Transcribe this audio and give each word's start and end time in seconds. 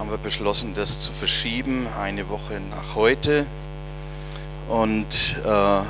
haben 0.00 0.10
wir 0.10 0.16
beschlossen, 0.16 0.72
das 0.72 0.98
zu 0.98 1.12
verschieben, 1.12 1.86
eine 2.00 2.30
Woche 2.30 2.58
nach 2.70 2.94
heute. 2.94 3.44
Und 4.66 5.36
äh, 5.44 5.82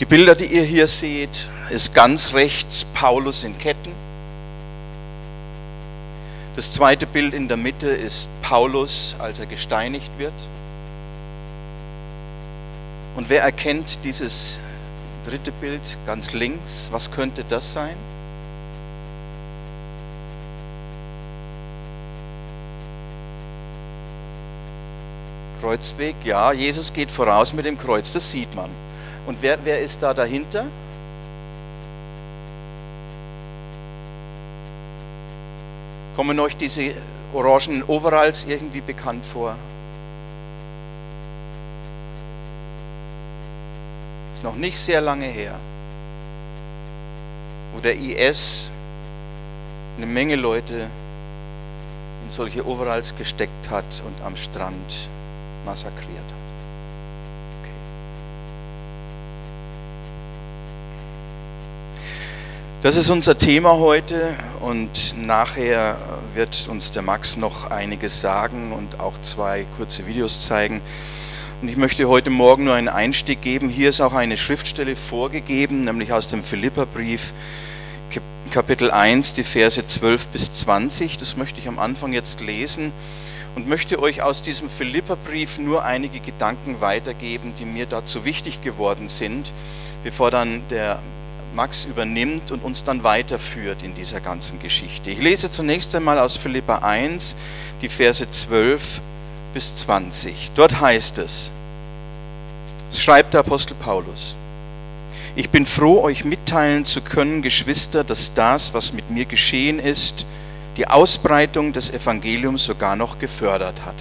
die 0.00 0.04
Bilder, 0.04 0.34
die 0.34 0.46
ihr 0.46 0.64
hier 0.64 0.88
seht, 0.88 1.48
ist 1.70 1.94
ganz 1.94 2.34
rechts 2.34 2.84
Paulus 2.86 3.44
in 3.44 3.56
Ketten. 3.56 3.92
Das 6.56 6.72
zweite 6.72 7.06
Bild 7.06 7.34
in 7.34 7.46
der 7.46 7.56
Mitte 7.56 7.86
ist 7.86 8.28
Paulus, 8.42 9.14
als 9.20 9.38
er 9.38 9.46
gesteinigt 9.46 10.10
wird. 10.18 10.34
Und 13.14 13.28
wer 13.28 13.42
erkennt 13.42 14.04
dieses 14.04 14.60
dritte 15.24 15.52
Bild 15.52 15.98
ganz 16.04 16.32
links? 16.32 16.88
Was 16.90 17.12
könnte 17.12 17.44
das 17.48 17.72
sein? 17.72 17.94
Kreuzweg, 25.72 26.16
ja, 26.22 26.52
Jesus 26.52 26.92
geht 26.92 27.10
voraus 27.10 27.54
mit 27.54 27.64
dem 27.64 27.78
Kreuz, 27.78 28.12
das 28.12 28.30
sieht 28.30 28.54
man. 28.54 28.68
Und 29.26 29.40
wer, 29.40 29.56
wer 29.64 29.80
ist 29.80 30.02
da 30.02 30.12
dahinter? 30.12 30.66
Kommen 36.14 36.38
euch 36.40 36.58
diese 36.58 36.92
orangen 37.32 37.82
Overalls 37.84 38.44
irgendwie 38.44 38.82
bekannt 38.82 39.24
vor? 39.24 39.56
Ist 44.34 44.44
noch 44.44 44.56
nicht 44.56 44.76
sehr 44.76 45.00
lange 45.00 45.24
her, 45.24 45.58
wo 47.74 47.80
der 47.80 47.96
IS 47.96 48.70
eine 49.96 50.04
Menge 50.04 50.36
Leute 50.36 50.90
in 52.24 52.28
solche 52.30 52.66
Overalls 52.66 53.16
gesteckt 53.16 53.70
hat 53.70 54.02
und 54.04 54.22
am 54.22 54.36
Strand 54.36 55.08
massakriert 55.64 56.00
hat. 56.00 56.42
Okay. 57.62 57.72
Das 62.82 62.96
ist 62.96 63.10
unser 63.10 63.36
Thema 63.36 63.78
heute 63.78 64.36
und 64.60 65.14
nachher 65.18 65.96
wird 66.34 66.68
uns 66.70 66.90
der 66.90 67.02
Max 67.02 67.36
noch 67.36 67.70
einiges 67.70 68.20
sagen 68.20 68.72
und 68.72 69.00
auch 69.00 69.20
zwei 69.20 69.66
kurze 69.76 70.06
Videos 70.06 70.46
zeigen. 70.46 70.80
Und 71.60 71.68
ich 71.68 71.76
möchte 71.76 72.08
heute 72.08 72.30
Morgen 72.30 72.64
nur 72.64 72.74
einen 72.74 72.88
Einstieg 72.88 73.40
geben. 73.40 73.68
Hier 73.68 73.88
ist 73.88 74.00
auch 74.00 74.14
eine 74.14 74.36
Schriftstelle 74.36 74.96
vorgegeben, 74.96 75.84
nämlich 75.84 76.12
aus 76.12 76.26
dem 76.26 76.42
Philipperbrief, 76.42 77.32
Kapitel 78.50 78.90
1, 78.90 79.34
die 79.34 79.44
Verse 79.44 79.86
12 79.86 80.26
bis 80.26 80.52
20. 80.52 81.16
Das 81.18 81.36
möchte 81.36 81.60
ich 81.60 81.68
am 81.68 81.78
Anfang 81.78 82.12
jetzt 82.12 82.40
lesen 82.40 82.92
und 83.54 83.68
möchte 83.68 84.00
euch 84.00 84.22
aus 84.22 84.42
diesem 84.42 84.70
Philipperbrief 84.70 85.58
nur 85.58 85.84
einige 85.84 86.20
Gedanken 86.20 86.80
weitergeben, 86.80 87.54
die 87.58 87.64
mir 87.64 87.86
dazu 87.86 88.24
wichtig 88.24 88.62
geworden 88.62 89.08
sind, 89.08 89.52
bevor 90.04 90.30
dann 90.30 90.66
der 90.68 90.98
Max 91.54 91.84
übernimmt 91.84 92.50
und 92.50 92.64
uns 92.64 92.84
dann 92.84 93.02
weiterführt 93.02 93.82
in 93.82 93.94
dieser 93.94 94.20
ganzen 94.20 94.58
Geschichte. 94.58 95.10
Ich 95.10 95.20
lese 95.20 95.50
zunächst 95.50 95.94
einmal 95.94 96.18
aus 96.18 96.36
Philippa 96.36 96.76
1 96.76 97.36
die 97.82 97.88
Verse 97.88 98.28
12 98.28 99.02
bis 99.52 99.76
20. 99.76 100.52
Dort 100.54 100.80
heißt 100.80 101.18
es, 101.18 101.50
es 102.90 103.02
schreibt 103.02 103.34
der 103.34 103.40
Apostel 103.40 103.74
Paulus, 103.74 104.36
ich 105.34 105.48
bin 105.48 105.64
froh, 105.64 106.02
euch 106.02 106.24
mitteilen 106.24 106.84
zu 106.84 107.00
können, 107.00 107.40
Geschwister, 107.40 108.04
dass 108.04 108.34
das, 108.34 108.74
was 108.74 108.92
mit 108.92 109.08
mir 109.08 109.24
geschehen 109.24 109.78
ist, 109.78 110.26
die 110.76 110.88
Ausbreitung 110.88 111.72
des 111.72 111.90
Evangeliums 111.90 112.64
sogar 112.64 112.96
noch 112.96 113.18
gefördert 113.18 113.84
hat. 113.84 113.96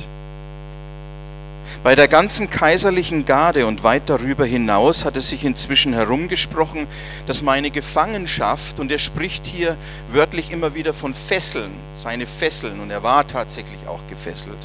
Bei 1.84 1.96
der 1.96 2.08
ganzen 2.08 2.48
kaiserlichen 2.48 3.26
Garde 3.26 3.66
und 3.66 3.84
weit 3.84 4.04
darüber 4.08 4.46
hinaus 4.46 5.04
hat 5.04 5.18
es 5.18 5.30
sich 5.30 5.44
inzwischen 5.44 5.94
herumgesprochen, 5.94 6.86
dass 7.26 7.42
meine 7.42 7.72
Gefangenschaft, 7.72 8.80
und 8.80 8.92
er 8.92 9.00
spricht 9.00 9.48
hier 9.48 9.76
wörtlich 10.12 10.52
immer 10.52 10.76
wieder 10.76 10.94
von 10.94 11.16
Fesseln, 11.16 11.72
seine 11.96 12.28
Fesseln, 12.28 12.80
und 12.82 12.92
er 12.92 13.02
war 13.02 13.26
tatsächlich 13.26 13.80
auch 13.88 14.02
gefesselt, 14.10 14.60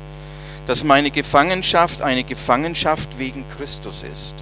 dass 0.66 0.84
meine 0.84 1.10
Gefangenschaft 1.10 2.02
eine 2.02 2.22
Gefangenschaft 2.22 3.18
wegen 3.18 3.46
Christus 3.56 4.02
ist. 4.02 4.34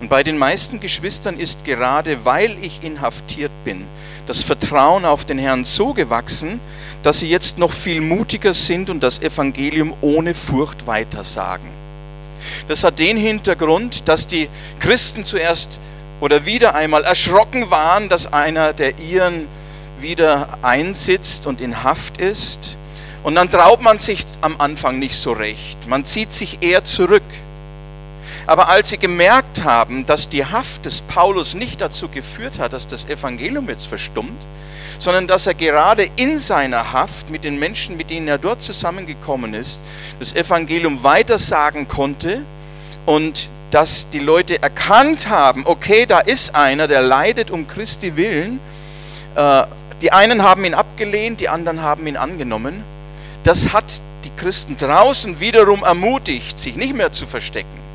Und 0.00 0.10
bei 0.10 0.22
den 0.22 0.36
meisten 0.36 0.78
Geschwistern 0.80 1.38
ist 1.38 1.64
gerade, 1.64 2.24
weil 2.24 2.56
ich 2.62 2.82
inhaftiert 2.82 3.52
bin, 3.64 3.86
das 4.26 4.42
Vertrauen 4.42 5.04
auf 5.04 5.24
den 5.24 5.38
Herrn 5.38 5.64
so 5.64 5.94
gewachsen, 5.94 6.60
dass 7.02 7.20
sie 7.20 7.30
jetzt 7.30 7.58
noch 7.58 7.72
viel 7.72 8.00
mutiger 8.00 8.52
sind 8.52 8.90
und 8.90 9.02
das 9.02 9.20
Evangelium 9.20 9.94
ohne 10.00 10.34
Furcht 10.34 10.86
weitersagen. 10.86 11.70
Das 12.68 12.84
hat 12.84 12.98
den 12.98 13.16
Hintergrund, 13.16 14.08
dass 14.08 14.26
die 14.26 14.48
Christen 14.80 15.24
zuerst 15.24 15.80
oder 16.20 16.44
wieder 16.44 16.74
einmal 16.74 17.04
erschrocken 17.04 17.70
waren, 17.70 18.08
dass 18.08 18.32
einer 18.32 18.72
der 18.72 18.98
ihren 18.98 19.48
wieder 19.98 20.58
einsitzt 20.62 21.46
und 21.46 21.60
in 21.60 21.82
Haft 21.82 22.20
ist. 22.20 22.76
Und 23.22 23.34
dann 23.34 23.50
traut 23.50 23.82
man 23.82 23.98
sich 23.98 24.24
am 24.40 24.56
Anfang 24.58 24.98
nicht 24.98 25.16
so 25.16 25.32
recht. 25.32 25.88
Man 25.88 26.04
zieht 26.04 26.32
sich 26.32 26.58
eher 26.60 26.84
zurück. 26.84 27.24
Aber 28.46 28.68
als 28.68 28.90
sie 28.90 28.98
gemerkt 28.98 29.64
haben, 29.64 30.06
dass 30.06 30.28
die 30.28 30.44
Haft 30.44 30.84
des 30.84 31.00
Paulus 31.00 31.54
nicht 31.54 31.80
dazu 31.80 32.08
geführt 32.08 32.60
hat, 32.60 32.72
dass 32.72 32.86
das 32.86 33.04
Evangelium 33.06 33.68
jetzt 33.68 33.88
verstummt, 33.88 34.46
sondern 34.98 35.26
dass 35.26 35.48
er 35.48 35.54
gerade 35.54 36.08
in 36.16 36.40
seiner 36.40 36.92
Haft 36.92 37.28
mit 37.28 37.42
den 37.42 37.58
Menschen, 37.58 37.96
mit 37.96 38.08
denen 38.08 38.28
er 38.28 38.38
dort 38.38 38.62
zusammengekommen 38.62 39.52
ist, 39.52 39.80
das 40.20 40.32
Evangelium 40.32 41.02
weitersagen 41.02 41.88
konnte 41.88 42.42
und 43.04 43.50
dass 43.72 44.08
die 44.10 44.20
Leute 44.20 44.62
erkannt 44.62 45.28
haben, 45.28 45.64
okay, 45.66 46.06
da 46.06 46.20
ist 46.20 46.54
einer, 46.54 46.86
der 46.86 47.02
leidet 47.02 47.50
um 47.50 47.66
Christi 47.66 48.16
willen. 48.16 48.60
Äh, 49.34 49.64
die 50.02 50.12
einen 50.12 50.44
haben 50.44 50.64
ihn 50.64 50.74
abgelehnt, 50.74 51.40
die 51.40 51.48
anderen 51.48 51.82
haben 51.82 52.06
ihn 52.06 52.16
angenommen. 52.16 52.84
Das 53.42 53.72
hat 53.72 54.02
die 54.24 54.30
Christen 54.30 54.76
draußen 54.76 55.40
wiederum 55.40 55.82
ermutigt, 55.82 56.60
sich 56.60 56.76
nicht 56.76 56.94
mehr 56.94 57.12
zu 57.12 57.26
verstecken 57.26 57.85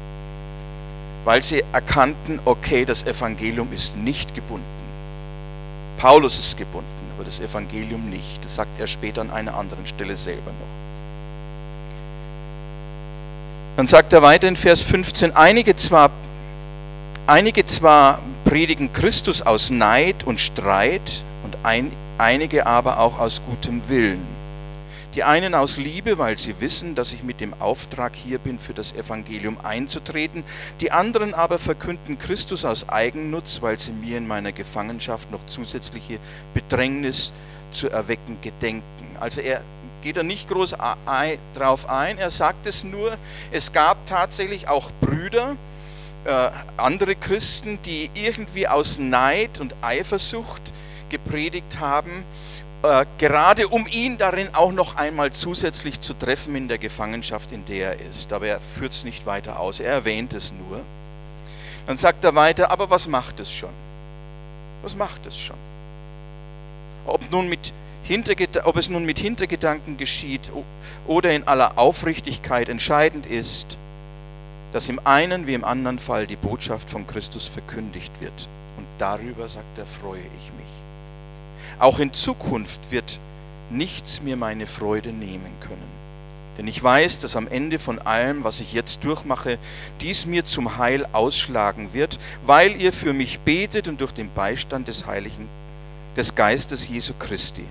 weil 1.23 1.43
sie 1.43 1.63
erkannten, 1.71 2.39
okay, 2.45 2.85
das 2.85 3.03
Evangelium 3.03 3.71
ist 3.71 3.95
nicht 3.95 4.33
gebunden. 4.33 4.65
Paulus 5.97 6.39
ist 6.39 6.57
gebunden, 6.57 6.87
aber 7.15 7.23
das 7.23 7.39
Evangelium 7.39 8.09
nicht. 8.09 8.43
Das 8.43 8.55
sagt 8.55 8.79
er 8.79 8.87
später 8.87 9.21
an 9.21 9.29
einer 9.29 9.55
anderen 9.55 9.85
Stelle 9.85 10.15
selber 10.15 10.51
noch. 10.51 10.67
Dann 13.77 13.87
sagt 13.87 14.11
er 14.13 14.21
weiter 14.21 14.47
in 14.47 14.55
Vers 14.55 14.83
15, 14.83 15.35
einige 15.35 15.75
zwar, 15.75 16.09
einige 17.27 17.65
zwar 17.65 18.19
predigen 18.43 18.91
Christus 18.91 19.41
aus 19.41 19.69
Neid 19.69 20.23
und 20.25 20.39
Streit 20.39 21.23
und 21.43 21.57
ein, 21.63 21.91
einige 22.17 22.65
aber 22.65 22.99
auch 22.99 23.19
aus 23.19 23.41
gutem 23.47 23.87
Willen. 23.87 24.40
Die 25.13 25.23
einen 25.25 25.55
aus 25.55 25.75
Liebe, 25.75 26.17
weil 26.17 26.37
sie 26.37 26.61
wissen, 26.61 26.95
dass 26.95 27.11
ich 27.11 27.21
mit 27.21 27.41
dem 27.41 27.53
Auftrag 27.59 28.15
hier 28.15 28.39
bin, 28.39 28.57
für 28.59 28.73
das 28.73 28.93
Evangelium 28.93 29.57
einzutreten. 29.61 30.43
Die 30.79 30.91
anderen 30.91 31.33
aber 31.33 31.59
verkünden 31.59 32.17
Christus 32.17 32.63
aus 32.63 32.87
Eigennutz, 32.87 33.61
weil 33.61 33.77
sie 33.77 33.91
mir 33.91 34.17
in 34.17 34.27
meiner 34.27 34.53
Gefangenschaft 34.53 35.29
noch 35.29 35.45
zusätzliche 35.45 36.19
Bedrängnis 36.53 37.33
zu 37.71 37.89
erwecken 37.89 38.39
gedenken. 38.41 39.17
Also 39.19 39.41
er 39.41 39.63
geht 40.01 40.15
da 40.15 40.23
nicht 40.23 40.47
groß 40.47 40.75
drauf 41.53 41.89
ein, 41.89 42.17
er 42.17 42.31
sagt 42.31 42.65
es 42.65 42.83
nur, 42.83 43.17
es 43.51 43.71
gab 43.71 44.05
tatsächlich 44.05 44.67
auch 44.67 44.91
Brüder, 45.01 45.57
äh, 46.23 46.49
andere 46.77 47.15
Christen, 47.15 47.79
die 47.83 48.09
irgendwie 48.13 48.67
aus 48.67 48.97
Neid 48.97 49.59
und 49.59 49.75
Eifersucht 49.81 50.73
gepredigt 51.09 51.79
haben 51.79 52.23
äh, 52.83 53.05
gerade 53.17 53.67
um 53.67 53.85
ihn 53.87 54.17
darin 54.17 54.49
auch 54.53 54.71
noch 54.71 54.95
einmal 54.95 55.31
zusätzlich 55.31 55.99
zu 55.99 56.13
treffen 56.13 56.55
in 56.55 56.67
der 56.67 56.77
Gefangenschaft, 56.77 57.51
in 57.51 57.65
der 57.65 57.99
er 57.99 58.09
ist. 58.09 58.33
Aber 58.33 58.47
er 58.47 58.59
führt 58.59 58.93
es 58.93 59.03
nicht 59.03 59.25
weiter 59.25 59.59
aus, 59.59 59.79
er 59.79 59.91
erwähnt 59.93 60.33
es 60.33 60.51
nur. 60.51 60.81
Dann 61.87 61.97
sagt 61.97 62.23
er 62.23 62.35
weiter, 62.35 62.71
aber 62.71 62.89
was 62.89 63.07
macht 63.07 63.39
es 63.39 63.51
schon? 63.51 63.73
Was 64.81 64.95
macht 64.95 65.25
es 65.25 65.39
schon? 65.39 65.57
Ob, 67.05 67.29
nun 67.31 67.49
mit 67.49 67.73
ob 68.63 68.77
es 68.77 68.89
nun 68.89 69.05
mit 69.05 69.19
Hintergedanken 69.19 69.95
geschieht 69.95 70.51
oder 71.07 71.31
in 71.31 71.47
aller 71.47 71.77
Aufrichtigkeit 71.77 72.67
entscheidend 72.67 73.25
ist, 73.25 73.77
dass 74.73 74.89
im 74.89 74.99
einen 75.05 75.47
wie 75.47 75.53
im 75.53 75.63
anderen 75.63 75.99
Fall 75.99 76.27
die 76.27 76.35
Botschaft 76.35 76.89
von 76.89 77.05
Christus 77.07 77.47
verkündigt 77.47 78.11
wird. 78.19 78.47
Und 78.77 78.87
darüber, 78.97 79.47
sagt 79.47 79.77
er, 79.77 79.85
freue 79.85 80.19
ich 80.19 80.51
mich. 80.57 80.60
Auch 81.81 81.97
in 81.97 82.13
Zukunft 82.13 82.91
wird 82.91 83.19
nichts 83.71 84.21
mir 84.21 84.37
meine 84.37 84.67
Freude 84.67 85.09
nehmen 85.09 85.51
können. 85.61 85.81
Denn 86.55 86.67
ich 86.67 86.83
weiß, 86.83 87.17
dass 87.17 87.35
am 87.35 87.47
Ende 87.47 87.79
von 87.79 87.97
allem, 87.97 88.43
was 88.43 88.61
ich 88.61 88.71
jetzt 88.71 89.03
durchmache, 89.03 89.57
dies 89.99 90.27
mir 90.27 90.45
zum 90.45 90.77
Heil 90.77 91.07
ausschlagen 91.11 91.91
wird, 91.91 92.19
weil 92.45 92.79
ihr 92.79 92.93
für 92.93 93.13
mich 93.13 93.39
betet 93.39 93.87
und 93.87 93.99
durch 93.99 94.11
den 94.11 94.31
Beistand 94.31 94.89
des 94.89 95.07
Heiligen, 95.07 95.49
des 96.15 96.35
Geistes 96.35 96.87
Jesu 96.87 97.13
Christi. 97.17 97.65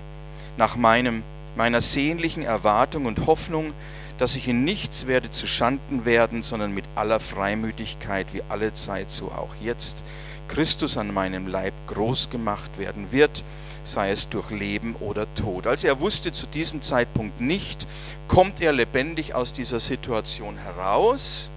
nach 0.57 0.75
meinem, 0.75 1.23
meiner 1.55 1.81
sehnlichen 1.81 2.43
Erwartung 2.43 3.05
und 3.05 3.27
Hoffnung, 3.27 3.71
dass 4.17 4.35
ich 4.35 4.49
in 4.49 4.65
nichts 4.65 5.07
werde 5.07 5.31
zu 5.31 5.47
Schanden 5.47 6.03
werden, 6.03 6.43
sondern 6.43 6.73
mit 6.73 6.83
aller 6.95 7.21
Freimütigkeit 7.21 8.33
wie 8.33 8.43
alle 8.49 8.73
Zeit, 8.73 9.09
so 9.09 9.31
auch 9.31 9.55
jetzt, 9.61 10.03
Christus 10.49 10.97
an 10.97 11.13
meinem 11.13 11.47
Leib 11.47 11.73
groß 11.87 12.29
gemacht 12.29 12.77
werden 12.77 13.13
wird, 13.13 13.45
sei 13.83 14.11
es 14.11 14.29
durch 14.29 14.49
Leben 14.49 14.95
oder 14.99 15.33
Tod. 15.35 15.67
Also 15.67 15.87
er 15.87 15.99
wusste 15.99 16.31
zu 16.31 16.47
diesem 16.47 16.81
Zeitpunkt 16.81 17.41
nicht, 17.41 17.87
kommt 18.27 18.61
er 18.61 18.73
lebendig 18.73 19.33
aus 19.33 19.53
dieser 19.53 19.79
Situation 19.79 20.57
heraus, 20.57 21.49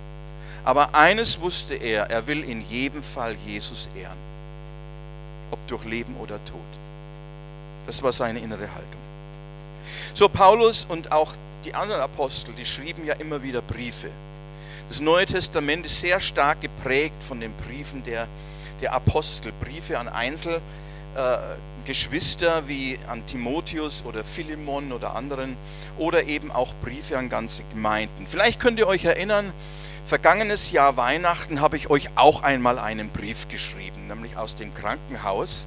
aber 0.64 0.94
eines 0.94 1.40
wusste 1.40 1.74
er, 1.74 2.10
er 2.10 2.26
will 2.26 2.42
in 2.42 2.66
jedem 2.68 3.02
Fall 3.02 3.36
Jesus 3.46 3.88
ehren, 3.94 4.16
ob 5.50 5.66
durch 5.66 5.84
Leben 5.84 6.16
oder 6.16 6.42
Tod. 6.44 6.60
Das 7.86 8.02
war 8.02 8.12
seine 8.12 8.38
innere 8.38 8.72
Haltung. 8.72 9.00
So 10.14 10.28
Paulus 10.28 10.86
und 10.88 11.12
auch 11.12 11.34
die 11.64 11.74
anderen 11.74 12.00
Apostel, 12.00 12.54
die 12.54 12.64
schrieben 12.64 13.04
ja 13.04 13.14
immer 13.14 13.42
wieder 13.42 13.60
Briefe. 13.60 14.08
Das 14.88 15.00
Neue 15.00 15.26
Testament 15.26 15.86
ist 15.86 16.00
sehr 16.00 16.20
stark 16.20 16.60
geprägt 16.60 17.22
von 17.22 17.40
den 17.40 17.52
Briefen 17.54 18.02
der, 18.04 18.28
der 18.80 18.92
Apostel, 18.92 19.52
Briefe 19.60 19.98
an 19.98 20.08
Einzelgeschwister 20.08 20.62
äh, 21.14 21.38
wie 22.66 22.98
an 23.08 23.26
Timotheus 23.26 24.04
oder 24.04 24.24
Philemon 24.24 24.92
oder 24.92 25.14
anderen 25.14 25.56
oder 25.98 26.24
eben 26.24 26.50
auch 26.50 26.74
Briefe 26.82 27.18
an 27.18 27.28
ganze 27.28 27.62
Gemeinden. 27.64 28.26
Vielleicht 28.26 28.58
könnt 28.58 28.78
ihr 28.78 28.86
euch 28.86 29.04
erinnern, 29.04 29.52
vergangenes 30.04 30.70
Jahr 30.70 30.96
Weihnachten 30.96 31.60
habe 31.60 31.76
ich 31.76 31.90
euch 31.90 32.08
auch 32.16 32.42
einmal 32.42 32.78
einen 32.78 33.10
Brief 33.10 33.48
geschrieben, 33.48 34.08
nämlich 34.08 34.36
aus 34.36 34.54
dem 34.54 34.72
Krankenhaus. 34.72 35.66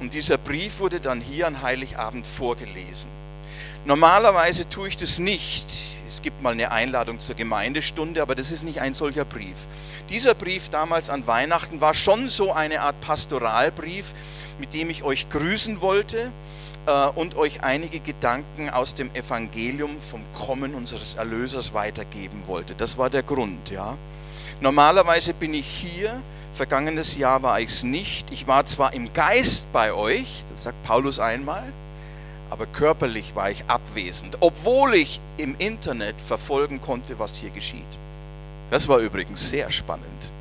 Und 0.00 0.12
dieser 0.12 0.36
Brief 0.36 0.78
wurde 0.78 1.00
dann 1.00 1.22
hier 1.22 1.46
an 1.46 1.62
Heiligabend 1.62 2.26
vorgelesen. 2.26 3.10
Normalerweise 3.86 4.68
tue 4.68 4.88
ich 4.88 4.96
das 4.96 5.18
nicht. 5.18 5.66
Es 6.08 6.20
gibt 6.20 6.42
mal 6.42 6.52
eine 6.52 6.72
Einladung 6.72 7.20
zur 7.20 7.36
Gemeindestunde, 7.36 8.20
aber 8.20 8.34
das 8.34 8.50
ist 8.50 8.64
nicht 8.64 8.80
ein 8.80 8.94
solcher 8.94 9.24
Brief. 9.24 9.68
Dieser 10.08 10.34
Brief 10.34 10.68
damals 10.68 11.08
an 11.08 11.26
Weihnachten 11.26 11.80
war 11.80 11.94
schon 11.94 12.28
so 12.28 12.52
eine 12.52 12.80
Art 12.80 13.00
Pastoralbrief, 13.00 14.12
mit 14.58 14.74
dem 14.74 14.90
ich 14.90 15.02
euch 15.02 15.28
grüßen 15.30 15.80
wollte 15.80 16.32
äh, 16.86 17.06
und 17.14 17.36
euch 17.36 17.62
einige 17.62 18.00
Gedanken 18.00 18.70
aus 18.70 18.94
dem 18.94 19.14
Evangelium 19.14 20.00
vom 20.00 20.22
Kommen 20.34 20.74
unseres 20.74 21.14
Erlösers 21.14 21.74
weitergeben 21.74 22.42
wollte. 22.46 22.74
Das 22.74 22.98
war 22.98 23.10
der 23.10 23.22
Grund, 23.22 23.70
ja. 23.70 23.96
Normalerweise 24.60 25.34
bin 25.34 25.52
ich 25.52 25.66
hier, 25.66 26.22
vergangenes 26.54 27.16
Jahr 27.16 27.42
war 27.42 27.60
ich 27.60 27.68
es 27.68 27.82
nicht. 27.82 28.30
Ich 28.30 28.46
war 28.46 28.64
zwar 28.64 28.94
im 28.94 29.12
Geist 29.12 29.70
bei 29.72 29.92
euch, 29.92 30.44
das 30.50 30.62
sagt 30.62 30.82
Paulus 30.82 31.20
einmal, 31.20 31.64
aber 32.48 32.66
körperlich 32.66 33.34
war 33.34 33.50
ich 33.50 33.64
abwesend, 33.66 34.38
obwohl 34.40 34.94
ich 34.94 35.20
im 35.36 35.56
Internet 35.58 36.20
verfolgen 36.20 36.80
konnte, 36.80 37.18
was 37.18 37.36
hier 37.36 37.50
geschieht. 37.50 37.84
Das 38.70 38.88
war 38.88 38.98
übrigens 38.98 39.48
sehr 39.48 39.70
spannend. 39.70 40.32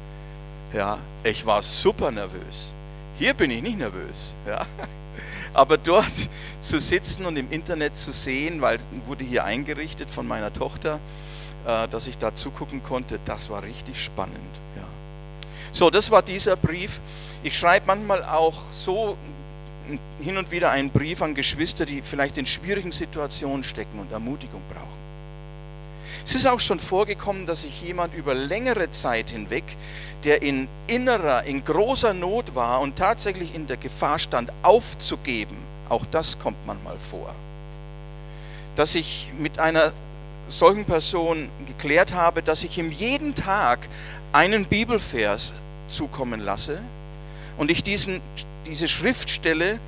Ja, 0.74 0.98
ich 1.24 1.46
war 1.46 1.62
super 1.62 2.12
nervös. 2.12 2.74
Hier 3.18 3.34
bin 3.34 3.52
ich 3.52 3.62
nicht 3.62 3.78
nervös. 3.78 4.36
Ja. 4.48 4.66
Aber 5.54 5.78
dort 5.78 6.12
zu 6.60 6.80
sitzen 6.82 7.26
und 7.26 7.38
im 7.38 7.50
Internet 7.50 7.96
zu 7.96 8.12
sehen, 8.12 8.60
weil 8.60 8.78
wurde 9.06 9.24
hier 9.24 9.46
eingerichtet 9.46 10.10
von 10.10 10.28
meiner 10.28 10.52
Tochter, 10.52 11.00
äh, 11.66 11.88
dass 11.88 12.08
ich 12.08 12.18
da 12.18 12.36
zugucken 12.36 12.84
konnte, 12.84 13.20
das 13.24 13.50
war 13.50 13.64
richtig 13.64 14.04
spannend. 14.04 14.60
Ja. 14.76 14.84
So, 15.72 15.90
das 15.90 16.12
war 16.12 16.22
dieser 16.22 16.58
Brief. 16.58 17.00
Ich 17.42 17.58
schreibe 17.58 17.88
manchmal 17.88 18.26
auch 18.26 18.62
so 18.72 19.18
hin 20.20 20.38
und 20.38 20.52
wieder 20.52 20.72
einen 20.72 20.90
Brief 20.90 21.22
an 21.22 21.36
Geschwister, 21.36 21.86
die 21.86 22.02
vielleicht 22.02 22.38
in 22.38 22.46
schwierigen 22.46 22.92
Situationen 22.92 23.64
stecken 23.64 24.00
und 24.00 24.12
Ermutigung 24.12 24.62
brauchen. 24.68 24.95
Es 26.26 26.34
ist 26.34 26.48
auch 26.48 26.60
schon 26.60 26.80
vorgekommen, 26.80 27.46
dass 27.46 27.62
sich 27.62 27.84
jemand 27.84 28.16
über 28.16 28.34
längere 28.34 28.90
Zeit 28.90 29.30
hinweg, 29.30 29.64
der 30.24 30.42
in 30.42 30.68
innerer, 30.88 31.44
in 31.44 31.64
großer 31.64 32.16
Not 32.16 32.56
war 32.56 32.82
und 32.82 32.96
tatsächlich 32.96 33.54
in 33.54 33.68
der 33.68 33.78
Gefahr 33.78 34.18
stand, 34.18 34.52
aufzugeben, 34.64 35.56
auch 35.88 36.04
das 36.10 36.40
kommt 36.40 36.58
manchmal 36.66 36.98
vor, 36.98 37.36
dass 38.76 38.96
ich 38.96 39.32
mit 39.38 39.60
einer 39.60 39.94
solchen 40.48 40.86
Person 40.86 41.50
geklärt 41.68 42.16
habe, 42.16 42.42
dass 42.42 42.64
ich 42.64 42.76
ihm 42.80 42.92
jeden 42.92 43.36
Tag 43.36 43.88
einen 44.34 44.66
Bibelvers 44.66 45.54
zukommen 45.88 46.40
lasse 46.40 46.82
und 47.58 47.70
ich 47.70 47.84
diesen 47.84 48.20
diese 48.66 48.88
Schriftstelle 48.88 49.80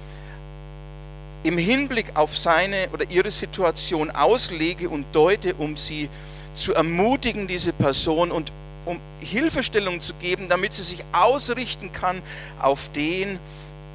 im 1.44 1.58
Hinblick 1.58 2.16
auf 2.16 2.38
seine 2.38 2.90
oder 2.94 3.10
ihre 3.10 3.30
Situation 3.30 4.12
auslege 4.12 4.90
und 4.90 5.06
deute, 5.14 5.54
um 5.56 5.78
sie 5.78 6.10
zu 6.54 6.74
ermutigen, 6.74 7.48
diese 7.48 7.74
Person, 7.74 8.32
und 8.32 8.52
um 8.86 9.00
Hilfestellung 9.20 10.00
zu 10.00 10.14
geben, 10.16 10.50
damit 10.50 10.74
sie 10.74 10.84
sich 10.84 11.04
ausrichten 11.12 11.92
kann 11.92 12.22
auf 12.60 12.90
den, 12.90 13.40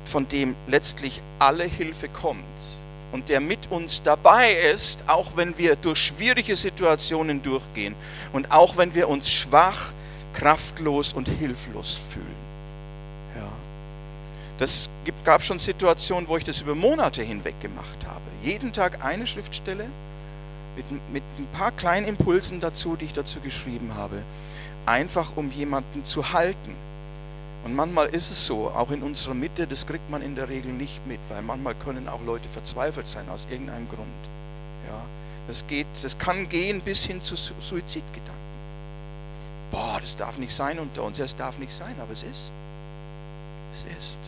von 0.05 0.29
dem 0.29 0.55
letztlich 0.67 1.21
alle 1.39 1.65
Hilfe 1.65 2.09
kommt 2.09 2.77
und 3.12 3.29
der 3.29 3.41
mit 3.41 3.71
uns 3.71 4.03
dabei 4.03 4.53
ist, 4.53 5.05
auch 5.06 5.37
wenn 5.37 5.56
wir 5.59 5.77
durch 5.77 5.99
schwierige 5.99 6.56
Situationen 6.56 7.43
durchgehen 7.43 7.94
und 8.33 8.50
auch 8.50 8.77
wenn 8.77 8.94
wir 8.94 9.09
uns 9.09 9.31
schwach, 9.31 9.93
kraftlos 10.33 11.12
und 11.12 11.29
hilflos 11.29 12.00
fühlen. 12.11 12.42
Das 14.59 14.89
gab 15.25 15.43
schon 15.43 15.59
Situationen, 15.59 16.29
wo 16.29 16.37
ich 16.37 16.45
das 16.45 16.61
über 16.61 16.75
Monate 16.75 17.23
hinweg 17.23 17.61
gemacht 17.61 18.07
habe. 18.07 18.23
Jeden 18.43 18.73
Tag 18.73 19.05
eine 19.05 19.27
Schriftstelle 19.27 19.87
mit, 20.77 20.87
mit 21.13 21.23
ein 21.39 21.47
paar 21.53 21.73
kleinen 21.73 22.07
Impulsen 22.07 22.61
dazu, 22.61 22.97
die 22.97 23.07
ich 23.07 23.13
dazu 23.13 23.41
geschrieben 23.41 23.95
habe. 23.95 24.23
Einfach 24.87 25.37
um 25.37 25.51
jemanden 25.51 26.05
zu 26.05 26.33
halten. 26.33 26.77
Und 27.65 27.77
manchmal 27.77 28.09
ist 28.09 28.31
es 28.31 28.47
so, 28.47 28.71
auch 28.71 28.91
in 28.91 29.03
unserer 29.03 29.35
Mitte, 29.35 29.67
das 29.67 29.87
kriegt 29.87 30.11
man 30.11 30.21
in 30.21 30.35
der 30.35 30.49
Regel 30.49 30.73
nicht 30.73 31.07
mit, 31.07 31.21
weil 31.29 31.43
manchmal 31.43 31.75
können 31.77 32.09
auch 32.09 32.21
Leute 32.25 32.49
verzweifelt 32.49 33.07
sein 33.07 33.29
aus 33.29 33.47
irgendeinem 33.51 33.89
Grund. 33.89 34.09
Ja, 34.89 35.05
das, 35.47 35.65
geht, 35.69 35.87
das 36.03 36.19
kann 36.19 36.49
gehen 36.49 36.81
bis 36.81 37.05
hin 37.05 37.21
zu 37.23 37.37
Suizidgedanken. 37.37 38.43
Boah, 39.71 39.99
das 40.01 40.17
darf 40.17 40.39
nicht 40.39 40.53
sein 40.53 40.79
unter 40.81 41.05
uns, 41.05 41.21
es 41.21 41.37
darf 41.37 41.59
nicht 41.59 41.73
sein, 41.73 41.94
aber 42.01 42.13
es 42.13 42.25
ist. 42.25 42.53
Es 43.73 43.97
ist. 43.97 44.19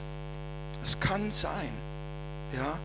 Es 0.85 1.00
kann 1.00 1.33
sein. 1.33 1.71
Ja? 2.55 2.79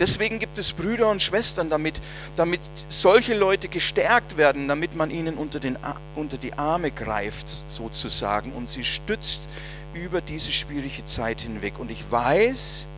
Deswegen 0.00 0.38
gibt 0.38 0.56
es 0.56 0.72
Brüder 0.72 1.10
und 1.10 1.22
Schwestern, 1.22 1.68
damit, 1.68 2.00
damit 2.34 2.60
solche 2.88 3.34
Leute 3.34 3.68
gestärkt 3.68 4.38
werden, 4.38 4.66
damit 4.66 4.96
man 4.96 5.10
ihnen 5.10 5.36
unter, 5.36 5.60
den, 5.60 5.78
unter 6.16 6.38
die 6.38 6.54
Arme 6.54 6.90
greift, 6.90 7.48
sozusagen, 7.70 8.52
und 8.52 8.70
sie 8.70 8.84
stützt 8.84 9.48
über 9.92 10.22
diese 10.22 10.50
schwierige 10.50 11.04
Zeit 11.04 11.42
hinweg. 11.42 11.78
Und 11.78 11.90
ich 11.90 12.10
weiß, 12.10 12.88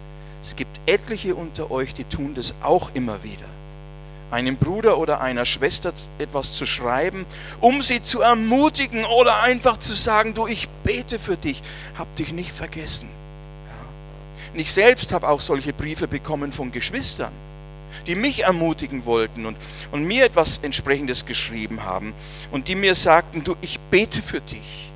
es 0.40 0.56
gibt 0.56 0.80
etliche 0.86 1.34
unter 1.34 1.72
euch, 1.72 1.92
die 1.92 2.04
tun 2.04 2.34
das 2.34 2.54
auch 2.62 2.94
immer 2.94 3.24
wieder. 3.24 3.48
Einem 4.30 4.56
Bruder 4.56 4.98
oder 4.98 5.20
einer 5.20 5.46
Schwester 5.46 5.92
etwas 6.18 6.54
zu 6.54 6.64
schreiben, 6.64 7.26
um 7.60 7.82
sie 7.82 8.02
zu 8.02 8.20
ermutigen 8.20 9.04
oder 9.04 9.40
einfach 9.40 9.78
zu 9.78 9.94
sagen, 9.94 10.32
du, 10.32 10.46
ich 10.46 10.68
bete 10.84 11.18
für 11.18 11.36
dich, 11.36 11.60
hab 11.98 12.14
dich 12.16 12.32
nicht 12.32 12.52
vergessen. 12.52 13.08
Und 14.52 14.60
ich 14.60 14.72
selbst 14.72 15.12
habe 15.12 15.28
auch 15.28 15.40
solche 15.40 15.72
Briefe 15.72 16.08
bekommen 16.08 16.52
von 16.52 16.72
Geschwistern, 16.72 17.32
die 18.06 18.14
mich 18.14 18.44
ermutigen 18.44 19.04
wollten 19.04 19.46
und, 19.46 19.56
und 19.92 20.04
mir 20.04 20.24
etwas 20.24 20.58
entsprechendes 20.58 21.26
geschrieben 21.26 21.84
haben 21.84 22.12
und 22.50 22.68
die 22.68 22.74
mir 22.74 22.94
sagten, 22.94 23.44
du, 23.44 23.56
ich 23.60 23.78
bete 23.90 24.22
für 24.22 24.40
dich. 24.40 24.90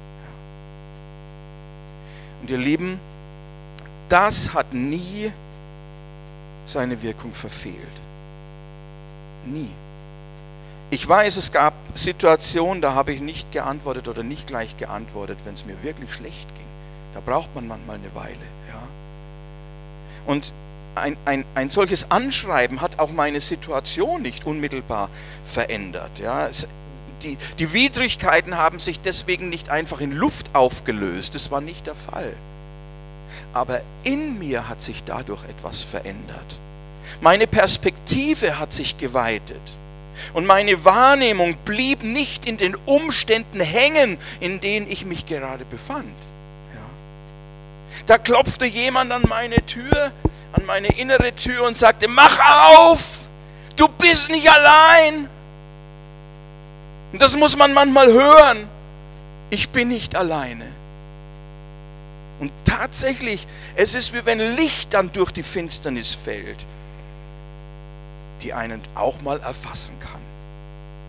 Und 2.43 2.51
ihr 2.51 2.59
Lieben, 2.59 3.01
das 4.09 4.55
hat 4.55 4.73
nie 4.73 5.33
seine 6.65 7.03
Wirkung 7.03 7.33
verfehlt. 7.33 7.75
Nie. 9.45 9.71
Ich 10.91 11.07
weiß, 11.07 11.37
es 11.37 11.53
gab 11.53 11.75
Situationen, 11.95 12.81
da 12.81 12.95
habe 12.95 13.13
ich 13.13 13.21
nicht 13.21 13.53
geantwortet 13.53 14.09
oder 14.09 14.23
nicht 14.23 14.47
gleich 14.47 14.77
geantwortet, 14.79 15.39
wenn 15.45 15.55
es 15.55 15.67
mir 15.67 15.83
wirklich 15.83 16.13
schlecht 16.13 16.49
ging. 16.55 16.67
Da 17.13 17.21
braucht 17.21 17.55
man 17.55 17.69
manchmal 17.69 17.97
eine 17.97 18.15
Weile. 18.15 18.37
Ja. 18.69 18.88
Und 20.29 20.53
ein, 20.95 21.17
ein, 21.25 21.45
ein 21.55 21.71
solches 21.71 22.11
Anschreiben 22.11 22.83
hat 22.83 22.99
auch 22.99 23.11
meine 23.11 23.41
Situation 23.41 24.21
nicht 24.21 24.45
unmittelbar 24.45 25.09
verändert. 25.45 26.19
Ja. 26.19 26.51
Die, 27.23 27.39
die 27.59 27.73
Widrigkeiten 27.73 28.59
haben 28.59 28.79
sich 28.79 29.01
deswegen 29.01 29.49
nicht 29.49 29.71
einfach 29.71 30.03
in 30.03 30.13
Luft 30.13 30.55
aufgelöst. 30.55 31.35
Das 31.35 31.51
war 31.51 31.63
nicht 31.63 31.87
der 31.87 31.95
Fall. 31.95 32.35
Aber 33.55 33.81
in 34.05 34.39
mir 34.39 34.69
hat 34.69 34.83
sich 34.83 35.03
dadurch 35.03 35.43
etwas 35.45 35.83
verändert. 35.83 36.61
Meine 37.23 37.47
Perspektive 37.47 38.59
hat 38.59 38.75
sich 38.75 38.99
geweitet. 38.99 39.63
Und 40.35 40.45
meine 40.45 40.85
Wahrnehmung 40.85 41.57
blieb 41.65 42.03
nicht 42.03 42.45
in 42.45 42.59
den 42.59 42.77
Umständen 42.85 43.61
hängen, 43.61 44.19
in 44.41 44.61
denen 44.61 44.91
ich 44.91 45.07
mich 45.07 45.25
gerade 45.25 45.65
befand. 45.65 46.15
Da 48.09 48.19
klopfte 48.19 48.67
jemand 48.67 49.13
an 49.13 49.23
meine 49.29 49.65
Tür 49.65 50.13
an 50.53 50.65
meine 50.67 50.89
innere 50.89 51.35
Tür 51.35 51.67
und 51.67 51.77
sagte, 51.77 52.09
mach 52.09 52.39
auf, 52.77 53.29
du 53.77 53.89
bist 53.89 54.31
nicht 54.31 54.51
allein. 54.51 55.29
Und 57.13 57.23
das 57.23 57.37
muss 57.37 57.57
man 57.57 57.73
manchmal 57.73 58.13
hören. 58.13 58.69
Ich 59.51 59.69
bin 59.71 59.89
nicht 59.89 60.15
alleine. 60.17 60.67
Und 62.41 62.53
tatsächlich, 62.65 63.47
es 63.75 63.95
ist 63.95 64.15
wie 64.15 64.25
wenn 64.25 64.39
Licht 64.57 64.95
dann 64.95 65.11
durch 65.13 65.33
die 65.33 65.43
Finsternis 65.43 66.15
fällt, 66.15 66.67
die 68.43 68.53
einen 68.53 68.83
auch 68.95 69.21
mal 69.23 69.41
erfassen 69.41 69.99
kann. 69.99 70.21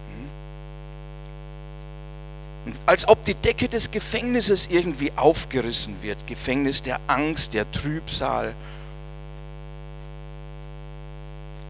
Hm? 0.08 0.30
Und 2.38 2.48
als 2.86 3.08
ob 3.08 3.24
die 3.24 3.36
Decke 3.36 3.68
des 3.68 3.92
Gefängnisses 3.92 4.68
irgendwie 4.70 5.12
aufgerissen 5.16 5.96
wird. 6.02 6.26
Gefängnis 6.28 6.82
der 6.84 7.00
Angst, 7.08 7.54
der 7.54 7.70
Trübsal. 7.72 8.54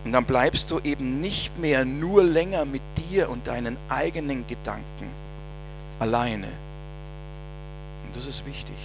Und 0.06 0.14
dann 0.14 0.26
bleibst 0.26 0.72
du 0.72 0.80
eben 0.80 1.20
nicht 1.20 1.58
mehr 1.58 1.86
nur 1.86 2.24
länger 2.24 2.66
mit 2.66 2.82
dir 2.98 3.30
und 3.30 3.48
deinen 3.48 3.78
eigenen 3.90 4.48
Gedanken 4.48 5.10
alleine. 6.00 6.48
Und 8.06 8.16
das 8.16 8.26
ist 8.26 8.46
wichtig. 8.46 8.76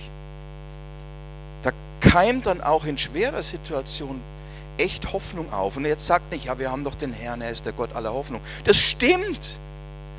Da 1.63 1.71
keimt 2.01 2.47
dann 2.47 2.61
auch 2.61 2.85
in 2.85 2.99
schwerer 2.99 3.43
Situation 3.43 4.21
echt 4.77 5.13
Hoffnung 5.13 5.53
auf. 5.53 5.77
Und 5.77 5.87
jetzt 5.87 6.07
sagt 6.07 6.33
nicht, 6.33 6.47
ja, 6.47 6.59
wir 6.59 6.71
haben 6.71 6.85
doch 6.85 6.95
den 6.95 7.13
Herrn, 7.13 7.41
er 7.41 7.51
ist 7.51 7.65
der 7.65 7.73
Gott 7.73 7.95
aller 7.95 8.13
Hoffnung. 8.13 8.41
Das 8.65 8.77
stimmt. 8.77 9.59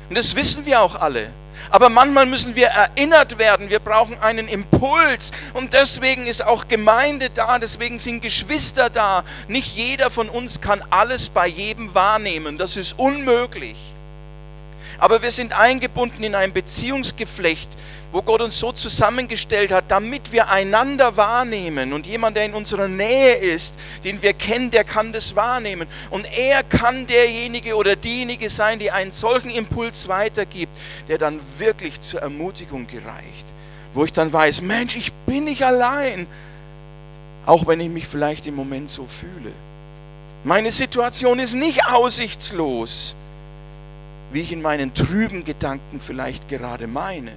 Und 0.08 0.16
das 0.16 0.34
wissen 0.36 0.66
wir 0.66 0.80
auch 0.80 0.94
alle. 0.94 1.32
Aber 1.70 1.88
manchmal 1.88 2.26
müssen 2.26 2.54
wir 2.54 2.68
erinnert 2.68 3.38
werden, 3.38 3.70
wir 3.70 3.80
brauchen 3.80 4.18
einen 4.20 4.46
Impuls 4.46 5.32
und 5.54 5.72
deswegen 5.72 6.26
ist 6.26 6.44
auch 6.44 6.68
Gemeinde 6.68 7.30
da, 7.30 7.58
deswegen 7.58 7.98
sind 7.98 8.22
Geschwister 8.22 8.88
da. 8.88 9.24
Nicht 9.48 9.74
jeder 9.76 10.10
von 10.10 10.28
uns 10.28 10.60
kann 10.60 10.84
alles 10.90 11.28
bei 11.30 11.46
jedem 11.48 11.94
wahrnehmen, 11.94 12.56
das 12.58 12.76
ist 12.76 12.98
unmöglich. 12.98 13.76
Aber 14.98 15.22
wir 15.22 15.32
sind 15.32 15.52
eingebunden 15.58 16.22
in 16.22 16.34
ein 16.34 16.52
Beziehungsgeflecht, 16.52 17.68
wo 18.16 18.22
Gott 18.22 18.40
uns 18.40 18.58
so 18.58 18.72
zusammengestellt 18.72 19.70
hat, 19.70 19.84
damit 19.88 20.32
wir 20.32 20.48
einander 20.48 21.18
wahrnehmen. 21.18 21.92
Und 21.92 22.06
jemand, 22.06 22.34
der 22.34 22.46
in 22.46 22.54
unserer 22.54 22.88
Nähe 22.88 23.34
ist, 23.34 23.74
den 24.04 24.22
wir 24.22 24.32
kennen, 24.32 24.70
der 24.70 24.84
kann 24.84 25.12
das 25.12 25.36
wahrnehmen. 25.36 25.86
Und 26.08 26.26
er 26.34 26.62
kann 26.62 27.06
derjenige 27.06 27.76
oder 27.76 27.94
diejenige 27.94 28.48
sein, 28.48 28.78
die 28.78 28.90
einen 28.90 29.12
solchen 29.12 29.50
Impuls 29.50 30.08
weitergibt, 30.08 30.74
der 31.08 31.18
dann 31.18 31.40
wirklich 31.58 32.00
zur 32.00 32.22
Ermutigung 32.22 32.86
gereicht. 32.86 33.44
Wo 33.92 34.02
ich 34.02 34.14
dann 34.14 34.32
weiß, 34.32 34.62
Mensch, 34.62 34.96
ich 34.96 35.12
bin 35.12 35.44
nicht 35.44 35.62
allein. 35.62 36.26
Auch 37.44 37.66
wenn 37.66 37.80
ich 37.80 37.90
mich 37.90 38.06
vielleicht 38.06 38.46
im 38.46 38.54
Moment 38.54 38.90
so 38.90 39.04
fühle. 39.04 39.52
Meine 40.42 40.72
Situation 40.72 41.38
ist 41.38 41.52
nicht 41.52 41.84
aussichtslos 41.84 43.14
wie 44.32 44.40
ich 44.40 44.52
in 44.52 44.60
meinen 44.60 44.92
trüben 44.92 45.44
Gedanken 45.44 46.00
vielleicht 46.00 46.48
gerade 46.48 46.88
meine. 46.88 47.32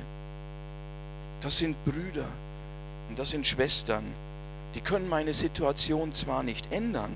Das 1.41 1.57
sind 1.57 1.75
Brüder 1.85 2.27
und 3.09 3.17
das 3.17 3.29
sind 3.31 3.47
Schwestern. 3.47 4.03
Die 4.75 4.81
können 4.81 5.07
meine 5.09 5.33
Situation 5.33 6.11
zwar 6.11 6.43
nicht 6.43 6.71
ändern, 6.71 7.13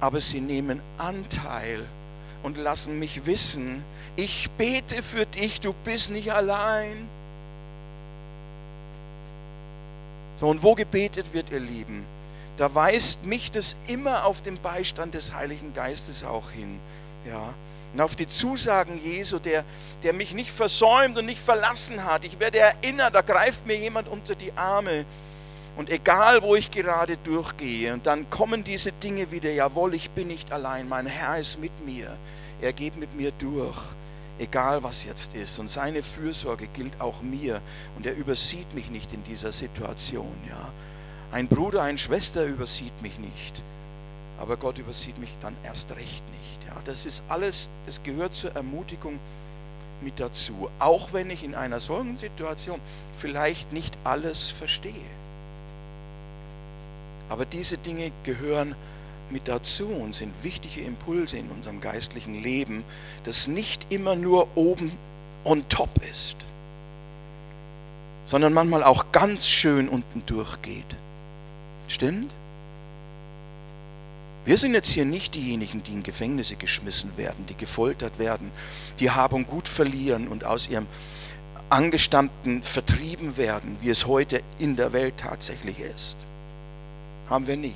aber 0.00 0.20
sie 0.20 0.40
nehmen 0.40 0.80
Anteil 0.98 1.84
und 2.42 2.56
lassen 2.56 2.98
mich 2.98 3.26
wissen, 3.26 3.84
ich 4.16 4.50
bete 4.52 5.02
für 5.02 5.26
dich, 5.26 5.60
du 5.60 5.74
bist 5.84 6.10
nicht 6.10 6.32
allein. 6.32 7.08
So, 10.40 10.48
und 10.48 10.62
wo 10.62 10.74
gebetet 10.74 11.32
wird, 11.32 11.50
ihr 11.50 11.60
Lieben, 11.60 12.06
da 12.56 12.74
weist 12.74 13.24
mich 13.24 13.50
das 13.50 13.76
immer 13.86 14.24
auf 14.24 14.42
den 14.42 14.60
Beistand 14.60 15.14
des 15.14 15.32
Heiligen 15.34 15.74
Geistes 15.74 16.24
auch 16.24 16.50
hin. 16.50 16.78
Ja, 17.26 17.54
und 17.96 18.02
auf 18.02 18.14
die 18.14 18.28
Zusagen 18.28 19.02
Jesu, 19.02 19.38
der, 19.38 19.64
der 20.02 20.12
mich 20.12 20.34
nicht 20.34 20.50
versäumt 20.50 21.16
und 21.16 21.24
nicht 21.24 21.40
verlassen 21.40 22.04
hat. 22.04 22.26
Ich 22.26 22.38
werde 22.38 22.58
erinnert, 22.58 23.14
da 23.14 23.22
greift 23.22 23.66
mir 23.66 23.78
jemand 23.78 24.06
unter 24.06 24.34
die 24.34 24.52
Arme. 24.52 25.06
Und 25.78 25.88
egal, 25.88 26.42
wo 26.42 26.54
ich 26.54 26.70
gerade 26.70 27.16
durchgehe, 27.16 27.94
und 27.94 28.04
dann 28.04 28.28
kommen 28.28 28.64
diese 28.64 28.92
Dinge 28.92 29.30
wieder, 29.30 29.50
jawohl, 29.50 29.94
ich 29.94 30.10
bin 30.10 30.28
nicht 30.28 30.52
allein, 30.52 30.90
mein 30.90 31.06
Herr 31.06 31.38
ist 31.38 31.58
mit 31.58 31.86
mir. 31.86 32.18
Er 32.60 32.74
geht 32.74 32.98
mit 32.98 33.14
mir 33.14 33.30
durch, 33.30 33.78
egal 34.38 34.82
was 34.82 35.06
jetzt 35.06 35.32
ist. 35.32 35.58
Und 35.58 35.70
seine 35.70 36.02
Fürsorge 36.02 36.66
gilt 36.66 37.00
auch 37.00 37.22
mir. 37.22 37.62
Und 37.96 38.04
er 38.04 38.14
übersieht 38.14 38.74
mich 38.74 38.90
nicht 38.90 39.14
in 39.14 39.24
dieser 39.24 39.52
Situation. 39.52 40.36
Ja. 40.46 40.70
Ein 41.32 41.48
Bruder, 41.48 41.82
eine 41.82 41.96
Schwester 41.96 42.44
übersieht 42.44 43.00
mich 43.00 43.18
nicht 43.18 43.62
aber 44.38 44.56
Gott 44.56 44.78
übersieht 44.78 45.18
mich 45.18 45.34
dann 45.40 45.56
erst 45.64 45.90
recht 45.92 46.24
nicht. 46.30 46.64
Ja, 46.66 46.76
das 46.84 47.06
ist 47.06 47.22
alles, 47.28 47.70
es 47.86 48.02
gehört 48.02 48.34
zur 48.34 48.54
Ermutigung 48.54 49.18
mit 50.00 50.20
dazu, 50.20 50.68
auch 50.78 51.12
wenn 51.12 51.30
ich 51.30 51.42
in 51.42 51.54
einer 51.54 51.80
solchen 51.80 52.16
Situation 52.16 52.80
vielleicht 53.16 53.72
nicht 53.72 53.96
alles 54.04 54.50
verstehe. 54.50 54.92
Aber 57.28 57.44
diese 57.44 57.78
Dinge 57.78 58.12
gehören 58.22 58.74
mit 59.30 59.48
dazu 59.48 59.86
und 59.86 60.14
sind 60.14 60.44
wichtige 60.44 60.82
Impulse 60.82 61.38
in 61.38 61.50
unserem 61.50 61.80
geistlichen 61.80 62.40
Leben, 62.40 62.84
das 63.24 63.48
nicht 63.48 63.92
immer 63.92 64.14
nur 64.14 64.48
oben 64.54 64.92
on 65.44 65.68
top 65.68 65.90
ist, 66.10 66.36
sondern 68.24 68.52
manchmal 68.52 68.84
auch 68.84 69.10
ganz 69.12 69.48
schön 69.48 69.88
unten 69.88 70.24
durchgeht. 70.26 70.96
Stimmt? 71.88 72.32
Wir 74.46 74.56
sind 74.56 74.74
jetzt 74.74 74.90
hier 74.90 75.04
nicht 75.04 75.34
diejenigen, 75.34 75.82
die 75.82 75.92
in 75.92 76.04
Gefängnisse 76.04 76.54
geschmissen 76.54 77.16
werden, 77.16 77.46
die 77.46 77.56
gefoltert 77.56 78.20
werden, 78.20 78.52
die 79.00 79.10
Hab 79.10 79.32
und 79.32 79.48
Gut 79.48 79.66
verlieren 79.66 80.28
und 80.28 80.44
aus 80.44 80.68
ihrem 80.68 80.86
Angestammten 81.68 82.62
vertrieben 82.62 83.36
werden, 83.36 83.76
wie 83.80 83.90
es 83.90 84.06
heute 84.06 84.40
in 84.60 84.76
der 84.76 84.92
Welt 84.92 85.14
tatsächlich 85.18 85.80
ist. 85.80 86.16
Haben 87.28 87.48
wir 87.48 87.56
nicht. 87.56 87.74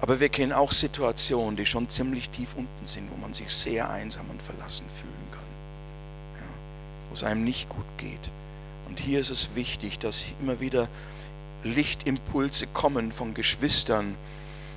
Aber 0.00 0.18
wir 0.18 0.30
kennen 0.30 0.54
auch 0.54 0.72
Situationen, 0.72 1.56
die 1.56 1.66
schon 1.66 1.90
ziemlich 1.90 2.30
tief 2.30 2.54
unten 2.56 2.86
sind, 2.86 3.10
wo 3.10 3.20
man 3.20 3.34
sich 3.34 3.50
sehr 3.50 3.90
einsam 3.90 4.30
und 4.30 4.40
verlassen 4.40 4.86
fühlen 4.94 5.30
kann. 5.30 6.40
Ja, 6.40 6.48
wo 7.10 7.14
es 7.14 7.22
einem 7.22 7.44
nicht 7.44 7.68
gut 7.68 7.84
geht. 7.98 8.30
Und 8.88 8.98
hier 8.98 9.20
ist 9.20 9.28
es 9.28 9.50
wichtig, 9.54 9.98
dass 9.98 10.24
immer 10.40 10.58
wieder 10.60 10.88
Lichtimpulse 11.64 12.66
kommen 12.68 13.12
von 13.12 13.34
Geschwistern, 13.34 14.16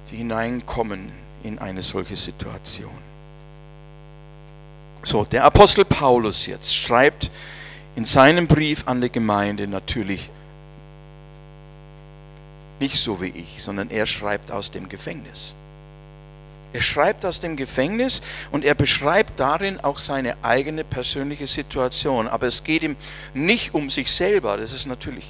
die 0.09 0.17
hineinkommen 0.17 1.11
in 1.43 1.59
eine 1.59 1.81
solche 1.81 2.15
Situation. 2.15 3.11
So, 5.03 5.25
der 5.25 5.43
Apostel 5.45 5.85
Paulus 5.85 6.45
jetzt 6.45 6.75
schreibt 6.75 7.31
in 7.95 8.05
seinem 8.05 8.47
Brief 8.47 8.87
an 8.87 9.01
die 9.01 9.11
Gemeinde 9.11 9.67
natürlich 9.67 10.29
nicht 12.79 12.97
so 12.97 13.21
wie 13.21 13.29
ich, 13.29 13.61
sondern 13.61 13.89
er 13.89 14.05
schreibt 14.05 14.51
aus 14.51 14.71
dem 14.71 14.89
Gefängnis. 14.89 15.55
Er 16.73 16.81
schreibt 16.81 17.25
aus 17.25 17.41
dem 17.41 17.57
Gefängnis 17.57 18.21
und 18.51 18.63
er 18.63 18.75
beschreibt 18.75 19.39
darin 19.39 19.79
auch 19.81 19.97
seine 19.97 20.35
eigene 20.41 20.83
persönliche 20.83 21.45
Situation. 21.45 22.27
Aber 22.27 22.47
es 22.47 22.63
geht 22.63 22.83
ihm 22.83 22.95
nicht 23.33 23.73
um 23.73 23.89
sich 23.89 24.11
selber. 24.11 24.55
Das 24.57 24.71
ist 24.71 24.85
natürlich, 24.85 25.25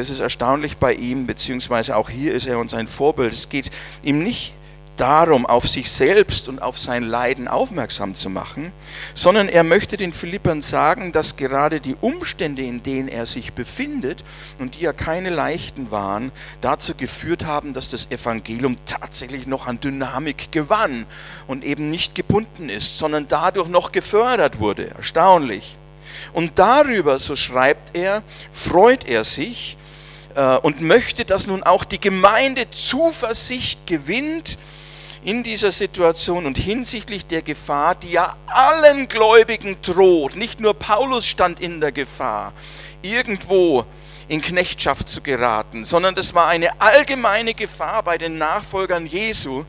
das 0.00 0.08
ist 0.08 0.20
erstaunlich 0.20 0.78
bei 0.78 0.94
ihm, 0.94 1.26
beziehungsweise 1.26 1.94
auch 1.94 2.08
hier 2.08 2.32
ist 2.32 2.46
er 2.46 2.58
uns 2.58 2.72
ein 2.72 2.88
Vorbild. 2.88 3.34
Es 3.34 3.50
geht 3.50 3.70
ihm 4.02 4.20
nicht 4.20 4.54
darum, 4.96 5.44
auf 5.44 5.68
sich 5.68 5.90
selbst 5.90 6.48
und 6.48 6.62
auf 6.62 6.78
sein 6.78 7.02
Leiden 7.02 7.48
aufmerksam 7.48 8.14
zu 8.14 8.30
machen, 8.30 8.72
sondern 9.14 9.50
er 9.50 9.62
möchte 9.62 9.98
den 9.98 10.14
Philippern 10.14 10.62
sagen, 10.62 11.12
dass 11.12 11.36
gerade 11.36 11.80
die 11.80 11.96
Umstände, 12.00 12.62
in 12.62 12.82
denen 12.82 13.08
er 13.08 13.26
sich 13.26 13.52
befindet 13.52 14.24
und 14.58 14.76
die 14.76 14.84
ja 14.84 14.94
keine 14.94 15.28
leichten 15.28 15.90
waren, 15.90 16.32
dazu 16.62 16.94
geführt 16.94 17.44
haben, 17.44 17.74
dass 17.74 17.90
das 17.90 18.10
Evangelium 18.10 18.76
tatsächlich 18.86 19.46
noch 19.46 19.66
an 19.66 19.80
Dynamik 19.80 20.50
gewann 20.50 21.04
und 21.46 21.62
eben 21.62 21.90
nicht 21.90 22.14
gebunden 22.14 22.70
ist, 22.70 22.96
sondern 22.96 23.28
dadurch 23.28 23.68
noch 23.68 23.92
gefördert 23.92 24.60
wurde. 24.60 24.88
Erstaunlich. 24.96 25.76
Und 26.32 26.58
darüber, 26.58 27.18
so 27.18 27.36
schreibt 27.36 27.96
er, 27.96 28.22
freut 28.52 29.06
er 29.06 29.24
sich 29.24 29.76
und 30.62 30.80
möchte, 30.80 31.24
dass 31.24 31.46
nun 31.46 31.62
auch 31.62 31.84
die 31.84 32.00
Gemeinde 32.00 32.70
Zuversicht 32.70 33.86
gewinnt, 33.86 34.58
in 35.22 35.42
dieser 35.42 35.70
Situation 35.70 36.46
und 36.46 36.56
hinsichtlich 36.56 37.26
der 37.26 37.42
Gefahr, 37.42 37.94
die 37.94 38.12
ja 38.12 38.36
allen 38.46 39.08
Gläubigen 39.08 39.76
droht, 39.82 40.36
nicht 40.36 40.60
nur 40.60 40.74
Paulus 40.74 41.26
stand 41.26 41.60
in 41.60 41.80
der 41.80 41.92
Gefahr, 41.92 42.52
irgendwo 43.02 43.84
in 44.28 44.40
Knechtschaft 44.40 45.08
zu 45.08 45.20
geraten, 45.20 45.84
sondern 45.84 46.14
das 46.14 46.34
war 46.34 46.46
eine 46.46 46.80
allgemeine 46.80 47.52
Gefahr 47.52 48.02
bei 48.02 48.16
den 48.16 48.38
Nachfolgern 48.38 49.06
Jesu, 49.06 49.64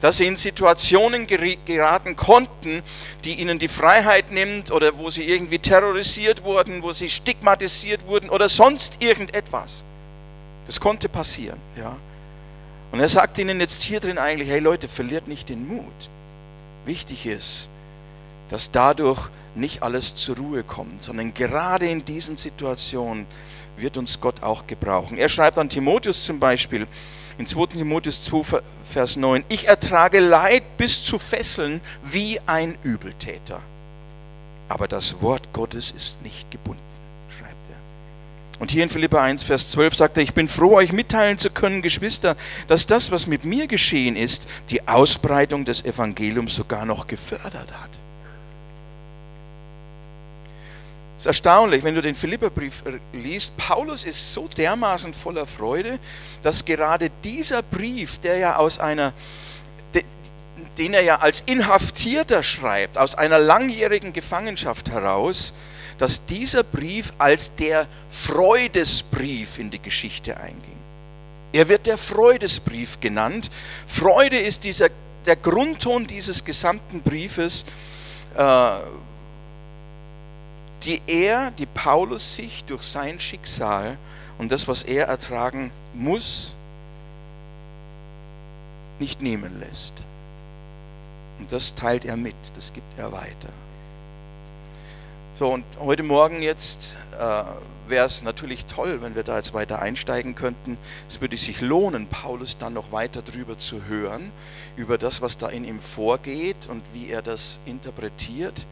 dass 0.00 0.18
sie 0.18 0.26
in 0.26 0.36
Situationen 0.36 1.26
geraten 1.26 2.14
konnten, 2.14 2.82
die 3.24 3.34
ihnen 3.34 3.58
die 3.58 3.68
Freiheit 3.68 4.30
nimmt 4.30 4.70
oder 4.70 4.98
wo 4.98 5.08
sie 5.10 5.24
irgendwie 5.24 5.58
terrorisiert 5.58 6.44
wurden, 6.44 6.82
wo 6.82 6.92
sie 6.92 7.08
stigmatisiert 7.08 8.06
wurden 8.06 8.28
oder 8.28 8.48
sonst 8.48 9.02
irgendetwas. 9.02 9.84
Das 10.66 10.80
konnte 10.80 11.08
passieren, 11.08 11.58
ja. 11.76 11.96
Und 12.92 13.00
er 13.00 13.08
sagt 13.08 13.38
ihnen 13.38 13.60
jetzt 13.60 13.82
hier 13.82 14.00
drin 14.00 14.18
eigentlich, 14.18 14.48
hey 14.48 14.60
Leute, 14.60 14.88
verliert 14.88 15.26
nicht 15.26 15.48
den 15.48 15.66
Mut. 15.66 16.10
Wichtig 16.84 17.26
ist, 17.26 17.68
dass 18.48 18.70
dadurch 18.70 19.30
nicht 19.54 19.82
alles 19.82 20.14
zur 20.14 20.36
Ruhe 20.36 20.62
kommt, 20.62 21.02
sondern 21.02 21.34
gerade 21.34 21.88
in 21.88 22.04
diesen 22.04 22.36
Situationen 22.36 23.26
wird 23.76 23.96
uns 23.96 24.20
Gott 24.20 24.42
auch 24.42 24.66
gebrauchen. 24.66 25.16
Er 25.16 25.28
schreibt 25.28 25.58
an 25.58 25.68
Timotheus 25.68 26.24
zum 26.24 26.38
Beispiel 26.38 26.86
in 27.38 27.46
2 27.46 27.66
Timotheus 27.66 28.22
2, 28.22 28.60
Vers 28.84 29.16
9, 29.16 29.44
ich 29.48 29.66
ertrage 29.66 30.20
Leid 30.20 30.76
bis 30.76 31.04
zu 31.04 31.18
Fesseln 31.18 31.80
wie 32.04 32.38
ein 32.46 32.78
Übeltäter. 32.84 33.60
Aber 34.68 34.86
das 34.86 35.20
Wort 35.20 35.52
Gottes 35.52 35.90
ist 35.90 36.22
nicht 36.22 36.50
gebunden. 36.50 36.93
Und 38.64 38.70
hier 38.70 38.82
in 38.82 38.88
Philippa 38.88 39.20
1, 39.20 39.44
Vers 39.44 39.68
12 39.72 39.94
sagt 39.94 40.16
er, 40.16 40.22
ich 40.22 40.32
bin 40.32 40.48
froh, 40.48 40.76
euch 40.76 40.90
mitteilen 40.90 41.36
zu 41.36 41.50
können, 41.50 41.82
Geschwister, 41.82 42.34
dass 42.66 42.86
das, 42.86 43.10
was 43.10 43.26
mit 43.26 43.44
mir 43.44 43.66
geschehen 43.66 44.16
ist, 44.16 44.46
die 44.70 44.88
Ausbreitung 44.88 45.66
des 45.66 45.84
Evangeliums 45.84 46.54
sogar 46.54 46.86
noch 46.86 47.06
gefördert 47.06 47.54
hat. 47.54 47.90
Es 51.18 51.24
ist 51.24 51.26
erstaunlich, 51.26 51.84
wenn 51.84 51.94
du 51.94 52.00
den 52.00 52.14
Philipperbrief 52.14 52.82
liest. 53.12 53.54
Paulus 53.58 54.04
ist 54.04 54.32
so 54.32 54.48
dermaßen 54.48 55.12
voller 55.12 55.46
Freude, 55.46 55.98
dass 56.40 56.64
gerade 56.64 57.10
dieser 57.22 57.62
Brief, 57.62 58.16
der 58.20 58.38
ja 58.38 58.56
aus 58.56 58.78
einer, 58.78 59.12
den 60.78 60.94
er 60.94 61.02
ja 61.02 61.16
als 61.16 61.42
Inhaftierter 61.44 62.42
schreibt, 62.42 62.96
aus 62.96 63.14
einer 63.14 63.38
langjährigen 63.38 64.14
Gefangenschaft 64.14 64.90
heraus, 64.90 65.52
dass 66.04 66.26
dieser 66.26 66.64
Brief 66.64 67.14
als 67.16 67.54
der 67.54 67.86
Freudesbrief 68.10 69.58
in 69.58 69.70
die 69.70 69.78
Geschichte 69.78 70.36
einging. 70.36 70.76
Er 71.54 71.70
wird 71.70 71.86
der 71.86 71.96
Freudesbrief 71.96 73.00
genannt. 73.00 73.50
Freude 73.86 74.36
ist 74.36 74.64
dieser, 74.64 74.90
der 75.24 75.36
Grundton 75.36 76.06
dieses 76.06 76.44
gesamten 76.44 77.00
Briefes. 77.00 77.64
Äh, 78.36 78.70
die 80.82 81.00
er, 81.06 81.52
die 81.52 81.64
Paulus 81.64 82.36
sich 82.36 82.64
durch 82.64 82.82
sein 82.82 83.18
Schicksal 83.18 83.96
und 84.36 84.52
das, 84.52 84.68
was 84.68 84.82
er 84.82 85.06
ertragen 85.06 85.70
muss, 85.94 86.54
nicht 88.98 89.22
nehmen 89.22 89.58
lässt. 89.58 89.94
Und 91.38 91.50
das 91.50 91.74
teilt 91.74 92.04
er 92.04 92.18
mit, 92.18 92.36
das 92.54 92.74
gibt 92.74 92.98
er 92.98 93.10
weiter. 93.10 93.48
So, 95.36 95.48
und 95.48 95.64
heute 95.80 96.04
Morgen 96.04 96.42
jetzt 96.42 96.96
äh, 97.18 97.42
wäre 97.88 98.06
es 98.06 98.22
natürlich 98.22 98.66
toll, 98.66 99.02
wenn 99.02 99.16
wir 99.16 99.24
da 99.24 99.34
jetzt 99.34 99.52
weiter 99.52 99.82
einsteigen 99.82 100.36
könnten. 100.36 100.78
Es 101.08 101.20
würde 101.20 101.36
sich 101.36 101.60
lohnen, 101.60 102.06
Paulus 102.06 102.56
dann 102.56 102.72
noch 102.72 102.92
weiter 102.92 103.20
drüber 103.20 103.58
zu 103.58 103.84
hören, 103.86 104.30
über 104.76 104.96
das, 104.96 105.22
was 105.22 105.36
da 105.36 105.48
in 105.48 105.64
ihm 105.64 105.80
vorgeht 105.80 106.68
und 106.68 106.84
wie 106.92 107.08
er 107.08 107.20
das 107.20 107.58
interpretiert. 107.66 108.68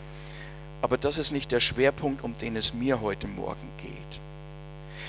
Aber 0.83 0.97
das 0.99 1.19
ist 1.19 1.33
nicht 1.33 1.50
der 1.50 1.59
Schwerpunkt, 1.59 2.23
um 2.23 2.38
den 2.38 2.54
es 2.54 2.73
mir 2.73 3.00
heute 3.00 3.26
Morgen 3.26 3.69
geht. 3.78 4.21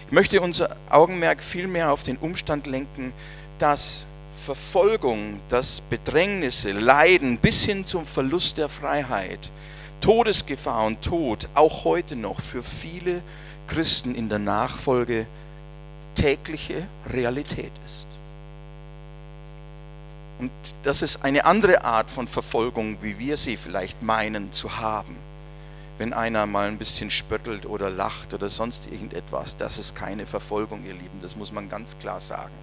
Ich 0.07 0.11
möchte 0.11 0.41
unser 0.41 0.75
Augenmerk 0.89 1.43
vielmehr 1.43 1.91
auf 1.91 2.01
den 2.01 2.17
Umstand 2.17 2.65
lenken, 2.65 3.13
dass 3.59 4.07
Verfolgung, 4.43 5.39
dass 5.49 5.81
Bedrängnisse, 5.81 6.71
Leiden 6.71 7.37
bis 7.37 7.63
hin 7.63 7.85
zum 7.85 8.07
Verlust 8.07 8.57
der 8.57 8.69
Freiheit, 8.69 9.51
Todesgefahr 10.03 10.85
und 10.85 11.01
Tod 11.01 11.47
auch 11.55 11.85
heute 11.85 12.15
noch 12.15 12.41
für 12.41 12.61
viele 12.61 13.23
Christen 13.67 14.15
in 14.15 14.29
der 14.29 14.39
Nachfolge 14.39 15.25
tägliche 16.13 16.87
Realität 17.11 17.71
ist. 17.85 18.07
Und 20.39 20.51
das 20.83 21.01
ist 21.01 21.23
eine 21.23 21.45
andere 21.45 21.85
Art 21.85 22.09
von 22.09 22.27
Verfolgung, 22.27 22.97
wie 23.01 23.17
wir 23.17 23.37
sie 23.37 23.55
vielleicht 23.55 24.03
meinen 24.03 24.51
zu 24.51 24.77
haben 24.77 25.15
wenn 25.97 26.13
einer 26.13 26.45
mal 26.45 26.67
ein 26.67 26.77
bisschen 26.77 27.11
spöttelt 27.11 27.65
oder 27.65 27.89
lacht 27.89 28.33
oder 28.33 28.49
sonst 28.49 28.87
irgendetwas. 28.87 29.55
Das 29.57 29.77
ist 29.77 29.95
keine 29.95 30.25
Verfolgung, 30.25 30.83
ihr 30.85 30.93
Lieben, 30.93 31.19
das 31.21 31.35
muss 31.35 31.51
man 31.51 31.69
ganz 31.69 31.97
klar 31.99 32.19
sagen. 32.19 32.53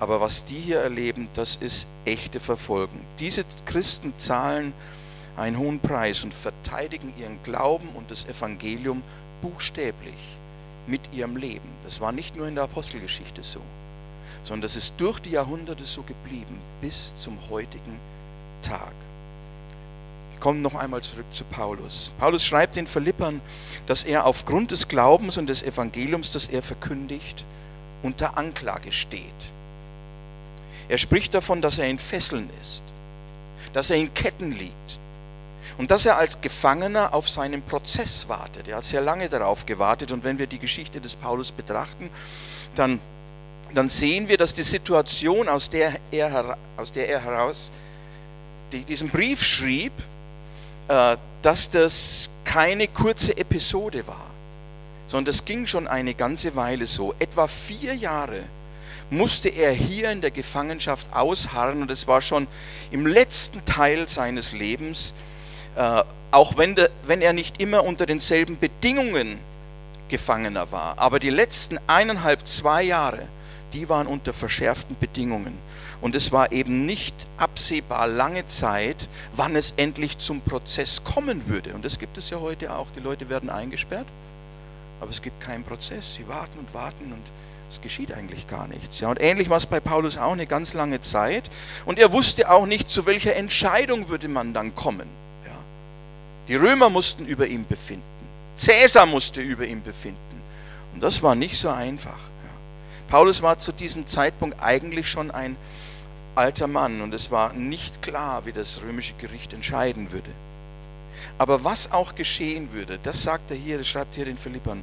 Aber 0.00 0.20
was 0.20 0.44
die 0.44 0.58
hier 0.58 0.80
erleben, 0.80 1.28
das 1.34 1.56
ist 1.56 1.86
echte 2.04 2.40
Verfolgung. 2.40 3.00
Diese 3.18 3.44
Christen 3.64 4.12
zahlen 4.18 4.72
einen 5.36 5.58
hohen 5.58 5.80
Preis 5.80 6.24
und 6.24 6.32
verteidigen 6.32 7.12
ihren 7.18 7.42
Glauben 7.42 7.88
und 7.94 8.10
das 8.10 8.24
Evangelium 8.26 9.02
buchstäblich 9.42 10.38
mit 10.86 11.00
ihrem 11.12 11.36
Leben. 11.36 11.68
Das 11.84 12.00
war 12.00 12.12
nicht 12.12 12.36
nur 12.36 12.48
in 12.48 12.54
der 12.54 12.64
Apostelgeschichte 12.64 13.42
so, 13.42 13.60
sondern 14.42 14.62
das 14.62 14.76
ist 14.76 14.94
durch 14.98 15.20
die 15.20 15.30
Jahrhunderte 15.30 15.84
so 15.84 16.02
geblieben 16.02 16.60
bis 16.80 17.14
zum 17.16 17.38
heutigen 17.50 17.98
Tag 18.62 18.92
kommen 20.40 20.62
noch 20.62 20.74
einmal 20.74 21.02
zurück 21.02 21.26
zu 21.30 21.44
Paulus. 21.44 22.12
Paulus 22.18 22.44
schreibt 22.44 22.76
den 22.76 22.86
Philippern, 22.86 23.40
dass 23.86 24.04
er 24.04 24.26
aufgrund 24.26 24.70
des 24.70 24.88
Glaubens 24.88 25.38
und 25.38 25.48
des 25.48 25.62
Evangeliums, 25.62 26.32
das 26.32 26.48
er 26.48 26.62
verkündigt, 26.62 27.44
unter 28.02 28.36
Anklage 28.38 28.92
steht. 28.92 29.22
Er 30.88 30.98
spricht 30.98 31.34
davon, 31.34 31.62
dass 31.62 31.78
er 31.78 31.88
in 31.88 31.98
Fesseln 31.98 32.48
ist, 32.60 32.82
dass 33.72 33.90
er 33.90 33.96
in 33.96 34.14
Ketten 34.14 34.52
liegt 34.52 35.00
und 35.78 35.90
dass 35.90 36.06
er 36.06 36.16
als 36.16 36.40
Gefangener 36.40 37.12
auf 37.12 37.28
seinen 37.28 37.62
Prozess 37.62 38.28
wartet. 38.28 38.68
Er 38.68 38.78
hat 38.78 38.84
sehr 38.84 39.00
lange 39.00 39.28
darauf 39.28 39.66
gewartet 39.66 40.12
und 40.12 40.24
wenn 40.24 40.38
wir 40.38 40.46
die 40.46 40.58
Geschichte 40.58 41.00
des 41.00 41.16
Paulus 41.16 41.52
betrachten, 41.52 42.10
dann, 42.74 43.00
dann 43.74 43.88
sehen 43.88 44.28
wir, 44.28 44.36
dass 44.36 44.54
die 44.54 44.62
Situation, 44.62 45.48
aus 45.48 45.70
der 45.70 45.98
er, 46.10 46.56
aus 46.76 46.92
der 46.92 47.08
er 47.08 47.22
heraus 47.22 47.70
die, 48.72 48.84
diesen 48.84 49.10
Brief 49.10 49.44
schrieb, 49.44 49.92
äh, 50.88 51.16
dass 51.42 51.70
das 51.70 52.30
keine 52.44 52.88
kurze 52.88 53.36
Episode 53.36 54.06
war, 54.06 54.26
sondern 55.06 55.26
das 55.26 55.44
ging 55.44 55.66
schon 55.66 55.86
eine 55.86 56.14
ganze 56.14 56.56
Weile 56.56 56.86
so. 56.86 57.14
Etwa 57.18 57.46
vier 57.46 57.94
Jahre 57.94 58.42
musste 59.10 59.48
er 59.48 59.72
hier 59.72 60.10
in 60.10 60.20
der 60.20 60.30
Gefangenschaft 60.30 61.12
ausharren 61.12 61.82
und 61.82 61.90
es 61.90 62.08
war 62.08 62.22
schon 62.22 62.48
im 62.90 63.06
letzten 63.06 63.64
Teil 63.64 64.08
seines 64.08 64.52
Lebens, 64.52 65.14
auch 66.30 66.56
wenn, 66.56 66.76
wenn 67.04 67.22
er 67.22 67.32
nicht 67.32 67.60
immer 67.60 67.84
unter 67.84 68.06
denselben 68.06 68.58
Bedingungen 68.58 69.38
Gefangener 70.08 70.70
war. 70.70 70.98
Aber 70.98 71.18
die 71.18 71.30
letzten 71.30 71.78
eineinhalb, 71.86 72.46
zwei 72.46 72.82
Jahre, 72.82 73.26
die 73.72 73.88
waren 73.88 74.06
unter 74.06 74.32
verschärften 74.32 74.96
Bedingungen. 74.98 75.58
Und 76.00 76.14
es 76.14 76.30
war 76.30 76.52
eben 76.52 76.84
nicht 76.84 77.14
absehbar 77.36 78.06
lange 78.06 78.46
Zeit, 78.46 79.08
wann 79.34 79.56
es 79.56 79.72
endlich 79.76 80.18
zum 80.18 80.40
Prozess 80.42 81.02
kommen 81.02 81.48
würde. 81.48 81.74
Und 81.74 81.84
das 81.84 81.98
gibt 81.98 82.18
es 82.18 82.30
ja 82.30 82.40
heute 82.40 82.74
auch. 82.74 82.86
Die 82.94 83.00
Leute 83.00 83.28
werden 83.28 83.50
eingesperrt, 83.50 84.06
aber 85.00 85.10
es 85.10 85.22
gibt 85.22 85.40
keinen 85.40 85.64
Prozess. 85.64 86.14
Sie 86.14 86.28
warten 86.28 86.58
und 86.58 86.72
warten 86.74 87.12
und 87.12 87.32
es 87.68 87.80
geschieht 87.80 88.12
eigentlich 88.12 88.46
gar 88.46 88.68
nichts. 88.68 89.00
Ja, 89.00 89.08
und 89.08 89.20
ähnlich 89.20 89.50
war 89.50 89.56
es 89.56 89.66
bei 89.66 89.80
Paulus 89.80 90.18
auch 90.18 90.32
eine 90.32 90.46
ganz 90.46 90.74
lange 90.74 91.00
Zeit. 91.00 91.50
Und 91.84 91.98
er 91.98 92.12
wusste 92.12 92.50
auch 92.50 92.66
nicht, 92.66 92.88
zu 92.90 93.06
welcher 93.06 93.34
Entscheidung 93.34 94.08
würde 94.08 94.28
man 94.28 94.54
dann 94.54 94.74
kommen. 94.74 95.25
Die 96.48 96.56
Römer 96.56 96.90
mussten 96.90 97.26
über 97.26 97.46
ihn 97.46 97.66
befinden. 97.66 98.04
Cäsar 98.56 99.06
musste 99.06 99.40
über 99.40 99.66
ihn 99.66 99.82
befinden. 99.82 100.20
Und 100.94 101.02
das 101.02 101.22
war 101.22 101.34
nicht 101.34 101.58
so 101.58 101.68
einfach. 101.68 102.18
Paulus 103.08 103.42
war 103.42 103.58
zu 103.58 103.72
diesem 103.72 104.06
Zeitpunkt 104.06 104.60
eigentlich 104.60 105.08
schon 105.08 105.30
ein 105.30 105.56
alter 106.34 106.66
Mann 106.66 107.00
und 107.00 107.14
es 107.14 107.30
war 107.30 107.52
nicht 107.52 108.02
klar, 108.02 108.44
wie 108.46 108.52
das 108.52 108.82
römische 108.82 109.14
Gericht 109.14 109.52
entscheiden 109.52 110.12
würde. 110.12 110.30
Aber 111.38 111.64
was 111.64 111.92
auch 111.92 112.14
geschehen 112.14 112.72
würde, 112.72 112.98
das 113.02 113.22
sagt 113.22 113.50
er 113.50 113.56
hier, 113.56 113.78
das 113.78 113.88
schreibt 113.88 114.14
hier 114.14 114.24
den 114.24 114.38
Philippern. 114.38 114.82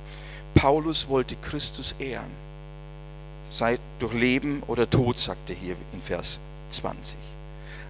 Paulus 0.54 1.08
wollte 1.08 1.36
Christus 1.36 1.96
ehren. 2.00 2.32
Sei 3.50 3.78
durch 4.00 4.14
Leben 4.14 4.64
oder 4.68 4.90
Tod, 4.90 5.20
sagt 5.20 5.50
er 5.50 5.56
hier 5.56 5.76
in 5.94 6.02
Vers 6.02 6.40
20. 6.72 7.18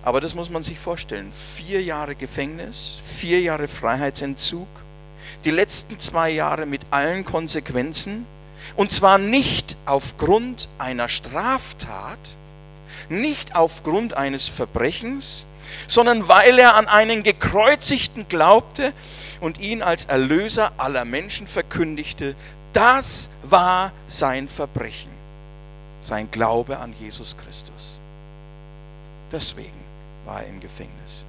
Aber 0.03 0.19
das 0.19 0.35
muss 0.35 0.49
man 0.49 0.63
sich 0.63 0.79
vorstellen. 0.79 1.31
Vier 1.55 1.81
Jahre 1.81 2.15
Gefängnis, 2.15 2.99
vier 3.03 3.41
Jahre 3.41 3.67
Freiheitsentzug, 3.67 4.67
die 5.45 5.51
letzten 5.51 5.97
zwei 5.99 6.29
Jahre 6.29 6.65
mit 6.65 6.81
allen 6.91 7.23
Konsequenzen. 7.25 8.25
Und 8.75 8.91
zwar 8.91 9.17
nicht 9.17 9.77
aufgrund 9.85 10.67
einer 10.77 11.07
Straftat, 11.07 12.37
nicht 13.09 13.55
aufgrund 13.55 14.15
eines 14.15 14.47
Verbrechens, 14.47 15.45
sondern 15.87 16.27
weil 16.27 16.59
er 16.59 16.75
an 16.75 16.87
einen 16.87 17.23
gekreuzigten 17.23 18.27
glaubte 18.27 18.93
und 19.41 19.59
ihn 19.59 19.81
als 19.81 20.05
Erlöser 20.05 20.71
aller 20.77 21.05
Menschen 21.05 21.47
verkündigte. 21.47 22.35
Das 22.73 23.29
war 23.43 23.91
sein 24.07 24.47
Verbrechen, 24.47 25.11
sein 25.99 26.29
Glaube 26.31 26.79
an 26.79 26.93
Jesus 26.99 27.35
Christus. 27.37 28.01
Deswegen 29.31 29.82
war 30.25 30.41
er 30.41 30.49
im 30.49 30.59
Gefängnis. 30.59 31.25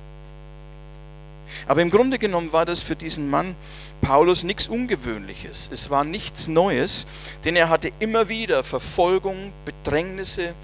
Aber 1.67 1.83
im 1.83 1.91
Grunde 1.91 2.19
genommen 2.19 2.53
war 2.53 2.65
das 2.65 2.83
für 2.83 2.97
diesen 2.97 3.29
Mann 3.31 3.55
Paulus 4.01 4.43
nichts 4.43 4.69
Ungewöhnliches. 4.69 5.71
Es 5.73 5.89
war 5.89 6.05
nichts 6.05 6.49
Neues, 6.49 7.07
denn 7.45 7.57
er 7.57 7.71
hatte 7.71 7.91
immer 8.01 8.29
wieder 8.29 8.63
Verfolgung, 8.63 9.53
Bedrängnisse, 9.65 10.55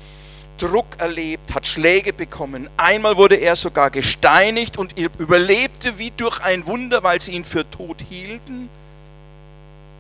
Druck 0.58 0.86
erlebt, 0.98 1.54
hat 1.54 1.66
Schläge 1.66 2.12
bekommen. 2.12 2.68
Einmal 2.76 3.16
wurde 3.16 3.36
er 3.36 3.56
sogar 3.56 3.90
gesteinigt 3.90 4.76
und 4.76 4.98
überlebte 4.98 5.98
wie 5.98 6.10
durch 6.10 6.40
ein 6.40 6.66
Wunder, 6.66 7.02
weil 7.02 7.18
sie 7.20 7.32
ihn 7.32 7.46
für 7.46 7.68
tot 7.70 8.04
hielten. 8.10 8.68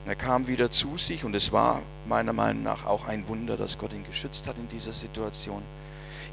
Er 0.04 0.16
kam 0.16 0.46
wieder 0.46 0.70
zu 0.70 0.98
sich 0.98 1.24
und 1.24 1.34
es 1.34 1.50
war 1.50 1.82
meiner 2.06 2.34
Meinung 2.34 2.62
nach 2.62 2.84
auch 2.84 3.06
ein 3.06 3.26
Wunder, 3.26 3.56
dass 3.56 3.78
Gott 3.78 3.94
ihn 3.94 4.04
geschützt 4.04 4.46
hat 4.46 4.58
in 4.58 4.68
dieser 4.68 4.92
Situation. 4.92 5.62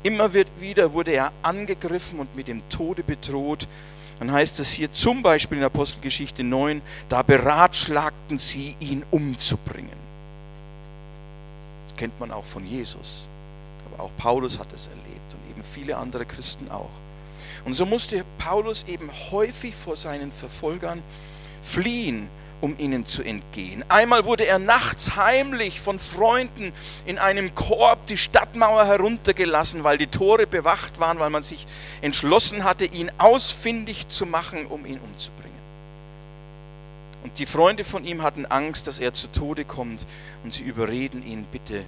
Immer 0.04 0.32
wieder 0.34 0.94
wurde 0.94 1.12
er 1.12 1.32
angegriffen 1.42 2.20
und 2.20 2.36
mit 2.36 2.48
dem 2.48 2.68
Tode 2.70 3.04
bedroht. 3.04 3.68
Dann 4.20 4.32
heißt 4.32 4.60
es 4.60 4.72
hier 4.72 4.92
zum 4.92 5.22
Beispiel 5.22 5.60
in 5.60 5.64
Apostelgeschichte 5.64 6.44
9, 6.44 6.82
da 7.08 7.22
beratschlagten 7.22 8.38
sie, 8.38 8.76
ihn 8.80 9.06
umzubringen. 9.12 10.08
Das 11.88 11.96
kennt 11.96 12.20
man 12.20 12.32
auch 12.32 12.46
von 12.46 12.66
Jesus. 12.66 13.30
Aber 13.92 14.04
auch 14.04 14.12
Paulus 14.18 14.60
hat 14.60 14.74
es 14.74 14.88
erlebt 14.88 15.34
und 15.34 15.52
eben 15.52 15.64
viele 15.64 15.98
andere 15.98 16.26
Christen 16.26 16.70
auch. 16.72 16.90
Und 17.66 17.76
so 17.76 17.86
musste 17.86 18.24
Paulus 18.38 18.86
eben 18.88 19.12
häufig 19.32 19.76
vor 19.76 19.96
seinen 19.96 20.32
Verfolgern 20.32 21.04
fliehen 21.62 22.30
um 22.62 22.78
ihnen 22.78 23.06
zu 23.06 23.24
entgehen. 23.24 23.84
Einmal 23.89 24.26
wurde 24.26 24.46
er 24.46 24.60
nachts 24.60 25.15
heimlich 25.15 25.80
von 25.80 26.00
Freunden 26.00 26.74
in 27.06 27.17
einem 27.20 27.54
Korb 27.56 28.08
die 28.08 28.17
Stadtmauer 28.17 28.86
heruntergelassen, 28.86 29.84
weil 29.84 29.98
die 29.98 30.08
Tore 30.08 30.48
bewacht 30.48 31.00
waren, 31.00 31.20
weil 31.20 31.30
man 31.30 31.43
sich 31.43 31.67
entschlossen 32.02 32.63
hatte, 32.63 32.86
ihn 32.86 33.12
ausfindig 33.17 34.08
zu 34.08 34.26
machen, 34.26 34.65
um 34.65 34.86
ihn 34.86 35.00
umzubringen. 35.00 35.58
Und 37.24 37.39
die 37.39 37.46
Freunde 37.46 37.84
von 37.84 38.06
ihm 38.06 38.24
hatten 38.24 38.46
Angst, 38.46 38.88
dass 38.88 39.00
er 39.00 39.13
zu 39.13 39.28
Tode 39.28 39.65
kommt 39.65 40.06
und 40.43 40.54
sie 40.54 40.63
überreden 40.63 41.26
ihn, 41.26 41.46
bitte 41.52 41.86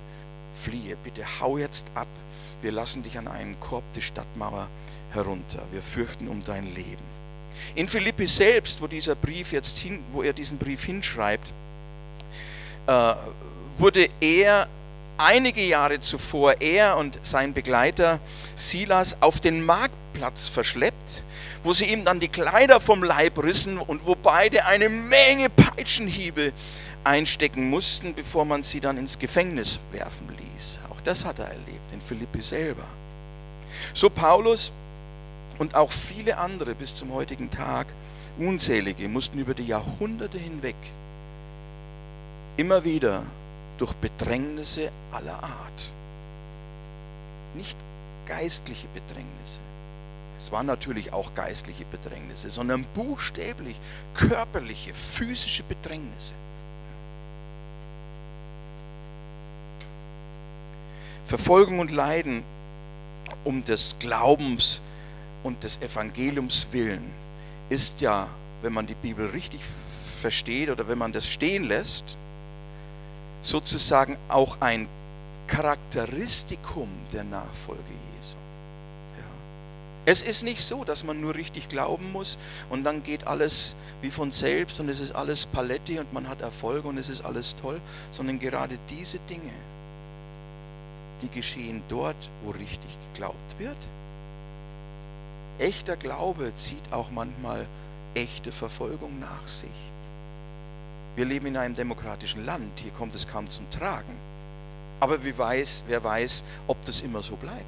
fliehe, 0.55 0.97
bitte 1.03 1.23
hau 1.39 1.57
jetzt 1.57 1.87
ab, 1.95 2.07
wir 2.61 2.71
lassen 2.71 3.03
dich 3.03 3.17
an 3.17 3.27
einem 3.27 3.59
Korb 3.59 3.83
die 3.93 4.01
Stadtmauer 4.01 4.67
herunter, 5.11 5.63
wir 5.71 5.81
fürchten 5.81 6.27
um 6.27 6.43
dein 6.43 6.65
Leben. 6.73 7.18
In 7.75 7.87
Philippi 7.87 8.27
selbst, 8.27 8.81
wo 8.81 8.87
dieser 8.87 9.15
Brief 9.15 9.51
jetzt 9.51 9.79
hin, 9.79 9.99
wo 10.11 10.23
er 10.23 10.33
diesen 10.33 10.57
Brief 10.57 10.83
hinschreibt, 10.83 11.53
äh, 12.87 13.13
wurde 13.77 14.09
er 14.19 14.67
einige 15.17 15.61
Jahre 15.61 15.99
zuvor, 15.99 16.61
er 16.61 16.97
und 16.97 17.19
sein 17.23 17.53
Begleiter 17.53 18.19
Silas, 18.55 19.17
auf 19.21 19.39
den 19.39 19.63
Marktplatz 19.63 20.47
verschleppt, 20.47 21.23
wo 21.63 21.73
sie 21.73 21.85
ihm 21.85 22.05
dann 22.05 22.19
die 22.19 22.29
Kleider 22.29 22.79
vom 22.79 23.03
Leib 23.03 23.43
rissen 23.43 23.77
und 23.77 24.05
wo 24.05 24.15
beide 24.15 24.65
eine 24.65 24.89
Menge 24.89 25.49
Peitschenhiebe 25.49 26.53
einstecken 27.03 27.69
mussten, 27.69 28.13
bevor 28.13 28.45
man 28.45 28.63
sie 28.63 28.79
dann 28.79 28.97
ins 28.97 29.19
Gefängnis 29.19 29.79
werfen 29.91 30.29
ließ. 30.29 30.79
Auch 30.89 31.01
das 31.01 31.25
hat 31.25 31.39
er 31.39 31.49
erlebt 31.49 31.91
in 31.93 32.01
Philippi 32.01 32.41
selber. 32.41 32.87
So 33.93 34.09
Paulus 34.09 34.71
und 35.59 35.75
auch 35.75 35.91
viele 35.91 36.37
andere 36.37 36.73
bis 36.73 36.95
zum 36.95 37.13
heutigen 37.13 37.51
Tag, 37.51 37.87
unzählige, 38.39 39.07
mussten 39.07 39.37
über 39.39 39.53
die 39.53 39.67
Jahrhunderte 39.67 40.37
hinweg 40.37 40.75
immer 42.57 42.83
wieder 42.83 43.23
durch 43.77 43.93
Bedrängnisse 43.93 44.91
aller 45.11 45.43
Art, 45.43 45.93
nicht 47.53 47.77
geistliche 48.25 48.87
Bedrängnisse, 48.93 49.59
es 50.39 50.53
waren 50.53 50.67
natürlich 50.67 51.11
auch 51.11 51.35
geistliche 51.35 51.83
Bedrängnisse, 51.83 52.49
sondern 52.49 52.85
buchstäblich 52.95 53.77
körperliche, 54.15 54.93
physische 54.93 55.63
Bedrängnisse. 55.63 56.33
Verfolgung 61.25 61.79
und 61.79 61.91
Leiden 61.91 62.43
um 63.43 63.65
des 63.65 63.97
Glaubens 63.99 64.81
und 65.43 65.63
des 65.63 65.77
Evangeliums 65.81 66.67
willen 66.71 67.11
ist 67.69 68.01
ja, 68.01 68.27
wenn 68.61 68.73
man 68.73 68.87
die 68.87 68.95
Bibel 68.95 69.27
richtig 69.27 69.61
versteht 70.19 70.69
oder 70.69 70.87
wenn 70.87 70.97
man 70.97 71.13
das 71.13 71.27
stehen 71.27 71.63
lässt, 71.63 72.17
sozusagen 73.41 74.17
auch 74.27 74.59
ein 74.59 74.87
Charakteristikum 75.47 76.89
der 77.13 77.23
Nachfolge 77.23 77.81
Jesu. 78.17 78.35
Ja. 79.17 79.25
Es 80.05 80.21
ist 80.21 80.43
nicht 80.43 80.61
so, 80.61 80.83
dass 80.83 81.03
man 81.03 81.21
nur 81.21 81.35
richtig 81.35 81.69
glauben 81.69 82.11
muss 82.11 82.37
und 82.69 82.83
dann 82.83 83.01
geht 83.01 83.25
alles 83.25 83.75
wie 84.01 84.11
von 84.11 84.29
selbst 84.31 84.79
und 84.79 84.89
es 84.89 84.99
ist 84.99 85.11
alles 85.13 85.45
Paletti 85.45 85.99
und 85.99 86.11
man 86.11 86.27
hat 86.27 86.41
Erfolg 86.41 86.85
und 86.85 86.97
es 86.97 87.09
ist 87.09 87.23
alles 87.23 87.55
toll, 87.55 87.79
sondern 88.11 88.39
gerade 88.39 88.77
diese 88.89 89.19
Dinge, 89.29 89.53
die 91.21 91.29
geschehen 91.29 91.81
dort, 91.87 92.29
wo 92.43 92.51
richtig 92.51 92.89
geglaubt 93.13 93.57
wird 93.57 93.77
Echter 95.59 95.97
Glaube 95.97 96.53
zieht 96.55 96.91
auch 96.91 97.11
manchmal 97.11 97.67
echte 98.15 98.51
Verfolgung 98.51 99.19
nach 99.19 99.47
sich. 99.47 99.69
Wir 101.15 101.25
leben 101.25 101.47
in 101.47 101.57
einem 101.57 101.75
demokratischen 101.75 102.45
Land, 102.45 102.79
hier 102.79 102.91
kommt 102.91 103.13
es 103.13 103.27
kaum 103.27 103.49
zum 103.49 103.69
Tragen. 103.69 104.15
Aber 105.01 105.23
wie 105.23 105.37
weiß, 105.37 105.83
wer 105.87 106.03
weiß, 106.03 106.43
ob 106.67 106.83
das 106.85 107.01
immer 107.01 107.21
so 107.21 107.35
bleibt. 107.35 107.65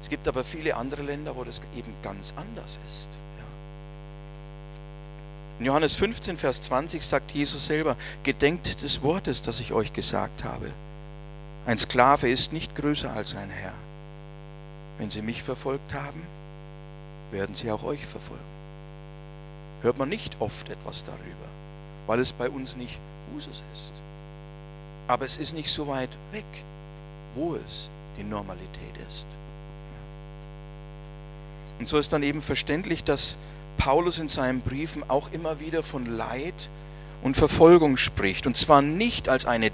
Es 0.00 0.08
gibt 0.08 0.28
aber 0.28 0.44
viele 0.44 0.76
andere 0.76 1.02
Länder, 1.02 1.34
wo 1.34 1.42
das 1.42 1.60
eben 1.76 1.92
ganz 2.02 2.32
anders 2.36 2.78
ist. 2.86 3.18
In 5.58 5.64
Johannes 5.64 5.96
15, 5.96 6.36
Vers 6.36 6.60
20 6.60 7.02
sagt 7.02 7.32
Jesus 7.32 7.66
selber, 7.66 7.96
gedenkt 8.22 8.82
des 8.82 9.02
Wortes, 9.02 9.40
das 9.40 9.58
ich 9.58 9.72
euch 9.72 9.92
gesagt 9.94 10.44
habe. 10.44 10.70
Ein 11.64 11.78
Sklave 11.78 12.28
ist 12.28 12.52
nicht 12.52 12.76
größer 12.76 13.10
als 13.10 13.34
ein 13.34 13.48
Herr. 13.48 13.72
Wenn 14.98 15.10
sie 15.10 15.22
mich 15.22 15.42
verfolgt 15.42 15.94
haben, 15.94 16.22
werden 17.30 17.54
sie 17.54 17.70
auch 17.70 17.82
euch 17.82 18.04
verfolgen. 18.06 18.42
Hört 19.82 19.98
man 19.98 20.08
nicht 20.08 20.36
oft 20.40 20.68
etwas 20.68 21.04
darüber, 21.04 21.48
weil 22.06 22.20
es 22.20 22.32
bei 22.32 22.48
uns 22.48 22.76
nicht 22.76 22.98
Usus 23.36 23.62
ist. 23.74 24.02
Aber 25.08 25.24
es 25.24 25.36
ist 25.36 25.52
nicht 25.52 25.70
so 25.70 25.86
weit 25.86 26.10
weg, 26.32 26.44
wo 27.34 27.54
es 27.54 27.90
die 28.18 28.24
Normalität 28.24 28.96
ist. 29.06 29.26
Und 31.78 31.86
so 31.86 31.98
ist 31.98 32.12
dann 32.12 32.22
eben 32.22 32.42
verständlich, 32.42 33.04
dass 33.04 33.36
Paulus 33.76 34.18
in 34.18 34.28
seinen 34.28 34.62
Briefen 34.62 35.08
auch 35.08 35.30
immer 35.32 35.60
wieder 35.60 35.82
von 35.82 36.06
Leid 36.06 36.70
und 37.22 37.36
Verfolgung 37.36 37.96
spricht. 37.96 38.46
Und 38.46 38.56
zwar 38.56 38.82
nicht 38.82 39.28
als 39.28 39.46
eine 39.46 39.70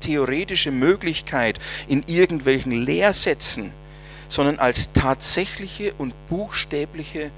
theoretische 0.00 0.70
Möglichkeit 0.70 1.58
in 1.86 2.02
irgendwelchen 2.06 2.72
Lehrsätzen, 2.72 3.72
sondern 4.28 4.58
als 4.58 4.92
tatsächliche 4.92 5.94
und 5.98 6.14
buchstäbliche 6.28 7.30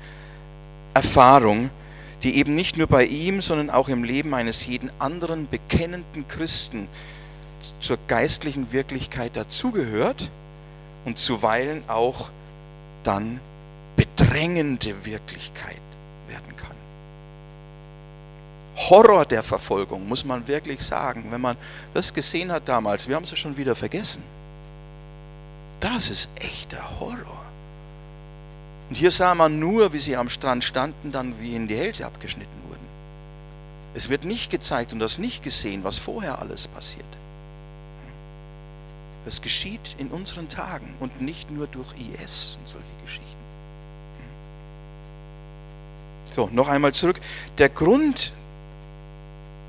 Erfahrung, 0.94 1.70
die 2.22 2.37
eben 2.37 2.55
nicht 2.55 2.77
nur 2.77 2.87
bei 2.87 3.05
ihm, 3.05 3.40
sondern 3.40 3.70
auch 3.70 3.88
im 3.88 4.03
Leben 4.03 4.35
eines 4.35 4.66
jeden 4.66 4.90
anderen 4.99 5.49
bekennenden 5.49 6.27
Christen 6.29 6.88
zur 7.81 7.99
geistlichen 8.09 8.72
Wirklichkeit 8.72 9.37
dazugehört 9.37 10.31
und 11.05 11.18
zuweilen 11.18 11.83
auch 11.88 12.31
dann 13.03 13.40
bedrängende 13.96 15.05
Wirklichkeit 15.05 15.81
werden 16.29 16.57
kann. 16.57 16.77
Horror 18.77 19.25
der 19.25 19.42
Verfolgung, 19.42 20.07
muss 20.07 20.25
man 20.25 20.46
wirklich 20.49 20.83
sagen, 20.83 21.27
wenn 21.31 21.40
man 21.40 21.57
das 21.94 22.12
gesehen 22.12 22.53
hat 22.53 22.68
damals. 22.68 23.09
Wir 23.09 23.16
haben 23.16 23.25
es 23.25 23.31
ja 23.31 23.37
schon 23.37 23.57
wieder 23.57 23.75
vergessen. 23.75 24.22
Das 25.81 26.11
ist 26.11 26.31
echter 26.37 27.01
Horror. 27.01 27.45
Und 28.89 28.95
hier 28.95 29.11
sah 29.11 29.35
man 29.35 29.59
nur, 29.59 29.93
wie 29.93 29.99
sie 29.99 30.17
am 30.17 30.31
Strand 30.31 30.65
standen, 30.65 31.12
dann 31.12 31.39
wie 31.41 31.55
ihnen 31.55 31.69
die 31.69 31.77
Hälse 31.77 32.07
abgeschnitten 32.07 32.57
wurden. 32.69 32.87
Es 33.95 34.09
wird 34.09 34.25
nicht 34.25 34.51
gezeigt 34.51 34.93
und 34.93 34.99
das 34.99 35.19
nicht 35.19 35.43
gesehen, 35.43 35.83
was 35.85 35.99
vorher 35.99 36.39
alles 36.39 36.69
passierte. 36.69 37.07
Das 39.25 39.43
geschieht 39.43 39.97
in 39.99 40.09
unseren 40.09 40.49
Tagen 40.49 40.95
und 41.01 41.21
nicht 41.21 41.51
nur 41.51 41.67
durch 41.67 41.89
IS 41.99 42.59
und 42.61 42.69
solche 42.69 42.87
Geschichten. 43.05 43.27
So, 46.23 46.49
noch 46.53 46.69
einmal 46.69 46.93
zurück. 46.93 47.21
Der 47.59 47.69
Grund, 47.69 48.33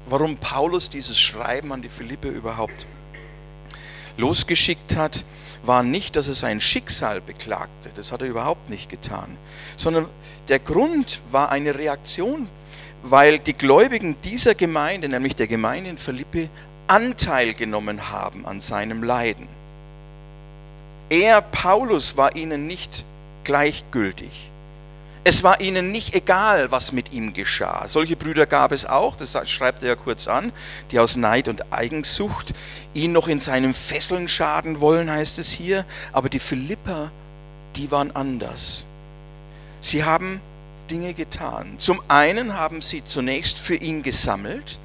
warum 0.05 0.37
Paulus 0.37 0.89
dieses 0.89 1.19
Schreiben 1.19 1.71
an 1.71 1.81
die 1.81 1.89
Philippe 1.89 2.27
überhaupt 2.27 2.85
losgeschickt 4.17 4.95
hat, 4.95 5.25
war 5.63 5.83
nicht, 5.83 6.15
dass 6.15 6.27
er 6.27 6.33
sein 6.33 6.61
Schicksal 6.61 7.21
beklagte, 7.21 7.91
das 7.95 8.11
hat 8.11 8.21
er 8.21 8.27
überhaupt 8.27 8.69
nicht 8.69 8.89
getan, 8.89 9.37
sondern 9.75 10.07
der 10.47 10.59
Grund 10.59 11.21
war 11.31 11.49
eine 11.49 11.75
Reaktion, 11.75 12.47
weil 13.03 13.39
die 13.39 13.53
Gläubigen 13.53 14.15
dieser 14.23 14.55
Gemeinde, 14.55 15.09
nämlich 15.09 15.35
der 15.35 15.47
Gemeinde 15.47 15.89
in 15.89 15.97
Philippi, 15.97 16.49
Anteil 16.87 17.53
genommen 17.53 18.09
haben 18.11 18.45
an 18.45 18.61
seinem 18.61 19.03
Leiden. 19.03 19.47
Er, 21.09 21.41
Paulus, 21.41 22.17
war 22.17 22.35
ihnen 22.35 22.65
nicht 22.65 23.05
gleichgültig. 23.43 24.51
Es 25.29 25.43
war 25.43 25.59
ihnen 25.59 25.91
nicht 25.91 26.15
egal, 26.15 26.71
was 26.71 26.93
mit 26.93 27.11
ihm 27.11 27.33
geschah. 27.33 27.89
Solche 27.89 28.15
Brüder 28.15 28.45
gab 28.45 28.71
es 28.71 28.85
auch, 28.85 29.17
das 29.17 29.37
schreibt 29.49 29.83
er 29.83 29.89
ja 29.89 29.95
kurz 29.97 30.29
an, 30.29 30.53
die 30.89 30.99
aus 30.99 31.17
Neid 31.17 31.49
und 31.49 31.73
Eigensucht 31.73 32.53
ihn 32.93 33.11
noch 33.11 33.27
in 33.27 33.41
seinen 33.41 33.73
Fesseln 33.73 34.29
schaden 34.29 34.79
wollen, 34.79 35.11
heißt 35.11 35.37
es 35.39 35.51
hier. 35.51 35.85
Aber 36.13 36.29
die 36.29 36.39
Philipper, 36.39 37.11
die 37.75 37.91
waren 37.91 38.15
anders. 38.15 38.85
Sie 39.81 40.05
haben 40.05 40.39
Dinge 40.89 41.13
getan. 41.13 41.77
Zum 41.77 42.01
einen 42.07 42.53
haben 42.53 42.81
sie 42.81 43.03
zunächst 43.03 43.59
für 43.59 43.75
ihn 43.75 44.03
gesammelt, 44.03 44.79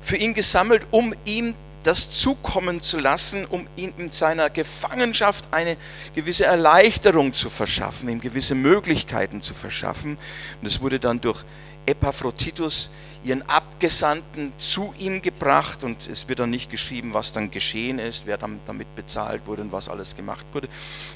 für 0.00 0.16
ihn 0.16 0.32
gesammelt, 0.32 0.86
um 0.92 1.12
ihm 1.26 1.54
das 1.82 2.10
zukommen 2.10 2.80
zu 2.80 2.98
lassen, 2.98 3.46
um 3.46 3.66
ihm 3.76 3.92
in 3.96 4.10
seiner 4.10 4.50
Gefangenschaft 4.50 5.46
eine 5.52 5.76
gewisse 6.14 6.44
Erleichterung 6.44 7.32
zu 7.32 7.50
verschaffen, 7.50 8.08
ihm 8.08 8.20
gewisse 8.20 8.54
Möglichkeiten 8.54 9.40
zu 9.40 9.54
verschaffen. 9.54 10.18
Und 10.60 10.66
es 10.66 10.80
wurde 10.80 10.98
dann 10.98 11.20
durch 11.20 11.44
Epaphroditus, 11.86 12.90
ihren 13.24 13.42
Abgesandten, 13.48 14.52
zu 14.58 14.92
ihm 14.98 15.22
gebracht. 15.22 15.84
Und 15.84 16.06
es 16.06 16.28
wird 16.28 16.40
dann 16.40 16.50
nicht 16.50 16.70
geschrieben, 16.70 17.14
was 17.14 17.32
dann 17.32 17.50
geschehen 17.50 17.98
ist, 17.98 18.26
wer 18.26 18.36
damit 18.36 18.94
bezahlt 18.94 19.46
wurde 19.46 19.62
und 19.62 19.72
was 19.72 19.88
alles 19.88 20.14
gemacht 20.14 20.46
wurde. 20.52 20.68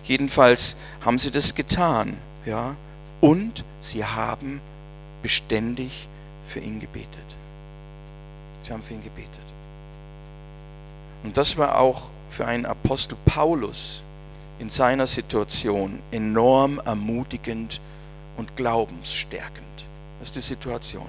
Jedenfalls 0.05 0.77
haben 1.03 1.18
sie 1.18 1.31
das 1.31 1.55
getan. 1.55 2.16
Ja? 2.46 2.77
Und 3.20 3.64
sie 3.81 4.05
haben 4.05 4.61
beständig 5.22 6.09
für 6.46 6.61
ihn 6.61 6.81
gebetet. 6.81 7.09
Sie 8.62 8.72
haben 8.72 8.83
für 8.83 8.94
ihn 8.94 9.03
gebetet. 9.03 9.51
Und 11.22 11.37
das 11.37 11.56
war 11.56 11.78
auch 11.78 12.11
für 12.30 12.46
einen 12.46 12.66
Apostel 12.66 13.16
Paulus 13.24 14.02
in 14.58 14.70
seiner 14.70 15.06
Situation 15.06 16.02
enorm 16.11 16.80
ermutigend 16.85 17.80
und 18.37 18.56
glaubensstärkend. 18.56 19.66
Das 20.18 20.28
ist 20.28 20.37
die 20.37 20.40
Situation. 20.40 21.08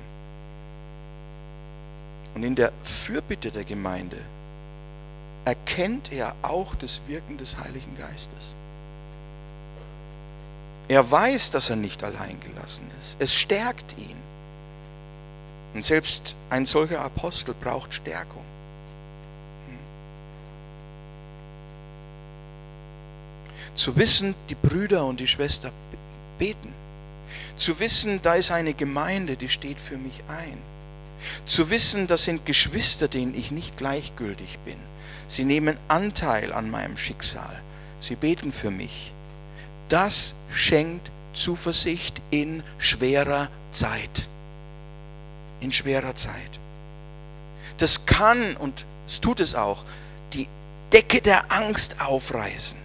Und 2.36 2.43
in 2.43 2.56
der 2.56 2.71
Fürbitte 2.84 3.52
der 3.52 3.63
Gemeinde 3.63 4.17
erkennt 5.45 6.12
er 6.12 6.36
auch 6.41 6.73
das 6.76 7.02
Wirken 7.08 7.38
des 7.38 7.58
Heiligen 7.58 7.95
Geistes. 7.97 8.56
Er 10.88 11.10
weiß, 11.10 11.52
dass 11.52 11.69
er 11.69 11.76
nicht 11.76 12.04
allein 12.04 12.39
gelassen 12.39 12.88
ist. 12.99 13.17
Es 13.19 13.34
stärkt 13.34 13.97
ihn. 13.97 14.17
Und 15.73 15.86
selbst 15.86 16.36
ein 16.49 16.65
solcher 16.65 17.02
Apostel 17.02 17.54
braucht 17.54 17.93
Stärkung. 17.93 18.43
Zu 23.76 23.96
wissen, 23.96 24.36
die 24.50 24.56
Brüder 24.56 25.06
und 25.06 25.20
die 25.20 25.28
Schwester 25.28 25.72
beten. 26.38 26.74
Zu 27.58 27.80
wissen, 27.80 28.22
da 28.22 28.36
ist 28.36 28.52
eine 28.52 28.74
Gemeinde, 28.74 29.36
die 29.36 29.50
steht 29.50 29.80
für 29.80 29.98
mich 29.98 30.24
ein. 30.28 30.58
Zu 31.46 31.70
wissen, 31.70 32.08
das 32.08 32.24
sind 32.24 32.46
Geschwister, 32.46 33.08
denen 33.08 33.36
ich 33.36 33.52
nicht 33.52 33.78
gleichgültig 33.78 34.60
bin. 34.66 34.78
Sie 35.28 35.46
nehmen 35.46 35.78
Anteil 35.88 36.54
an 36.54 36.70
meinem 36.70 36.98
Schicksal. 36.98 37.62
Sie 38.00 38.16
beten 38.16 38.52
für 38.52 38.72
mich. 38.72 39.14
Das 39.90 40.36
schenkt 40.52 41.12
Zuversicht 41.34 42.22
in 42.30 42.62
schwerer 42.78 43.50
Zeit. 43.72 44.28
In 45.62 45.72
schwerer 45.72 46.16
Zeit. 46.16 46.60
Das 47.78 48.06
kann, 48.06 48.56
und 48.58 48.86
es 49.08 49.22
tut 49.22 49.40
es 49.40 49.56
auch, 49.56 49.84
die 50.34 50.48
Decke 50.92 51.22
der 51.22 51.52
Angst 51.52 51.96
aufreißen 52.00 52.83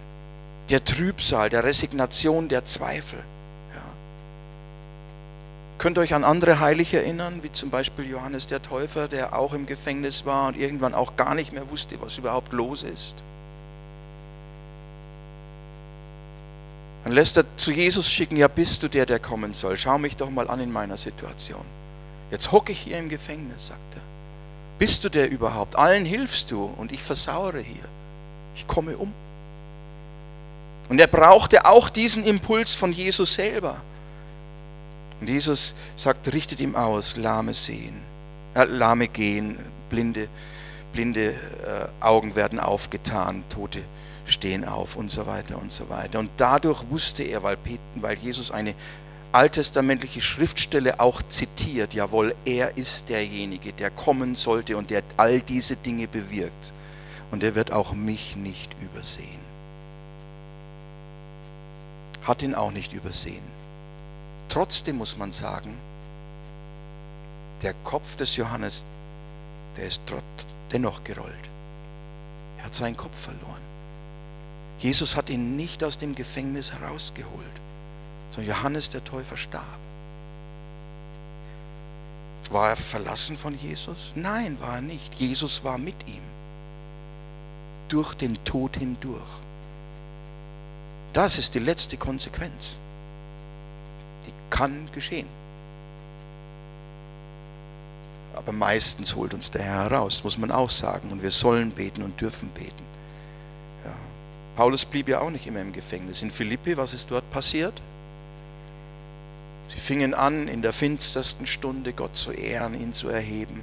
der 0.69 0.83
Trübsal, 0.83 1.49
der 1.49 1.63
Resignation, 1.63 2.47
der 2.47 2.65
Zweifel. 2.65 3.19
Ja. 3.73 3.81
Könnt 5.77 5.97
ihr 5.97 6.01
euch 6.01 6.13
an 6.13 6.23
andere 6.23 6.59
Heilige 6.59 6.97
erinnern, 6.97 7.39
wie 7.41 7.51
zum 7.51 7.69
Beispiel 7.69 8.09
Johannes 8.09 8.47
der 8.47 8.61
Täufer, 8.61 9.07
der 9.07 9.37
auch 9.37 9.53
im 9.53 9.65
Gefängnis 9.65 10.25
war 10.25 10.47
und 10.47 10.57
irgendwann 10.57 10.93
auch 10.93 11.15
gar 11.15 11.35
nicht 11.35 11.51
mehr 11.53 11.69
wusste, 11.69 11.99
was 12.01 12.17
überhaupt 12.17 12.53
los 12.53 12.83
ist? 12.83 13.15
Dann 17.03 17.13
lässt 17.13 17.37
er 17.37 17.45
zu 17.57 17.71
Jesus 17.71 18.09
schicken, 18.11 18.35
ja 18.35 18.47
bist 18.47 18.83
du 18.83 18.87
der, 18.87 19.05
der 19.05 19.19
kommen 19.19 19.53
soll. 19.53 19.77
Schau 19.77 19.97
mich 19.97 20.17
doch 20.17 20.29
mal 20.29 20.49
an 20.49 20.59
in 20.59 20.71
meiner 20.71 20.97
Situation. 20.97 21.65
Jetzt 22.29 22.51
hocke 22.51 22.71
ich 22.71 22.81
hier 22.81 22.99
im 22.99 23.09
Gefängnis, 23.09 23.67
sagt 23.67 23.95
er. 23.95 24.01
Bist 24.77 25.03
du 25.03 25.09
der 25.09 25.31
überhaupt? 25.31 25.75
Allen 25.75 26.05
hilfst 26.05 26.51
du 26.51 26.65
und 26.65 26.91
ich 26.91 27.01
versauere 27.01 27.59
hier. 27.59 27.83
Ich 28.55 28.67
komme 28.67 28.97
um. 28.97 29.13
Und 30.89 30.99
er 30.99 31.07
brauchte 31.07 31.65
auch 31.65 31.87
diesen 31.87 32.23
Impuls 32.23 32.73
von 32.73 32.91
Jesus 32.91 33.35
selber. 33.35 33.77
Und 35.21 35.29
Jesus 35.29 35.75
sagt, 35.95 36.33
richtet 36.33 36.59
ihm 36.59 36.75
aus, 36.75 37.15
lahme 37.15 37.53
sehen, 37.53 38.01
äh, 38.55 38.63
lahme 38.63 39.07
gehen, 39.07 39.59
blinde, 39.89 40.27
blinde 40.91 41.31
äh, 41.31 42.03
Augen 42.03 42.35
werden 42.35 42.59
aufgetan, 42.59 43.43
Tote 43.49 43.81
stehen 44.25 44.65
auf 44.65 44.95
und 44.95 45.11
so 45.11 45.27
weiter 45.27 45.59
und 45.61 45.71
so 45.71 45.89
weiter. 45.89 46.19
Und 46.19 46.31
dadurch 46.37 46.83
wusste 46.89 47.23
er, 47.23 47.43
weil, 47.43 47.57
weil 47.95 48.17
Jesus 48.17 48.51
eine 48.51 48.73
alttestamentliche 49.31 50.21
Schriftstelle 50.21 50.99
auch 50.99 51.21
zitiert, 51.27 51.93
jawohl, 51.93 52.33
er 52.45 52.77
ist 52.77 53.09
derjenige, 53.09 53.73
der 53.73 53.91
kommen 53.91 54.35
sollte 54.35 54.75
und 54.75 54.89
der 54.89 55.03
all 55.17 55.41
diese 55.41 55.75
Dinge 55.75 56.07
bewirkt. 56.07 56.73
Und 57.29 57.43
er 57.43 57.53
wird 57.53 57.71
auch 57.71 57.93
mich 57.93 58.35
nicht 58.35 58.75
übersehen 58.81 59.48
hat 62.29 62.43
ihn 62.43 62.53
auch 62.53 62.69
nicht 62.69 62.93
übersehen. 62.93 63.41
Trotzdem 64.49 64.97
muss 64.97 65.17
man 65.17 65.31
sagen, 65.31 65.75
der 67.63 67.73
Kopf 67.83 68.15
des 68.17 68.35
Johannes, 68.35 68.85
der 69.75 69.87
ist 69.87 69.99
dennoch 70.71 71.03
gerollt. 71.03 71.49
Er 72.59 72.65
hat 72.65 72.75
seinen 72.75 72.95
Kopf 72.95 73.19
verloren. 73.19 73.61
Jesus 74.77 75.15
hat 75.15 75.31
ihn 75.31 75.57
nicht 75.57 75.83
aus 75.83 75.97
dem 75.97 76.13
Gefängnis 76.13 76.71
herausgeholt, 76.71 77.33
sondern 78.29 78.55
Johannes 78.55 78.91
der 78.91 79.03
Täufer 79.03 79.35
starb. 79.35 79.79
War 82.51 82.69
er 82.69 82.75
verlassen 82.75 83.37
von 83.37 83.57
Jesus? 83.57 84.13
Nein, 84.15 84.55
war 84.61 84.75
er 84.75 84.81
nicht. 84.81 85.15
Jesus 85.15 85.63
war 85.63 85.79
mit 85.79 85.95
ihm. 86.07 86.21
Durch 87.87 88.13
den 88.13 88.37
Tod 88.43 88.77
hindurch. 88.77 89.48
Das 91.13 91.37
ist 91.37 91.55
die 91.55 91.59
letzte 91.59 91.97
Konsequenz. 91.97 92.79
Die 94.27 94.33
kann 94.49 94.89
geschehen. 94.93 95.27
Aber 98.35 98.51
meistens 98.51 99.15
holt 99.15 99.33
uns 99.33 99.51
der 99.51 99.63
Herr 99.63 99.83
heraus, 99.89 100.23
muss 100.23 100.37
man 100.37 100.51
auch 100.51 100.69
sagen. 100.69 101.11
Und 101.11 101.21
wir 101.21 101.31
sollen 101.31 101.71
beten 101.71 102.03
und 102.03 102.19
dürfen 102.21 102.49
beten. 102.49 102.83
Ja. 103.83 103.95
Paulus 104.55 104.85
blieb 104.85 105.09
ja 105.09 105.19
auch 105.19 105.29
nicht 105.29 105.45
immer 105.47 105.61
im 105.61 105.73
Gefängnis. 105.73 106.21
In 106.21 106.31
Philippi, 106.31 106.77
was 106.77 106.93
ist 106.93 107.09
dort 107.11 107.29
passiert? 107.31 107.81
Sie 109.67 109.79
fingen 109.79 110.13
an, 110.13 110.47
in 110.47 110.61
der 110.61 110.73
finstersten 110.73 111.45
Stunde 111.45 111.93
Gott 111.93 112.15
zu 112.15 112.31
ehren, 112.31 112.79
ihn 112.79 112.93
zu 112.93 113.09
erheben. 113.09 113.61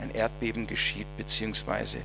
Ein 0.00 0.10
Erdbeben 0.10 0.66
geschieht, 0.66 1.06
beziehungsweise 1.16 1.98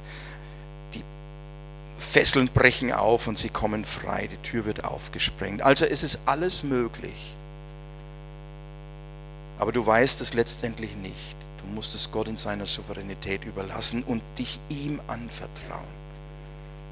Fesseln 1.97 2.47
brechen 2.47 2.91
auf 2.91 3.27
und 3.27 3.37
sie 3.37 3.49
kommen 3.49 3.83
frei, 3.83 4.29
die 4.31 4.37
Tür 4.37 4.65
wird 4.65 4.83
aufgesprengt. 4.83 5.61
Also 5.61 5.85
es 5.85 6.03
ist 6.03 6.19
alles 6.25 6.63
möglich. 6.63 7.35
Aber 9.59 9.71
du 9.71 9.85
weißt 9.85 10.21
es 10.21 10.33
letztendlich 10.33 10.95
nicht. 10.95 11.35
Du 11.63 11.67
musst 11.67 11.95
es 11.95 12.11
Gott 12.11 12.27
in 12.27 12.37
seiner 12.37 12.67
Souveränität 12.67 13.43
überlassen 13.43 14.03
und 14.03 14.21
dich 14.37 14.59
ihm 14.69 15.01
anvertrauen. 15.07 16.07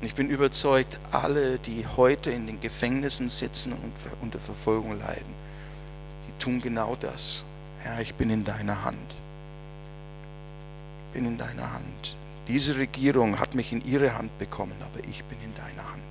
Und 0.01 0.07
ich 0.07 0.15
bin 0.15 0.29
überzeugt, 0.29 0.99
alle, 1.11 1.59
die 1.59 1.85
heute 1.95 2.31
in 2.31 2.47
den 2.47 2.59
Gefängnissen 2.59 3.29
sitzen 3.29 3.73
und 3.73 3.93
unter 4.21 4.39
Verfolgung 4.39 4.99
leiden, 4.99 5.33
die 6.27 6.43
tun 6.43 6.61
genau 6.61 6.97
das. 6.99 7.43
Herr, 7.79 8.01
ich 8.01 8.15
bin 8.15 8.29
in 8.29 8.43
deiner 8.43 8.83
Hand. 8.83 9.15
Ich 11.07 11.13
bin 11.13 11.25
in 11.27 11.37
deiner 11.37 11.71
Hand. 11.71 12.15
Diese 12.47 12.75
Regierung 12.75 13.39
hat 13.39 13.55
mich 13.55 13.71
in 13.71 13.83
ihre 13.85 14.15
Hand 14.17 14.37
bekommen, 14.37 14.75
aber 14.81 14.99
ich 15.07 15.23
bin 15.23 15.37
in 15.43 15.55
deiner 15.55 15.91
Hand. 15.91 16.03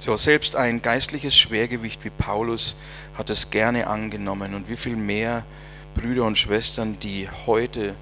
So, 0.00 0.16
selbst 0.16 0.56
ein 0.56 0.82
geistliches 0.82 1.36
Schwergewicht 1.36 2.04
wie 2.04 2.10
Paulus 2.10 2.76
hat 3.16 3.30
es 3.30 3.50
gerne 3.50 3.86
angenommen 3.86 4.54
und 4.54 4.68
wie 4.68 4.76
viel 4.76 4.96
mehr 4.96 5.44
Brüder 5.94 6.24
und 6.24 6.36
Schwestern, 6.36 6.98
die 6.98 7.28
heute 7.46 7.94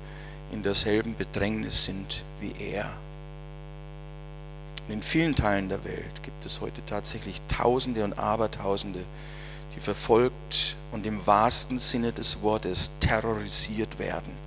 in 0.52 0.62
derselben 0.62 1.16
Bedrängnis 1.16 1.84
sind 1.84 2.24
wie 2.40 2.52
er. 2.58 2.90
In 4.88 5.02
vielen 5.02 5.36
Teilen 5.36 5.68
der 5.68 5.84
Welt 5.84 6.22
gibt 6.22 6.44
es 6.46 6.60
heute 6.62 6.84
tatsächlich 6.86 7.40
Tausende 7.46 8.04
und 8.04 8.18
Abertausende, 8.18 9.04
die 9.76 9.80
verfolgt 9.80 10.76
und 10.92 11.06
im 11.06 11.24
wahrsten 11.26 11.78
Sinne 11.78 12.12
des 12.12 12.42
Wortes 12.42 12.90
terrorisiert 13.00 13.98
werden 13.98 14.41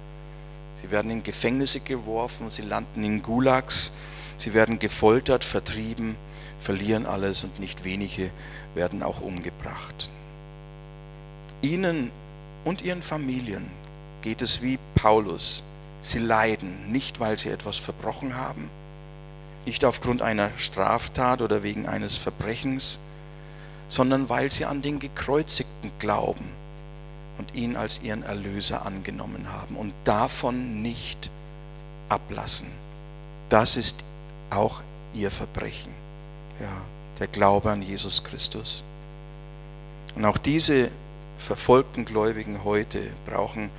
Sie 0.76 0.92
werden 0.92 1.10
in 1.10 1.24
Gefängnisse 1.24 1.80
geworfen, 1.80 2.50
sie 2.50 2.62
landen 2.62 3.04
in 3.04 3.22
Gulags, 3.22 3.92
Sie 4.38 4.54
werden 4.54 4.80
gefoltert, 4.80 5.44
vertrieben, 5.44 6.16
verlieren 6.60 7.06
alles 7.06 7.44
und 7.44 7.60
nicht 7.60 7.84
wenige 7.84 8.32
werden 8.74 9.04
auch 9.04 9.22
umgebracht. 9.22 10.12
Ihnen 11.62 12.12
und 12.64 12.82
ihren 12.82 13.02
Familien 13.02 13.70
geht 14.22 14.42
es 14.42 14.62
wie 14.62 14.78
Paulus. 14.96 15.64
Sie 16.02 16.20
leiden 16.20 16.92
nicht, 16.92 17.20
weil 17.20 17.40
sie 17.40 17.50
etwas 17.50 17.78
verbrochen 17.78 18.36
haben, 18.36 18.70
nicht 19.66 19.86
aufgrund 19.86 20.22
einer 20.22 20.52
Straftat 20.58 21.42
oder 21.42 21.64
wegen 21.64 21.88
eines 21.88 22.18
Verbrechens, 22.18 23.00
sondern 23.88 24.30
weil 24.30 24.52
sie 24.52 24.66
an 24.66 24.82
den 24.82 25.00
Gekreuzigten 25.00 25.92
glauben 25.98 26.46
und 27.38 27.54
ihn 27.54 27.76
als 27.76 28.02
ihren 28.02 28.24
Erlöser 28.24 28.86
angenommen 28.86 29.52
haben 29.52 29.76
und 29.76 29.94
davon 30.04 30.82
nicht 30.82 31.30
ablassen. 32.10 32.68
Das 33.50 33.76
ist 33.76 34.04
auch 34.50 34.82
ihr 35.14 35.32
Verbrechen. 35.32 35.92
Ja, 36.60 36.82
der 37.20 37.28
Glaube 37.28 37.72
an 37.72 37.82
Jesus 37.82 38.24
Christus. 38.24 38.84
Und 40.16 40.26
auch 40.26 40.38
diese 40.38 40.90
verfolgten 41.38 42.06
Gläubigen 42.06 42.64
heute 42.64 43.02
brauchen 43.26 43.70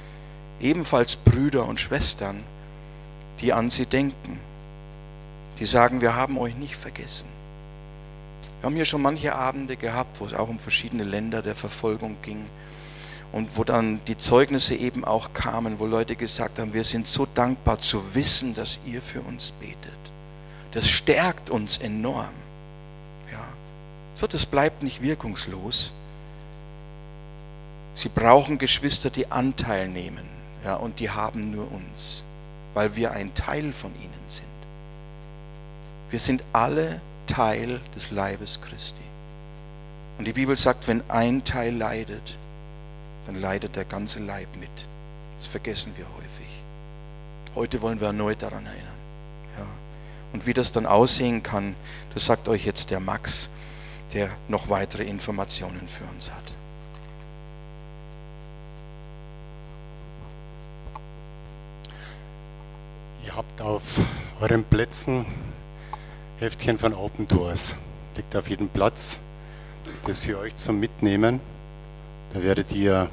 ebenfalls 0.60 1.16
Brüder 1.16 1.66
und 1.66 1.80
Schwestern, 1.80 2.42
die 3.40 3.52
an 3.52 3.70
sie 3.70 3.86
denken, 3.86 4.38
die 5.58 5.66
sagen, 5.66 6.00
wir 6.00 6.14
haben 6.14 6.38
euch 6.38 6.54
nicht 6.54 6.76
vergessen. 6.76 7.28
Wir 8.60 8.66
haben 8.66 8.76
hier 8.76 8.84
schon 8.84 9.02
manche 9.02 9.34
Abende 9.34 9.76
gehabt, 9.76 10.20
wo 10.20 10.26
es 10.26 10.34
auch 10.34 10.48
um 10.48 10.58
verschiedene 10.58 11.04
Länder 11.04 11.42
der 11.42 11.54
Verfolgung 11.54 12.16
ging 12.22 12.44
und 13.32 13.56
wo 13.56 13.64
dann 13.64 14.00
die 14.06 14.16
Zeugnisse 14.16 14.74
eben 14.74 15.04
auch 15.04 15.32
kamen, 15.32 15.78
wo 15.78 15.86
Leute 15.86 16.16
gesagt 16.16 16.58
haben, 16.58 16.72
wir 16.72 16.84
sind 16.84 17.06
so 17.06 17.26
dankbar 17.34 17.78
zu 17.78 18.14
wissen, 18.14 18.54
dass 18.54 18.78
ihr 18.86 19.02
für 19.02 19.20
uns 19.20 19.52
betet. 19.52 19.76
Das 20.72 20.88
stärkt 20.88 21.50
uns 21.50 21.78
enorm. 21.78 22.34
Ja. 23.30 23.46
So, 24.14 24.26
das 24.26 24.46
bleibt 24.46 24.82
nicht 24.82 25.02
wirkungslos. 25.02 25.92
Sie 27.94 28.08
brauchen 28.10 28.58
Geschwister, 28.58 29.10
die 29.10 29.30
Anteil 29.30 29.88
nehmen. 29.88 30.24
Ja, 30.64 30.74
und 30.74 31.00
die 31.00 31.10
haben 31.10 31.50
nur 31.50 31.70
uns, 31.70 32.24
weil 32.74 32.94
wir 32.96 33.12
ein 33.12 33.34
Teil 33.34 33.72
von 33.72 33.90
ihnen 33.94 34.12
sind. 34.28 34.44
Wir 36.10 36.18
sind 36.18 36.42
alle 36.52 37.00
Teil 37.26 37.80
des 37.94 38.10
Leibes 38.10 38.60
Christi. 38.60 39.02
Und 40.18 40.26
die 40.26 40.32
Bibel 40.32 40.56
sagt, 40.56 40.88
wenn 40.88 41.02
ein 41.08 41.44
Teil 41.44 41.74
leidet, 41.74 42.38
dann 43.26 43.36
leidet 43.36 43.76
der 43.76 43.84
ganze 43.84 44.20
Leib 44.20 44.48
mit. 44.56 44.70
Das 45.36 45.46
vergessen 45.46 45.92
wir 45.96 46.06
häufig. 46.16 46.48
Heute 47.54 47.82
wollen 47.82 48.00
wir 48.00 48.08
erneut 48.08 48.42
daran 48.42 48.64
erinnern. 48.66 48.86
Ja. 49.58 49.66
Und 50.32 50.46
wie 50.46 50.54
das 50.54 50.72
dann 50.72 50.86
aussehen 50.86 51.42
kann, 51.42 51.76
das 52.14 52.26
sagt 52.26 52.48
euch 52.48 52.64
jetzt 52.64 52.90
der 52.90 53.00
Max, 53.00 53.50
der 54.14 54.30
noch 54.48 54.68
weitere 54.68 55.04
Informationen 55.04 55.88
für 55.88 56.04
uns 56.04 56.30
hat. 56.30 56.52
Ihr 63.24 63.34
habt 63.34 63.60
auf 63.60 63.82
euren 64.40 64.64
Plätzen 64.64 65.26
Heftchen 66.38 66.76
von 66.76 66.92
Open 66.92 67.26
Doors. 67.26 67.74
Liegt 68.14 68.36
auf 68.36 68.48
jedem 68.48 68.68
Platz. 68.68 69.18
Das 70.02 70.18
ist 70.18 70.24
für 70.24 70.38
euch 70.38 70.54
zum 70.54 70.78
Mitnehmen. 70.78 71.40
Da 72.36 72.42
werdet 72.42 72.70
ihr 72.74 73.08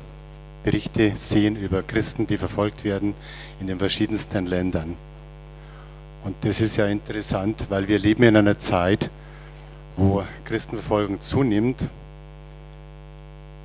Berichte 0.65 1.13
sehen 1.15 1.55
über 1.55 1.81
Christen, 1.81 2.27
die 2.27 2.35
verfolgt 2.35 2.83
werden 2.83 3.13
in 3.61 3.67
den 3.67 3.79
verschiedensten 3.79 4.47
Ländern. 4.47 4.97
Und 6.25 6.35
das 6.41 6.59
ist 6.59 6.75
ja 6.75 6.87
interessant, 6.87 7.67
weil 7.69 7.87
wir 7.87 7.99
leben 7.99 8.23
in 8.23 8.35
einer 8.35 8.59
Zeit, 8.59 9.09
wo 9.95 10.25
Christenverfolgung 10.43 11.21
zunimmt. 11.21 11.87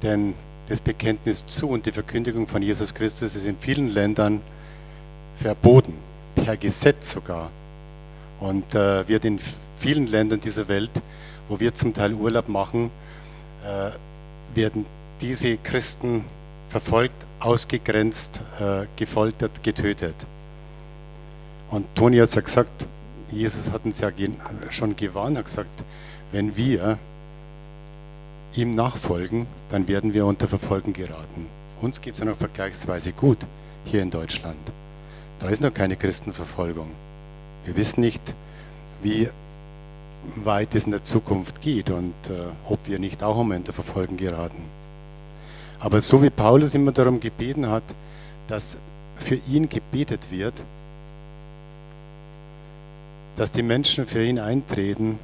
Denn 0.05 0.35
das 0.69 0.81
Bekenntnis 0.81 1.45
zu 1.45 1.69
und 1.71 1.87
die 1.87 1.93
Verkündigung 1.93 2.47
von 2.47 2.63
Jesus 2.63 2.95
Christus 2.95 3.35
ist 3.35 3.45
in 3.45 3.59
vielen 3.59 3.89
Ländern 3.89 4.41
verboten, 5.43 5.95
per 6.37 6.57
Gesetz 6.57 7.11
sogar. 7.11 7.51
Und 8.39 8.77
äh, 8.77 9.09
wird 9.09 9.25
in 9.25 9.41
vielen 9.77 10.07
Ländern 10.07 10.39
dieser 10.41 10.69
Welt, 10.69 10.93
wo 11.49 11.59
wir 11.59 11.75
zum 11.75 11.95
Teil 11.95 12.15
Urlaub 12.15 12.47
machen, 12.49 12.93
äh, 13.65 13.91
werden 14.55 14.87
diese 15.21 15.57
Christen 15.59 16.25
verfolgt, 16.69 17.27
ausgegrenzt, 17.41 18.41
äh, 18.61 18.87
gefoltert, 18.97 19.63
getötet. 19.63 20.15
Und 21.71 21.87
Toni 21.95 22.19
hat 22.19 22.35
ja 22.35 22.41
gesagt, 22.41 22.89
Jesus 23.31 23.71
hat 23.71 23.85
uns 23.85 24.01
ja 24.01 24.11
schon 24.71 24.97
gewarnt, 24.97 25.39
hat 25.39 25.45
gesagt, 25.45 25.85
wenn 26.33 26.57
wir 26.57 26.99
ihm 28.55 28.71
nachfolgen, 28.75 29.47
dann 29.69 29.87
werden 29.89 30.15
wir 30.15 30.25
unter 30.27 30.49
Verfolgen 30.49 30.93
geraten. 30.93 31.47
Uns 31.81 32.01
geht 32.01 32.15
es 32.15 32.19
ja 32.19 32.25
noch 32.25 32.37
vergleichsweise 32.37 33.13
gut 33.13 33.39
hier 33.85 34.03
in 34.03 34.11
Deutschland. 34.11 34.73
Da 35.39 35.49
ist 35.49 35.61
noch 35.61 35.73
keine 35.73 35.97
Christenverfolgung. 35.97 36.91
Wir 37.65 37.77
wissen 37.77 38.01
nicht, 38.01 38.23
wie 39.03 39.29
weit 40.37 40.75
es 40.75 40.87
in 40.87 40.93
der 40.93 41.05
Zukunft 41.05 41.61
geht 41.61 41.91
und 41.91 42.15
äh, 42.29 42.47
ob 42.69 42.87
wir 42.87 42.99
nicht 42.99 43.23
auch 43.23 43.37
unter 43.37 43.73
Verfolgen 43.73 44.17
geraten. 44.17 44.65
Aber 45.81 46.01
so 46.01 46.23
wie 46.23 46.31
Paulus 46.31 46.75
immer 46.75 46.93
darum 46.93 47.21
gebeten 47.21 47.69
hat, 47.69 47.85
dass 48.49 48.77
für 49.17 49.37
ihn 49.49 49.69
gebetet 49.69 50.31
wird, 50.31 50.55
dass 53.37 53.53
die 53.53 53.63
Menschen 53.63 54.07
für 54.07 54.25
ihn 54.25 54.39
eintreten 54.39 55.19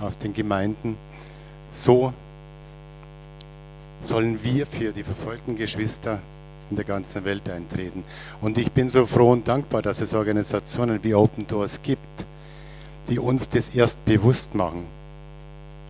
aus 0.00 0.18
den 0.18 0.32
Gemeinden, 0.32 0.96
so 1.70 2.12
sollen 4.00 4.42
wir 4.42 4.66
für 4.66 4.92
die 4.92 5.04
verfolgten 5.04 5.56
Geschwister 5.56 6.20
in 6.70 6.76
der 6.76 6.84
ganzen 6.84 7.24
Welt 7.24 7.48
eintreten. 7.48 8.04
Und 8.40 8.58
ich 8.58 8.72
bin 8.72 8.88
so 8.88 9.06
froh 9.06 9.32
und 9.32 9.46
dankbar, 9.46 9.82
dass 9.82 10.00
es 10.00 10.14
Organisationen 10.14 11.02
wie 11.02 11.14
Open 11.14 11.46
Doors 11.46 11.82
gibt, 11.82 12.26
die 13.08 13.18
uns 13.18 13.48
das 13.48 13.70
erst 13.70 14.04
bewusst 14.04 14.54
machen, 14.54 14.84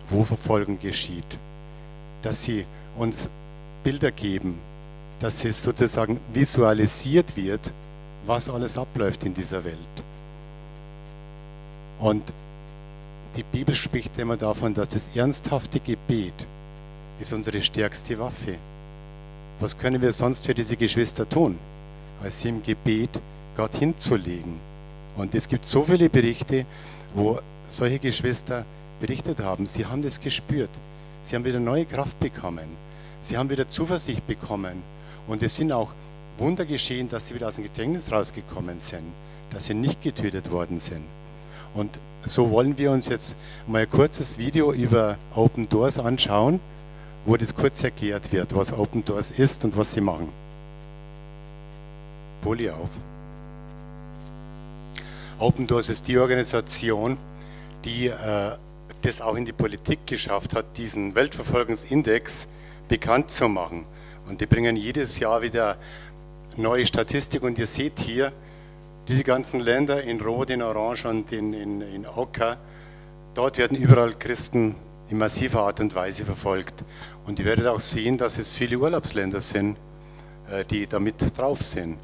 wo 0.09 0.23
Verfolgung 0.23 0.79
geschieht, 0.79 1.39
dass 2.21 2.43
sie 2.43 2.65
uns 2.97 3.29
Bilder 3.83 4.11
geben, 4.11 4.59
dass 5.19 5.45
es 5.45 5.61
sozusagen 5.61 6.19
visualisiert 6.33 7.35
wird, 7.35 7.71
was 8.25 8.49
alles 8.49 8.77
abläuft 8.77 9.23
in 9.23 9.33
dieser 9.33 9.63
Welt. 9.63 9.77
Und 11.99 12.23
die 13.35 13.43
Bibel 13.43 13.73
spricht 13.75 14.17
immer 14.17 14.37
davon, 14.37 14.73
dass 14.73 14.89
das 14.89 15.09
ernsthafte 15.15 15.79
Gebet 15.79 16.33
ist 17.19 17.33
unsere 17.33 17.61
stärkste 17.61 18.17
Waffe. 18.19 18.55
Was 19.59 19.77
können 19.77 20.01
wir 20.01 20.11
sonst 20.11 20.45
für 20.45 20.55
diese 20.55 20.75
Geschwister 20.75 21.29
tun, 21.29 21.57
als 22.23 22.41
sie 22.41 22.49
im 22.49 22.63
Gebet 22.63 23.21
Gott 23.55 23.75
hinzulegen? 23.75 24.59
Und 25.15 25.35
es 25.35 25.47
gibt 25.47 25.67
so 25.67 25.83
viele 25.83 26.09
Berichte, 26.09 26.65
wo 27.13 27.39
solche 27.69 27.99
Geschwister 27.99 28.65
berichtet 28.99 29.39
haben, 29.39 29.67
sie 29.67 29.85
haben 29.85 30.01
das 30.01 30.19
gespürt. 30.19 30.69
Sie 31.23 31.35
haben 31.35 31.45
wieder 31.45 31.59
neue 31.59 31.85
Kraft 31.85 32.19
bekommen. 32.19 32.69
Sie 33.21 33.37
haben 33.37 33.49
wieder 33.49 33.67
Zuversicht 33.67 34.25
bekommen. 34.27 34.83
Und 35.27 35.43
es 35.43 35.55
sind 35.55 35.71
auch 35.71 35.89
Wunder 36.37 36.65
geschehen, 36.65 37.07
dass 37.07 37.27
sie 37.27 37.35
wieder 37.35 37.47
aus 37.47 37.55
dem 37.55 37.65
Gefängnis 37.65 38.11
rausgekommen 38.11 38.79
sind, 38.79 39.03
dass 39.51 39.65
sie 39.65 39.73
nicht 39.73 40.01
getötet 40.01 40.51
worden 40.51 40.79
sind. 40.79 41.05
Und 41.73 41.99
so 42.23 42.49
wollen 42.51 42.77
wir 42.77 42.91
uns 42.91 43.07
jetzt 43.07 43.35
mal 43.67 43.83
ein 43.83 43.89
kurzes 43.89 44.37
Video 44.37 44.73
über 44.73 45.17
Open 45.35 45.67
Doors 45.69 45.99
anschauen, 45.99 46.59
wo 47.25 47.37
das 47.37 47.55
kurz 47.55 47.83
erklärt 47.83 48.31
wird, 48.31 48.55
was 48.55 48.73
Open 48.73 49.05
Doors 49.05 49.31
ist 49.31 49.63
und 49.63 49.77
was 49.77 49.93
sie 49.93 50.01
machen. 50.01 50.29
Poli 52.41 52.69
auf. 52.69 52.89
Open 55.37 55.65
Doors 55.65 55.89
ist 55.89 56.07
die 56.07 56.17
Organisation, 56.17 57.17
die 57.85 58.07
äh, 58.07 58.57
das 59.01 59.21
auch 59.21 59.35
in 59.35 59.45
die 59.45 59.53
Politik 59.53 60.05
geschafft 60.05 60.53
hat, 60.55 60.65
diesen 60.77 61.15
Weltverfolgungsindex 61.15 62.47
bekannt 62.91 63.31
zu 63.31 63.47
machen. 63.47 63.85
Und 64.27 64.41
die 64.41 64.45
bringen 64.45 64.75
jedes 64.75 65.17
Jahr 65.17 65.41
wieder 65.41 65.77
neue 66.57 66.85
Statistik 66.85 67.41
und 67.41 67.57
ihr 67.57 67.65
seht 67.65 67.99
hier 67.99 68.33
diese 69.07 69.23
ganzen 69.23 69.61
Länder 69.61 70.03
in 70.03 70.19
Rot, 70.19 70.49
in 70.49 70.61
Orange 70.61 71.07
und 71.07 71.31
in, 71.31 71.53
in, 71.53 71.81
in 71.81 72.05
Ocker. 72.05 72.57
Dort 73.33 73.57
werden 73.57 73.77
überall 73.77 74.13
Christen 74.19 74.75
in 75.09 75.17
massiver 75.17 75.61
Art 75.61 75.79
und 75.79 75.95
Weise 75.95 76.25
verfolgt. 76.25 76.83
Und 77.25 77.39
ihr 77.39 77.45
werdet 77.45 77.67
auch 77.67 77.79
sehen, 77.79 78.17
dass 78.17 78.37
es 78.37 78.53
viele 78.53 78.77
Urlaubsländer 78.77 79.39
sind, 79.39 79.77
äh, 80.51 80.65
die 80.65 80.85
damit 80.85 81.15
drauf 81.37 81.61
sind. 81.61 81.97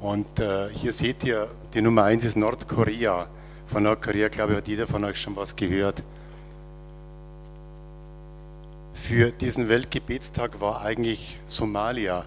Und 0.00 0.40
äh, 0.40 0.68
hier 0.74 0.92
seht 0.92 1.24
ihr, 1.24 1.48
die 1.72 1.80
Nummer 1.80 2.04
1 2.04 2.24
ist 2.24 2.36
Nordkorea. 2.36 3.28
Von 3.66 3.84
Nordkorea, 3.84 4.28
glaube 4.28 4.52
ich, 4.52 4.58
hat 4.58 4.68
jeder 4.68 4.86
von 4.86 5.04
euch 5.04 5.18
schon 5.18 5.36
was 5.36 5.56
gehört 5.56 6.02
für 9.00 9.32
diesen 9.32 9.68
Weltgebetstag 9.68 10.60
war 10.60 10.82
eigentlich 10.82 11.40
Somalia, 11.46 12.24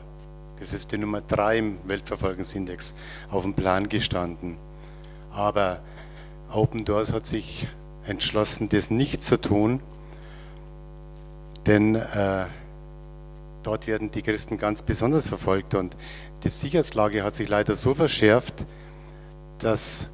das 0.59 0.74
ist 0.74 0.91
die 0.91 0.97
Nummer 0.97 1.21
drei 1.21 1.59
im 1.59 1.78
Weltverfolgungsindex, 1.86 2.93
auf 3.30 3.43
dem 3.43 3.53
Plan 3.53 3.88
gestanden. 3.88 4.57
Aber 5.32 5.82
Open 6.51 6.84
Doors 6.84 7.13
hat 7.13 7.26
sich 7.26 7.67
entschlossen, 8.05 8.69
das 8.69 8.89
nicht 8.89 9.24
zu 9.24 9.39
tun, 9.39 9.82
denn 11.65 11.95
äh, 11.95 12.45
dort 13.63 13.88
werden 13.88 14.11
die 14.11 14.21
Christen 14.21 14.57
ganz 14.57 14.82
besonders 14.82 15.28
verfolgt 15.28 15.76
und 15.76 15.95
die 16.43 16.49
Sicherheitslage 16.49 17.24
hat 17.24 17.36
sich 17.36 17.47
leider 17.47 17.76
so 17.76 17.93
verschärft, 17.93 18.65
dass 19.59 20.11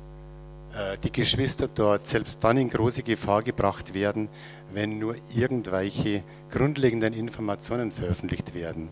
äh, 0.74 0.98
die 1.04 1.12
Geschwister 1.12 1.68
dort 1.68 2.06
selbst 2.06 2.44
dann 2.44 2.58
in 2.58 2.70
große 2.70 3.02
Gefahr 3.02 3.42
gebracht 3.42 3.94
werden, 3.94 4.30
wenn 4.74 5.00
nur 5.00 5.16
irgendwelche 5.34 6.24
grundlegenden 6.52 7.14
Informationen 7.14 7.92
veröffentlicht 7.92 8.54
werden. 8.54 8.90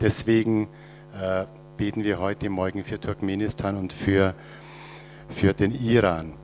Deswegen 0.00 0.68
äh, 1.14 1.44
beten 1.76 2.04
wir 2.04 2.18
heute 2.18 2.50
Morgen 2.50 2.84
für 2.84 3.00
Turkmenistan 3.00 3.76
und 3.76 3.92
für, 3.92 4.34
für 5.28 5.52
den 5.52 5.72
Iran. 5.72 6.34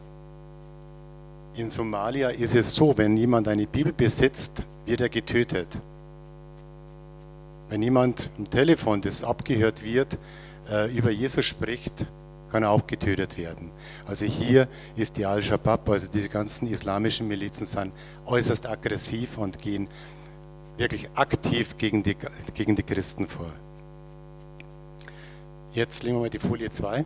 In 1.55 1.71
Somalia 1.71 2.31
ist 2.31 2.55
es 2.55 2.75
so, 2.75 2.97
wenn 2.97 3.17
jemand 3.17 3.49
eine 3.49 3.67
Bibel 3.67 3.93
besitzt, 3.93 4.65
wird 4.87 5.01
er 5.01 5.09
getötet. 5.09 5.81
Wenn 7.69 7.83
jemand 7.83 8.31
am 8.39 8.49
Telefon, 8.49 9.01
das 9.01 9.25
abgehört 9.25 9.85
wird, 9.85 10.17
äh, 10.71 10.91
über 10.97 11.11
Jesus 11.11 11.45
spricht, 11.45 12.07
kann 12.49 12.65
auch 12.65 12.87
getötet 12.87 13.37
werden. 13.37 13.71
Also 14.07 14.27
hier 14.27 14.69
ist 14.97 15.17
die 15.17 15.27
Al-Shabaab, 15.27 15.89
also 15.89 16.07
diese 16.07 16.29
ganzen 16.29 16.69
islamischen 16.69 17.29
Milizen 17.29 17.67
sind 17.67 17.93
äußerst 18.27 18.69
aggressiv 18.69 19.39
und 19.39 19.59
gehen 19.59 19.89
wirklich 20.77 21.09
aktiv 21.15 21.77
gegen 21.79 22.03
die, 22.03 22.17
gegen 22.55 22.77
die 22.77 22.83
Christen 22.83 23.27
vor. 23.27 23.51
Jetzt 25.73 26.03
legen 26.03 26.17
wir 26.17 26.23
mal 26.23 26.31
die 26.31 26.39
Folie 26.39 26.71
2. 26.71 27.05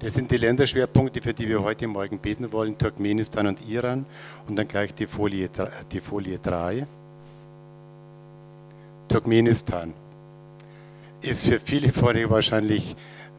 Das 0.00 0.14
sind 0.14 0.30
die 0.30 0.38
Länderschwerpunkte, 0.38 1.20
für 1.20 1.34
die 1.34 1.46
wir 1.46 1.62
heute 1.62 1.86
Morgen 1.86 2.18
beten 2.18 2.50
wollen, 2.52 2.78
Turkmenistan 2.78 3.46
und 3.46 3.68
Iran. 3.68 4.06
Und 4.48 4.56
dann 4.56 4.66
gleich 4.66 4.94
die 4.94 5.06
Folie, 5.06 5.50
die 5.92 6.00
Folie 6.00 6.38
3. 6.38 6.86
Turkmenistan 9.08 9.92
ist 11.22 11.46
für 11.46 11.60
viele 11.60 11.92
von 11.92 12.16
Ihnen 12.16 12.30
wahrscheinlich 12.30 12.96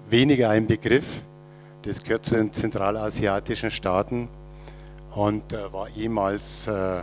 weniger 0.10 0.50
ein 0.50 0.68
Begriff. 0.68 1.22
Das 1.84 2.04
gehört 2.04 2.26
zu 2.26 2.36
den 2.36 2.54
zentralasiatischen 2.54 3.72
Staaten 3.72 4.30
und 5.16 5.54
äh, 5.54 5.74
war 5.74 5.90
ehemals 5.90 6.68
äh, 6.68 7.02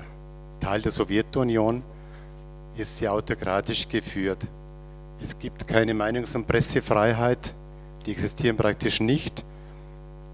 Teil 0.60 0.82
der 0.82 0.92
Sowjetunion, 0.92 1.82
ist 2.76 2.98
sehr 2.98 3.12
autokratisch 3.12 3.88
geführt. 3.88 4.46
Es 5.20 5.36
gibt 5.36 5.66
keine 5.66 5.94
Meinungs- 5.94 6.36
und 6.36 6.46
Pressefreiheit, 6.46 7.54
die 8.06 8.12
existieren 8.12 8.56
praktisch 8.56 9.00
nicht. 9.00 9.44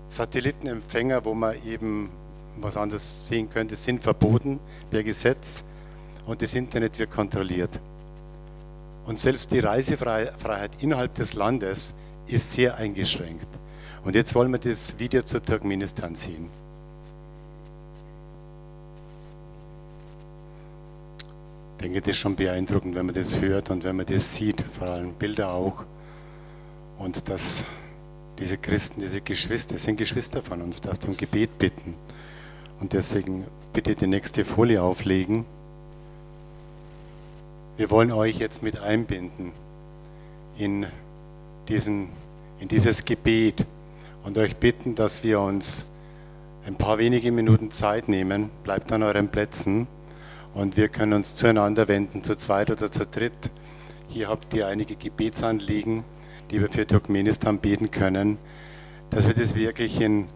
Satellitenempfänger, 0.09 1.25
wo 1.25 1.33
man 1.33 1.57
eben 1.67 2.11
was 2.59 2.77
anderes 2.77 3.27
sehen 3.27 3.49
könnte, 3.49 3.77
sind 3.77 4.03
verboten 4.03 4.61
per 4.91 5.03
Gesetz 5.03 5.65
und 6.27 6.43
das 6.43 6.55
Internet 6.55 6.99
wird 6.99 7.11
kontrolliert. 7.11 7.81
Und 9.07 9.19
selbst 9.19 9.53
die 9.53 9.61
Reisefreiheit 9.61 10.71
innerhalb 10.81 11.15
des 11.15 11.35
Landes 11.35 11.95
ist 12.27 12.53
sehr 12.55 12.77
eingeschränkt. 12.77 13.47
Und 14.05 14.15
jetzt 14.15 14.35
wollen 14.35 14.51
wir 14.51 14.59
das 14.59 14.99
Video 14.99 15.23
zu 15.23 15.43
Turkmenistan 15.43 16.15
sehen. 16.15 16.49
Ich 21.77 21.83
denke, 21.83 22.01
das 22.01 22.11
ist 22.11 22.19
schon 22.19 22.37
beeindruckend, 22.37 22.95
wenn 22.95 23.07
man 23.07 23.15
das 23.15 23.41
hört 23.41 23.71
und 23.71 23.85
wenn 23.85 23.97
man 23.97 24.07
das 24.07 24.35
sieht, 24.35 24.63
vor 24.79 24.89
allem 24.89 25.13
Bilder 25.15 25.51
auch. 25.53 25.85
Und 26.99 27.29
dass 27.29 27.65
diese 28.39 28.57
Christen, 28.57 29.01
diese 29.01 29.21
Geschwister, 29.21 29.77
sind 29.77 29.97
Geschwister 29.97 30.41
von 30.41 30.63
uns, 30.63 30.81
dass 30.81 30.99
die 30.99 31.09
um 31.09 31.17
Gebet 31.17 31.59
bitten. 31.59 31.95
Und 32.81 32.95
deswegen 32.95 33.45
bitte 33.73 33.95
die 33.95 34.07
nächste 34.07 34.45
Folie 34.45 34.83
auflegen. 34.83 35.45
Wir 37.77 37.91
wollen 37.91 38.13
euch 38.13 38.39
jetzt 38.39 38.63
mit 38.63 38.81
einbinden 38.81 39.51
in, 40.57 40.87
diesen, 41.69 42.11
in 42.61 42.69
dieses 42.69 43.05
Gebet 43.05 43.67
und 44.23 44.39
euch 44.39 44.57
bitten, 44.59 44.95
dass 44.95 45.25
wir 45.25 45.41
uns 45.41 45.85
ein 46.69 46.77
paar 46.77 46.99
wenige 46.99 47.33
Minuten 47.33 47.73
Zeit 47.73 48.09
nehmen. 48.09 48.51
Bleibt 48.63 48.93
an 48.93 49.03
euren 49.03 49.27
Plätzen 49.27 49.89
und 50.55 50.77
wir 50.77 50.87
können 50.87 51.15
uns 51.15 51.35
zueinander 51.35 51.89
wenden, 51.89 52.23
zu 52.23 52.37
zweit 52.37 52.71
oder 52.71 52.93
zu 52.93 53.07
dritt. 53.07 53.51
Hier 54.07 54.29
habt 54.29 54.55
ihr 54.55 54.69
einige 54.69 54.95
Gebetsanliegen, 54.95 56.05
die 56.53 56.61
wir 56.61 56.69
für 56.69 56.87
Turkmenistan 56.87 57.59
beten 57.59 57.91
können, 57.91 58.39
dass 59.11 59.27
wir 59.27 59.35
das 59.35 59.57
wirklich 59.57 60.01
in, 60.01 60.29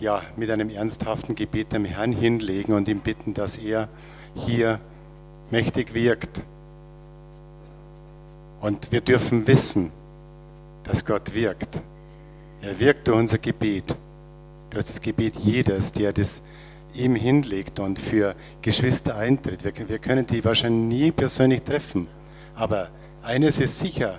ja, 0.00 0.22
mit 0.34 0.50
einem 0.50 0.70
ernsthaften 0.70 1.36
Gebet 1.36 1.72
dem 1.72 1.84
Herrn 1.84 2.10
hinlegen 2.10 2.72
und 2.72 2.88
ihm 2.88 2.98
bitten, 2.98 3.32
dass 3.32 3.58
er 3.58 3.88
hier 4.34 4.80
mächtig 5.52 5.94
wirkt 5.94 6.42
und 8.64 8.90
wir 8.92 9.02
dürfen 9.02 9.46
wissen, 9.46 9.92
dass 10.84 11.04
Gott 11.04 11.34
wirkt. 11.34 11.82
Er 12.62 12.80
wirkt 12.80 13.06
durch 13.06 13.18
unser 13.18 13.36
Gebet, 13.36 13.94
durch 14.70 14.86
das 14.86 15.02
Gebet 15.02 15.36
jedes, 15.36 15.92
der 15.92 16.14
das 16.14 16.40
ihm 16.94 17.14
hinlegt 17.14 17.78
und 17.78 17.98
für 17.98 18.34
Geschwister 18.62 19.16
eintritt. 19.16 19.64
Wir, 19.64 19.88
wir 19.90 19.98
können 19.98 20.26
die 20.26 20.42
wahrscheinlich 20.42 20.98
nie 20.98 21.12
persönlich 21.12 21.62
treffen, 21.62 22.06
aber 22.54 22.88
eines 23.22 23.60
ist 23.60 23.80
sicher, 23.80 24.18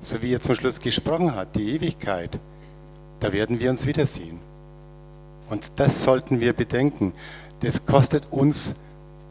so 0.00 0.20
wie 0.20 0.34
er 0.34 0.40
zum 0.42 0.54
Schluss 0.54 0.80
gesprochen 0.80 1.34
hat, 1.34 1.56
die 1.56 1.74
Ewigkeit, 1.74 2.38
da 3.20 3.32
werden 3.32 3.58
wir 3.58 3.70
uns 3.70 3.86
wiedersehen. 3.86 4.38
Und 5.48 5.80
das 5.80 6.04
sollten 6.04 6.40
wir 6.40 6.52
bedenken. 6.52 7.14
Das 7.60 7.86
kostet 7.86 8.30
uns 8.30 8.82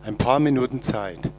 ein 0.04 0.18
paar 0.18 0.40
Minuten 0.40 0.82
Zeit, 0.82 1.30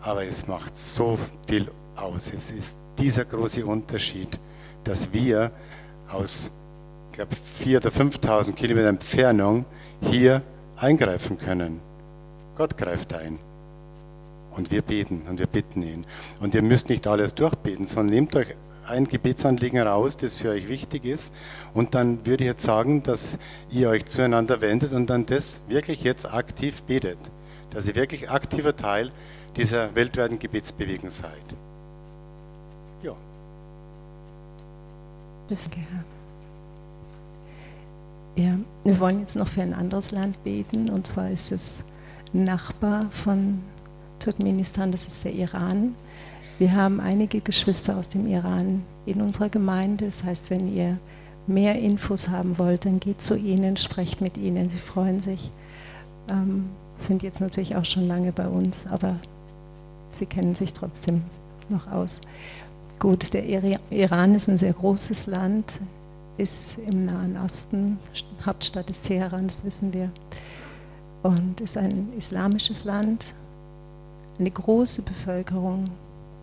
aber 0.00 0.24
es 0.24 0.46
macht 0.46 0.76
so 0.76 1.18
viel 1.48 1.68
aus. 2.00 2.32
Es 2.34 2.50
ist 2.50 2.76
dieser 2.98 3.24
große 3.24 3.64
Unterschied, 3.64 4.38
dass 4.84 5.12
wir 5.12 5.50
aus, 6.08 6.50
ich 7.10 7.16
glaube, 7.16 7.34
4.000 7.34 7.76
oder 7.76 7.90
5.000 7.90 8.52
Kilometer 8.54 8.88
Entfernung 8.88 9.64
hier 10.00 10.42
eingreifen 10.76 11.38
können. 11.38 11.80
Gott 12.56 12.76
greift 12.76 13.12
ein. 13.12 13.38
Und 14.50 14.70
wir 14.70 14.82
beten 14.82 15.22
und 15.28 15.38
wir 15.38 15.46
bitten 15.46 15.82
ihn. 15.82 16.04
Und 16.40 16.54
ihr 16.54 16.62
müsst 16.62 16.88
nicht 16.88 17.06
alles 17.06 17.34
durchbeten, 17.34 17.86
sondern 17.86 18.14
nehmt 18.14 18.34
euch 18.34 18.54
ein 18.88 19.06
Gebetsanliegen 19.06 19.80
raus, 19.80 20.16
das 20.16 20.38
für 20.38 20.50
euch 20.50 20.68
wichtig 20.68 21.04
ist. 21.04 21.34
Und 21.74 21.94
dann 21.94 22.26
würde 22.26 22.44
ich 22.44 22.48
jetzt 22.48 22.64
sagen, 22.64 23.02
dass 23.02 23.38
ihr 23.70 23.90
euch 23.90 24.06
zueinander 24.06 24.60
wendet 24.60 24.92
und 24.92 25.08
dann 25.08 25.26
das 25.26 25.60
wirklich 25.68 26.02
jetzt 26.02 26.26
aktiv 26.32 26.82
betet. 26.82 27.18
Dass 27.70 27.86
ihr 27.86 27.94
wirklich 27.94 28.30
aktiver 28.30 28.74
Teil 28.74 29.10
dieser 29.56 29.94
weltweiten 29.94 30.38
Gebetsbewegung 30.38 31.10
seid. 31.10 31.32
Ja. 33.02 33.14
Das 35.48 35.70
ja, 38.36 38.56
wir 38.84 39.00
wollen 39.00 39.20
jetzt 39.20 39.34
noch 39.34 39.48
für 39.48 39.62
ein 39.62 39.74
anderes 39.74 40.12
Land 40.12 40.44
beten, 40.44 40.90
und 40.90 41.06
zwar 41.06 41.30
ist 41.30 41.50
es 41.50 41.82
Nachbar 42.32 43.06
von 43.10 43.60
Turkmenistan, 44.20 44.92
das 44.92 45.06
ist 45.06 45.24
der 45.24 45.32
Iran. 45.32 45.94
Wir 46.58 46.74
haben 46.74 47.00
einige 47.00 47.40
Geschwister 47.40 47.96
aus 47.96 48.08
dem 48.08 48.26
Iran 48.26 48.84
in 49.06 49.22
unserer 49.22 49.48
Gemeinde. 49.48 50.04
Das 50.04 50.24
heißt, 50.24 50.50
wenn 50.50 50.74
ihr 50.74 50.98
mehr 51.46 51.78
Infos 51.78 52.28
haben 52.28 52.58
wollt, 52.58 52.84
dann 52.84 53.00
geht 53.00 53.22
zu 53.22 53.36
ihnen, 53.36 53.76
sprecht 53.76 54.20
mit 54.20 54.36
ihnen, 54.36 54.68
sie 54.68 54.78
freuen 54.78 55.20
sich. 55.20 55.50
Ähm, 56.28 56.68
sind 56.98 57.22
jetzt 57.22 57.40
natürlich 57.40 57.76
auch 57.76 57.84
schon 57.84 58.06
lange 58.06 58.32
bei 58.32 58.46
uns, 58.46 58.86
aber 58.90 59.16
sie 60.12 60.26
kennen 60.26 60.54
sich 60.54 60.74
trotzdem 60.74 61.22
noch 61.68 61.90
aus. 61.90 62.20
Gut, 62.98 63.32
der 63.32 63.44
Iran 63.90 64.34
ist 64.34 64.48
ein 64.48 64.58
sehr 64.58 64.72
großes 64.72 65.26
Land, 65.26 65.80
ist 66.36 66.78
im 66.78 67.06
Nahen 67.06 67.36
Osten, 67.36 67.98
Hauptstadt 68.44 68.90
ist 68.90 69.04
Teheran, 69.04 69.46
das 69.46 69.64
wissen 69.64 69.94
wir, 69.94 70.10
und 71.22 71.60
ist 71.60 71.76
ein 71.76 72.12
islamisches 72.16 72.82
Land, 72.82 73.34
eine 74.40 74.50
große 74.50 75.02
Bevölkerung, 75.02 75.84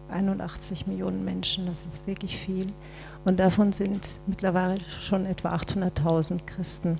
81 0.09 0.87
Millionen 0.87 1.25
Menschen, 1.25 1.65
das 1.65 1.85
ist 1.85 2.07
wirklich 2.07 2.37
viel. 2.37 2.71
Und 3.25 3.37
davon 3.37 3.73
sind 3.73 4.07
mittlerweile 4.27 4.79
schon 5.01 5.25
etwa 5.25 5.55
800.000 5.55 6.45
Christen. 6.45 6.99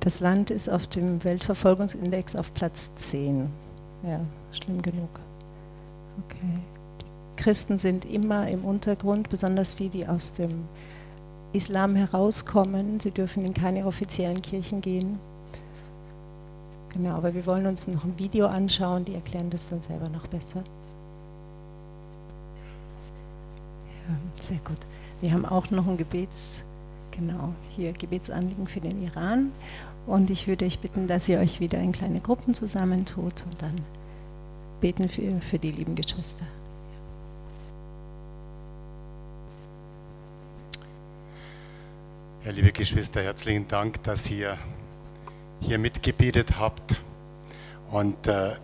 Das 0.00 0.20
Land 0.20 0.50
ist 0.50 0.68
auf 0.68 0.86
dem 0.86 1.24
Weltverfolgungsindex 1.24 2.36
auf 2.36 2.52
Platz 2.52 2.90
10. 2.96 3.61
Ja, 4.04 4.20
schlimm 4.50 4.82
genug. 4.82 5.10
Okay. 6.24 6.60
Die 7.00 7.42
Christen 7.42 7.78
sind 7.78 8.04
immer 8.04 8.48
im 8.48 8.64
Untergrund, 8.64 9.28
besonders 9.28 9.76
die, 9.76 9.88
die 9.88 10.06
aus 10.06 10.32
dem 10.32 10.64
Islam 11.52 11.96
herauskommen. 11.96 13.00
Sie 13.00 13.10
dürfen 13.10 13.44
in 13.44 13.54
keine 13.54 13.86
offiziellen 13.86 14.40
Kirchen 14.40 14.80
gehen. 14.80 15.18
Genau, 16.92 17.16
aber 17.16 17.32
wir 17.34 17.46
wollen 17.46 17.66
uns 17.66 17.88
noch 17.88 18.04
ein 18.04 18.18
Video 18.18 18.46
anschauen, 18.46 19.04
die 19.04 19.14
erklären 19.14 19.50
das 19.50 19.68
dann 19.68 19.80
selber 19.80 20.08
noch 20.10 20.26
besser. 20.26 20.62
Ja, 24.08 24.16
sehr 24.42 24.58
gut. 24.58 24.80
Wir 25.20 25.32
haben 25.32 25.46
auch 25.46 25.70
noch 25.70 25.86
ein 25.86 25.96
Gebets, 25.96 26.62
genau, 27.12 27.54
hier 27.70 27.92
Gebetsanliegen 27.92 28.66
für 28.66 28.80
den 28.80 29.02
Iran. 29.02 29.52
Und 30.06 30.30
ich 30.30 30.48
würde 30.48 30.64
euch 30.64 30.80
bitten, 30.80 31.06
dass 31.06 31.28
ihr 31.28 31.38
euch 31.38 31.60
wieder 31.60 31.78
in 31.78 31.92
kleine 31.92 32.20
Gruppen 32.20 32.54
zusammentut 32.54 33.44
und 33.44 33.62
dann 33.62 33.74
beten 34.80 35.08
für, 35.08 35.40
für 35.40 35.58
die 35.58 35.70
lieben 35.70 35.94
Geschwister. 35.94 36.44
Ja, 42.44 42.50
liebe 42.50 42.72
Geschwister, 42.72 43.22
herzlichen 43.22 43.68
Dank, 43.68 44.02
dass 44.02 44.28
ihr 44.28 44.58
hier 45.60 45.78
mitgebetet 45.78 46.58
habt. 46.58 47.00
Und 47.92 48.26
äh, 48.26 48.56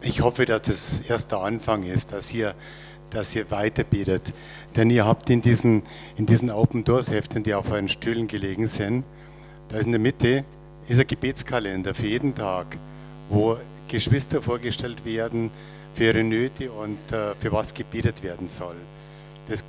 ich 0.00 0.22
hoffe, 0.22 0.46
dass 0.46 0.68
es 0.68 1.00
erst 1.02 1.32
der 1.32 1.40
Anfang 1.40 1.82
ist, 1.82 2.12
dass 2.12 2.32
ihr, 2.32 2.54
dass 3.10 3.36
ihr 3.36 3.50
weiterbetet. 3.50 4.32
Denn 4.74 4.88
ihr 4.88 5.04
habt 5.04 5.28
in 5.28 5.42
diesen, 5.42 5.82
in 6.16 6.24
diesen 6.24 6.50
Open 6.50 6.84
Doors 6.84 7.10
Heften, 7.10 7.42
die 7.42 7.52
auf 7.52 7.70
euren 7.70 7.90
Stühlen 7.90 8.26
gelegen 8.26 8.66
sind, 8.66 9.04
da 9.68 9.76
ist 9.76 9.84
in 9.84 9.92
der 9.92 10.00
Mitte 10.00 10.44
ein 10.88 11.06
Gebetskalender 11.06 11.94
für 11.94 12.06
jeden 12.06 12.34
Tag, 12.34 12.78
wo 13.28 13.58
Geschwister 13.88 14.42
vorgestellt 14.42 15.04
werden 15.04 15.50
für 15.94 16.04
ihre 16.04 16.24
Nöte 16.24 16.70
und 16.70 16.98
äh, 17.12 17.34
für 17.36 17.52
was 17.52 17.72
gebetet 17.74 18.22
werden 18.22 18.48
soll. 18.48 18.76
Das 19.48 19.64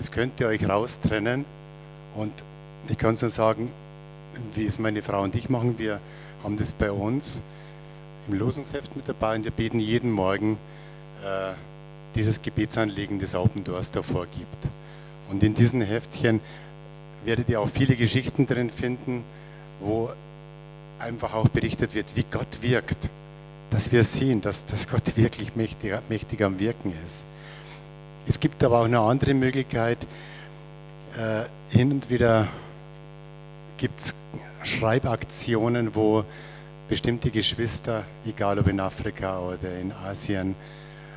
das 0.00 0.10
könnt 0.10 0.40
ihr 0.40 0.46
euch 0.46 0.66
raustrennen. 0.66 1.44
Und 2.14 2.32
ich 2.88 2.96
kann 2.96 3.14
es 3.14 3.20
nur 3.20 3.30
sagen, 3.30 3.70
wie 4.54 4.64
es 4.64 4.78
meine 4.78 5.02
Frau 5.02 5.22
und 5.22 5.34
ich 5.34 5.50
machen. 5.50 5.78
Wir 5.78 6.00
haben 6.42 6.56
das 6.56 6.72
bei 6.72 6.90
uns 6.90 7.42
im 8.26 8.38
Losungsheft 8.38 8.96
mit 8.96 9.06
dabei 9.06 9.36
und 9.36 9.44
wir 9.44 9.50
beten 9.50 9.78
jeden 9.78 10.10
Morgen 10.10 10.56
äh, 11.22 11.52
dieses 12.14 12.40
Gebetsanliegen 12.40 13.18
des 13.18 13.34
Open 13.34 13.62
Doors 13.62 13.90
davor 13.90 14.24
gibt. 14.26 14.68
Und 15.28 15.42
in 15.42 15.52
diesen 15.52 15.82
Heftchen 15.82 16.40
werdet 17.24 17.48
ihr 17.48 17.60
auch 17.60 17.68
viele 17.68 17.96
Geschichten 17.96 18.46
drin 18.46 18.70
finden, 18.70 19.24
wo 19.80 20.10
einfach 20.98 21.34
auch 21.34 21.48
berichtet 21.48 21.94
wird, 21.94 22.16
wie 22.16 22.24
Gott 22.30 22.62
wirkt. 22.62 23.08
Dass 23.70 23.92
wir 23.92 24.04
sehen, 24.04 24.40
dass, 24.40 24.66
dass 24.66 24.88
Gott 24.88 25.16
wirklich 25.16 25.56
mächtig, 25.56 25.92
mächtig 26.08 26.42
am 26.42 26.58
Wirken 26.58 26.92
ist. 27.04 27.24
Es 28.26 28.40
gibt 28.40 28.62
aber 28.64 28.80
auch 28.80 28.84
eine 28.84 29.00
andere 29.00 29.34
Möglichkeit. 29.34 30.06
Äh, 31.16 31.44
hin 31.74 31.92
und 31.92 32.10
wieder 32.10 32.48
gibt 33.78 34.00
es 34.00 34.14
Schreibaktionen, 34.62 35.94
wo 35.94 36.24
bestimmte 36.88 37.30
Geschwister, 37.30 38.04
egal 38.26 38.58
ob 38.58 38.66
in 38.68 38.80
Afrika 38.80 39.38
oder 39.38 39.78
in 39.78 39.92
Asien 39.92 40.54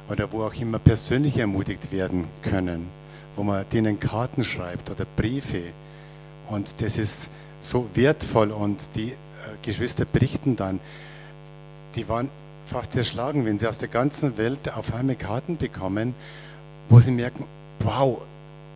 oder 0.10 0.32
wo 0.32 0.43
auch 0.43 0.54
immer, 0.54 0.80
persönlich 0.80 1.38
ermutigt 1.38 1.91
werden 1.91 2.28
können, 2.41 2.88
wo 3.36 3.43
man 3.43 3.66
denen 3.74 3.99
Karten 3.99 4.43
schreibt 4.43 4.89
oder 4.89 5.06
Briefe. 5.18 5.64
Und 6.54 6.82
das 6.82 6.97
ist 6.97 7.30
so 7.60 7.89
wertvoll 7.93 8.51
und 8.51 8.95
die 8.95 9.12
äh, 9.12 9.16
Geschwister 9.62 10.06
berichten 10.06 10.56
dann, 10.56 10.80
die 11.95 12.08
waren 12.08 12.30
fast 12.66 12.95
erschlagen, 12.95 13.45
wenn 13.45 13.58
sie 13.58 13.68
aus 13.68 13.78
der 13.78 13.89
ganzen 13.89 14.38
Welt 14.38 14.74
auf 14.74 14.93
einmal 14.93 15.16
Karten 15.16 15.58
bekommen 15.58 16.14
wo 16.89 16.99
sie 16.99 17.12
merken, 17.12 17.45
wow, 17.80 18.22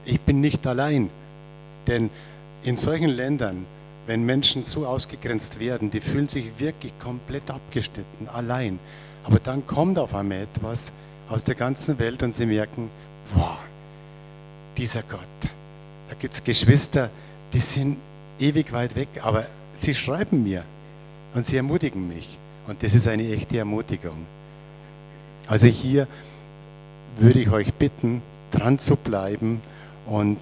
ich 0.05 0.19
bin 0.21 0.41
nicht 0.41 0.65
allein. 0.65 1.09
Denn 1.86 2.09
in 2.63 2.75
solchen 2.75 3.09
Ländern, 3.09 3.65
wenn 4.05 4.23
Menschen 4.23 4.63
so 4.63 4.86
ausgegrenzt 4.86 5.59
werden, 5.59 5.91
die 5.91 6.01
fühlen 6.01 6.28
sich 6.28 6.59
wirklich 6.59 6.97
komplett 6.99 7.49
abgeschnitten, 7.51 8.28
allein. 8.30 8.80
Aber 9.23 9.39
dann 9.39 9.67
kommt 9.67 9.99
auf 9.99 10.15
einmal 10.15 10.43
etwas 10.43 10.91
aus 11.30 11.43
der 11.43 11.55
ganzen 11.55 11.99
Welt 11.99 12.23
und 12.23 12.34
sie 12.34 12.45
merken, 12.45 12.89
wow, 13.34 13.57
dieser 14.78 15.03
Gott. 15.03 15.19
Da 16.09 16.15
gibt 16.17 16.34
es 16.34 16.43
Geschwister, 16.43 17.09
die 17.09 17.26
sind 17.53 17.97
ewig 18.39 18.71
weit 18.71 18.95
weg, 18.95 19.07
aber 19.21 19.47
sie 19.75 19.93
schreiben 19.93 20.43
mir 20.43 20.63
und 21.33 21.45
sie 21.45 21.57
ermutigen 21.57 22.07
mich. 22.07 22.37
Und 22.67 22.83
das 22.83 22.93
ist 22.93 23.07
eine 23.07 23.31
echte 23.31 23.57
Ermutigung. 23.57 24.25
Also 25.47 25.67
hier 25.67 26.07
würde 27.15 27.39
ich 27.39 27.49
euch 27.49 27.73
bitten, 27.73 28.21
dran 28.51 28.79
zu 28.79 28.95
bleiben 28.95 29.61
und 30.05 30.39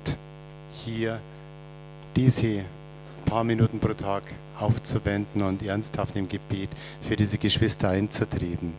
hier 0.72 1.20
diese 2.16 2.64
paar 3.26 3.44
Minuten 3.44 3.80
pro 3.80 3.94
Tag 3.94 4.24
aufzuwenden 4.58 5.42
und 5.42 5.62
ernsthaft 5.64 6.16
im 6.16 6.28
Gebet 6.30 6.70
für 7.02 7.16
diese 7.16 7.38
Geschwister 7.38 7.90
einzutreten. 7.90 8.74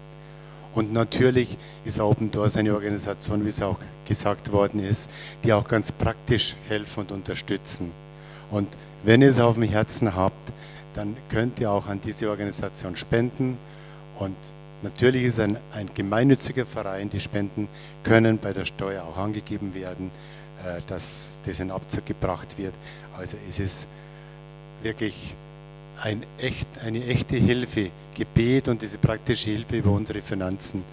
Und 0.74 0.92
natürlich 0.92 1.56
ist 1.84 2.00
Open 2.00 2.30
Doors 2.30 2.56
eine 2.56 2.74
Organisation, 2.74 3.44
wie 3.44 3.48
es 3.48 3.62
auch 3.62 3.78
gesagt 4.06 4.52
worden 4.52 4.80
ist, 4.80 5.10
die 5.42 5.52
auch 5.52 5.66
ganz 5.66 5.90
praktisch 5.90 6.54
helfen 6.68 7.00
und 7.00 7.12
unterstützen. 7.12 7.92
Und 8.50 8.68
wenn 9.04 9.22
ihr 9.22 9.28
es 9.28 9.40
auf 9.40 9.54
dem 9.54 9.64
Herzen 9.64 10.14
habt, 10.14 10.52
dann 10.94 11.16
könnt 11.28 11.60
ihr 11.60 11.70
auch 11.70 11.86
an 11.86 12.00
diese 12.00 12.30
Organisation 12.30 12.96
spenden 12.96 13.58
und 14.18 14.36
Natürlich 14.82 15.24
ist 15.24 15.40
ein, 15.40 15.56
ein 15.72 15.88
gemeinnütziger 15.94 16.66
Verein, 16.66 17.08
die 17.08 17.18
Spenden 17.18 17.68
können 18.04 18.38
bei 18.38 18.52
der 18.52 18.64
Steuer 18.64 19.04
auch 19.04 19.16
angegeben 19.16 19.74
werden, 19.74 20.10
äh, 20.64 20.80
dass 20.86 21.38
das 21.44 21.60
in 21.60 21.70
Abzug 21.70 22.04
gebracht 22.06 22.58
wird. 22.58 22.74
Also 23.16 23.38
es 23.48 23.58
ist 23.58 23.88
wirklich 24.82 25.34
ein 26.02 26.24
echt, 26.38 26.68
eine 26.84 27.04
echte 27.06 27.36
Hilfe, 27.36 27.90
Gebet 28.14 28.68
und 28.68 28.82
diese 28.82 28.98
praktische 28.98 29.50
Hilfe 29.50 29.78
über 29.78 29.90
unsere 29.90 30.20
Finanzen, 30.20 30.84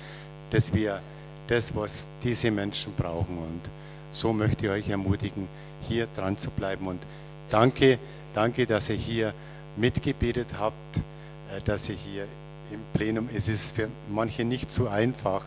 dass 0.49 0.73
wir 0.73 1.01
das, 1.47 1.75
was 1.75 2.09
diese 2.23 2.51
Menschen 2.51 2.93
brauchen. 2.95 3.37
Und 3.37 3.69
so 4.09 4.31
möchte 4.31 4.65
ich 4.65 4.71
euch 4.71 4.89
ermutigen, 4.89 5.47
hier 5.81 6.07
dran 6.15 6.37
zu 6.37 6.49
bleiben. 6.51 6.87
Und 6.87 7.01
danke, 7.49 7.99
danke, 8.33 8.65
dass 8.65 8.89
ihr 8.89 8.95
hier 8.95 9.33
mitgebetet 9.75 10.47
habt, 10.57 10.97
äh, 10.97 11.61
dass 11.65 11.89
ihr 11.89 11.95
hier 11.95 12.27
im 12.71 12.81
Plenum. 12.93 13.29
Es 13.33 13.47
ist 13.47 13.75
für 13.75 13.89
manche 14.09 14.43
nicht 14.43 14.71
so 14.71 14.87
einfach. 14.87 15.41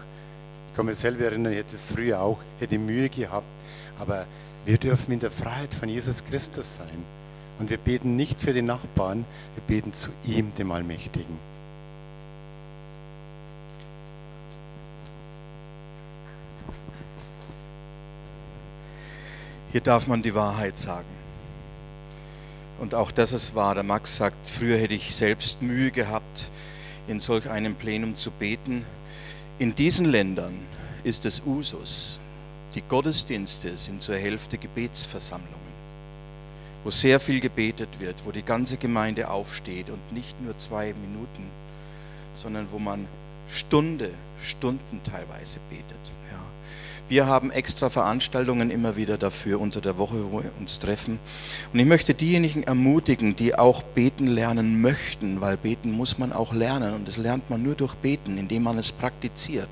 Ich 0.70 0.76
kann 0.76 0.86
mich 0.86 0.98
selber 0.98 1.24
erinnern, 1.24 1.52
ich 1.52 1.58
hätte 1.58 1.74
es 1.74 1.84
früher 1.84 2.20
auch, 2.20 2.38
hätte 2.60 2.78
Mühe 2.78 3.08
gehabt. 3.08 3.46
Aber 3.98 4.26
wir 4.64 4.78
dürfen 4.78 5.12
in 5.12 5.20
der 5.20 5.30
Freiheit 5.30 5.74
von 5.74 5.88
Jesus 5.88 6.24
Christus 6.24 6.76
sein. 6.76 7.04
Und 7.58 7.70
wir 7.70 7.78
beten 7.78 8.16
nicht 8.16 8.40
für 8.40 8.52
den 8.52 8.66
Nachbarn, 8.66 9.24
wir 9.54 9.62
beten 9.66 9.92
zu 9.94 10.10
ihm, 10.24 10.54
dem 10.56 10.70
Allmächtigen. 10.70 11.38
Hier 19.72 19.80
darf 19.80 20.06
man 20.06 20.22
die 20.22 20.34
Wahrheit 20.34 20.78
sagen. 20.78 21.25
Und 22.78 22.94
auch 22.94 23.10
das 23.10 23.32
ist 23.32 23.54
wahr. 23.54 23.74
Der 23.74 23.84
Max 23.84 24.16
sagt, 24.16 24.48
früher 24.48 24.78
hätte 24.78 24.94
ich 24.94 25.14
selbst 25.14 25.62
Mühe 25.62 25.90
gehabt, 25.90 26.50
in 27.08 27.20
solch 27.20 27.48
einem 27.48 27.74
Plenum 27.74 28.14
zu 28.14 28.30
beten. 28.30 28.84
In 29.58 29.74
diesen 29.74 30.06
Ländern 30.06 30.54
ist 31.02 31.24
es 31.24 31.42
Usus. 31.46 32.20
Die 32.74 32.82
Gottesdienste 32.82 33.78
sind 33.78 34.02
zur 34.02 34.16
Hälfte 34.16 34.58
Gebetsversammlungen, 34.58 35.56
wo 36.84 36.90
sehr 36.90 37.18
viel 37.20 37.40
gebetet 37.40 37.88
wird, 37.98 38.16
wo 38.26 38.32
die 38.32 38.42
ganze 38.42 38.76
Gemeinde 38.76 39.30
aufsteht 39.30 39.88
und 39.88 40.12
nicht 40.12 40.38
nur 40.42 40.58
zwei 40.58 40.92
Minuten, 40.92 41.46
sondern 42.34 42.68
wo 42.70 42.78
man 42.78 43.08
Stunde, 43.48 44.10
Stunden 44.42 45.00
teilweise 45.02 45.58
betet. 45.70 46.12
Ja. 46.30 46.45
Wir 47.08 47.26
haben 47.26 47.52
extra 47.52 47.88
Veranstaltungen 47.88 48.68
immer 48.68 48.96
wieder 48.96 49.16
dafür 49.16 49.60
unter 49.60 49.80
der 49.80 49.96
Woche, 49.96 50.16
wo 50.32 50.42
wir 50.42 50.50
uns 50.58 50.80
treffen. 50.80 51.20
Und 51.72 51.78
ich 51.78 51.86
möchte 51.86 52.14
diejenigen 52.14 52.64
ermutigen, 52.64 53.36
die 53.36 53.56
auch 53.56 53.84
beten 53.84 54.26
lernen 54.26 54.80
möchten, 54.80 55.40
weil 55.40 55.56
beten 55.56 55.92
muss 55.92 56.18
man 56.18 56.32
auch 56.32 56.52
lernen 56.52 56.94
und 56.94 57.06
das 57.06 57.16
lernt 57.16 57.48
man 57.48 57.62
nur 57.62 57.76
durch 57.76 57.94
Beten, 57.94 58.38
indem 58.38 58.64
man 58.64 58.76
es 58.76 58.90
praktiziert, 58.90 59.68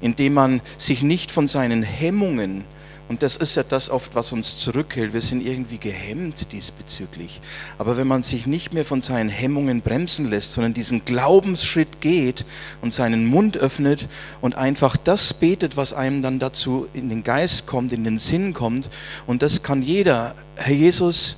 indem 0.00 0.34
man 0.34 0.60
sich 0.78 1.02
nicht 1.02 1.32
von 1.32 1.48
seinen 1.48 1.82
Hemmungen 1.82 2.64
und 3.12 3.22
das 3.22 3.36
ist 3.36 3.56
ja 3.56 3.62
das 3.62 3.90
oft, 3.90 4.14
was 4.14 4.32
uns 4.32 4.56
zurückhält. 4.56 5.12
Wir 5.12 5.20
sind 5.20 5.46
irgendwie 5.46 5.76
gehemmt 5.76 6.50
diesbezüglich. 6.50 7.42
Aber 7.76 7.98
wenn 7.98 8.06
man 8.06 8.22
sich 8.22 8.46
nicht 8.46 8.72
mehr 8.72 8.86
von 8.86 9.02
seinen 9.02 9.28
Hemmungen 9.28 9.82
bremsen 9.82 10.30
lässt, 10.30 10.54
sondern 10.54 10.72
diesen 10.72 11.04
Glaubensschritt 11.04 12.00
geht 12.00 12.46
und 12.80 12.94
seinen 12.94 13.26
Mund 13.26 13.58
öffnet 13.58 14.08
und 14.40 14.56
einfach 14.56 14.96
das 14.96 15.34
betet, 15.34 15.76
was 15.76 15.92
einem 15.92 16.22
dann 16.22 16.38
dazu 16.38 16.88
in 16.94 17.10
den 17.10 17.22
Geist 17.22 17.66
kommt, 17.66 17.92
in 17.92 18.04
den 18.04 18.16
Sinn 18.16 18.54
kommt, 18.54 18.88
und 19.26 19.42
das 19.42 19.62
kann 19.62 19.82
jeder. 19.82 20.34
Herr 20.56 20.72
Jesus, 20.72 21.36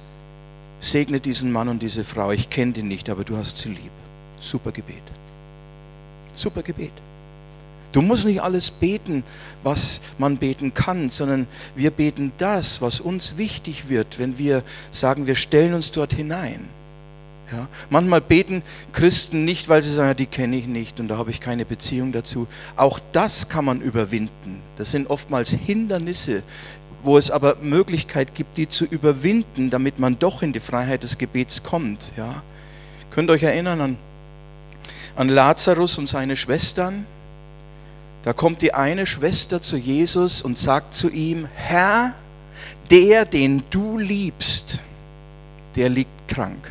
segne 0.79 1.19
diesen 1.19 1.51
Mann 1.51 1.69
und 1.69 1.83
diese 1.83 2.05
Frau. 2.05 2.31
Ich 2.31 2.51
kenne 2.51 2.75
den 2.75 2.87
nicht, 2.87 3.11
aber 3.11 3.25
du 3.25 3.37
hast 3.37 3.59
sie 3.59 3.71
lieb. 3.71 3.91
Super 4.41 4.71
Gebet. 4.71 5.03
Super 6.35 6.63
Gebet. 6.63 6.93
Du 7.95 8.03
musst 8.03 8.25
nicht 8.25 8.43
alles 8.43 8.73
beten, 8.73 9.23
was 9.63 10.01
man 10.19 10.39
beten 10.39 10.75
kann, 10.75 11.11
sondern 11.11 11.47
wir 11.77 11.93
beten 11.93 12.33
das, 12.39 12.83
was 12.83 12.99
uns 12.99 13.37
wichtig 13.37 13.89
wird, 13.89 14.19
wenn 14.19 14.37
wir 14.37 14.65
sagen, 14.91 15.29
wir 15.29 15.37
stellen 15.37 15.75
uns 15.75 15.93
dort 15.93 16.13
hinein. 16.13 16.69
Ja, 17.53 17.69
manchmal 17.91 18.21
beten 18.21 18.65
Christen 18.93 19.45
nicht, 19.45 19.69
weil 19.69 19.85
sie 19.85 19.95
sagen, 19.95 20.17
die 20.17 20.27
kenne 20.27 20.57
ich 20.57 20.67
nicht 20.67 20.99
und 20.99 21.07
da 21.07 21.19
habe 21.19 21.31
ich 21.31 21.39
keine 21.39 21.65
Beziehung 21.65 22.11
dazu. 22.11 22.49
Auch 22.75 22.99
das 23.13 23.49
kann 23.49 23.65
man 23.65 23.81
überwinden. 23.81 24.61
Das 24.77 24.91
sind 24.91 25.09
oftmals 25.09 25.51
Hindernisse, 25.51 26.43
wo 27.05 27.17
es 27.17 27.31
aber 27.31 27.59
Möglichkeit 27.63 28.35
gibt, 28.35 28.57
die 28.57 28.69
zu 28.69 28.87
überwinden, 28.87 29.71
damit 29.71 30.01
man 30.01 30.19
doch 30.19 30.43
in 30.43 30.53
die 30.53 30.59
Freiheit 30.59 31.05
des 31.05 31.17
Gebets 31.17 31.63
kommt. 31.63 32.11
Ja. 32.17 32.43
Könnt 33.13 33.31
ihr 33.31 33.35
euch 33.35 33.45
erinnern 33.45 33.81
an, 33.81 33.99
an 35.15 35.29
Lazarus 35.29 35.97
und 35.97 36.09
seine 36.09 36.37
Schwestern? 36.37 37.07
Da 38.25 38.33
kommt 38.33 38.63
die 38.63 38.73
eine 38.73 39.07
Schwester 39.07 39.61
zu 39.61 39.77
Jesus 39.77 40.41
und 40.41 40.59
sagt 40.59 40.95
zu 40.95 41.11
ihm, 41.11 41.47
Herr, 41.55 42.15
der, 42.91 43.27
den 43.27 43.63
du 43.71 43.99
liebst, 43.99 44.81
der 45.77 45.91
liegt 45.91 46.29
krank. 46.29 46.71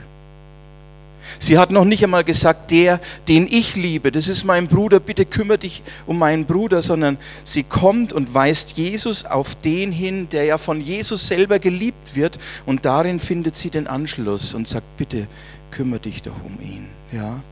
Sie 1.40 1.58
hat 1.58 1.72
noch 1.72 1.86
nicht 1.86 2.04
einmal 2.04 2.24
gesagt, 2.24 2.72
der, 2.72 3.00
den 3.28 3.48
ich 3.48 3.76
liebe, 3.76 4.12
das 4.12 4.28
ist 4.28 4.44
mein 4.44 4.68
Bruder, 4.68 5.00
bitte 5.00 5.26
kümmere 5.26 5.58
dich 5.58 5.84
um 6.06 6.18
meinen 6.18 6.46
Bruder, 6.46 6.82
sondern 6.82 7.18
sie 7.44 7.64
kommt 7.64 8.14
und 8.14 8.34
weist 8.34 8.78
Jesus 8.78 9.26
auf 9.26 9.56
den 9.56 9.92
hin, 9.92 10.30
der 10.30 10.46
ja 10.46 10.58
von 10.58 10.82
Jesus 10.82 11.28
selber 11.28 11.60
geliebt 11.60 12.16
wird 12.16 12.40
und 12.66 12.86
darin 12.86 13.20
findet 13.20 13.56
sie 13.56 13.70
den 13.70 13.88
Anschluss 13.88 14.54
und 14.54 14.68
sagt, 14.68 14.98
bitte 14.98 15.28
kümmere 15.72 16.00
dich 16.00 16.22
doch 16.22 16.44
um 16.44 16.60
ihn. 16.62 16.88
Ja? 17.12 17.44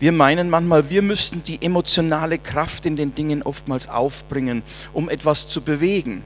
Wir 0.00 0.12
meinen 0.12 0.50
manchmal, 0.50 0.90
wir 0.90 1.02
müssten 1.02 1.42
die 1.42 1.62
emotionale 1.62 2.38
Kraft 2.38 2.86
in 2.86 2.96
den 2.96 3.14
Dingen 3.14 3.42
oftmals 3.42 3.88
aufbringen, 3.88 4.62
um 4.92 5.08
etwas 5.08 5.48
zu 5.48 5.60
bewegen 5.60 6.22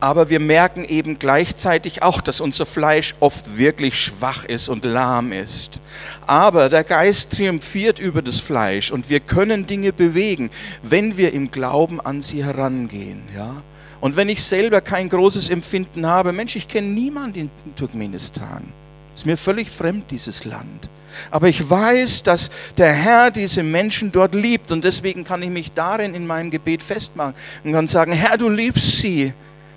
aber 0.00 0.30
wir 0.30 0.40
merken 0.40 0.84
eben 0.84 1.18
gleichzeitig 1.18 2.02
auch, 2.02 2.22
dass 2.22 2.40
unser 2.40 2.64
Fleisch 2.64 3.14
oft 3.20 3.58
wirklich 3.58 4.00
schwach 4.02 4.44
ist 4.44 4.70
und 4.70 4.86
lahm 4.86 5.30
ist. 5.30 5.78
Aber 6.26 6.70
der 6.70 6.84
Geist 6.84 7.36
triumphiert 7.36 7.98
über 7.98 8.22
das 8.22 8.40
Fleisch 8.40 8.90
und 8.90 9.10
wir 9.10 9.20
können 9.20 9.66
Dinge 9.66 9.92
bewegen, 9.92 10.50
wenn 10.82 11.18
wir 11.18 11.34
im 11.34 11.50
Glauben 11.50 12.00
an 12.00 12.22
sie 12.22 12.42
herangehen. 12.42 13.22
Ja? 13.36 13.62
Und 14.00 14.16
wenn 14.16 14.30
ich 14.30 14.42
selber 14.42 14.80
kein 14.80 15.10
großes 15.10 15.50
Empfinden 15.50 16.06
habe, 16.06 16.32
Mensch, 16.32 16.56
ich 16.56 16.66
kenne 16.66 16.88
niemanden 16.88 17.50
in 17.64 17.76
Turkmenistan. 17.76 18.72
Ist 19.14 19.26
mir 19.26 19.36
völlig 19.36 19.68
fremd, 19.68 20.10
dieses 20.10 20.46
Land. 20.46 20.88
Aber 21.30 21.48
ich 21.48 21.68
weiß, 21.68 22.22
dass 22.22 22.50
der 22.76 22.92
Herr 22.92 23.30
diese 23.30 23.62
Menschen 23.62 24.12
dort 24.12 24.34
liebt 24.34 24.72
und 24.72 24.84
deswegen 24.84 25.24
kann 25.24 25.42
ich 25.42 25.50
mich 25.50 25.72
darin 25.72 26.14
in 26.14 26.26
meinem 26.26 26.50
Gebet 26.50 26.82
festmachen 26.82 27.34
und 27.64 27.72
kann 27.72 27.88
sagen, 27.88 28.12
Herr, 28.12 28.36
du 28.36 28.48
liebst 28.48 28.98
sie 28.98 29.32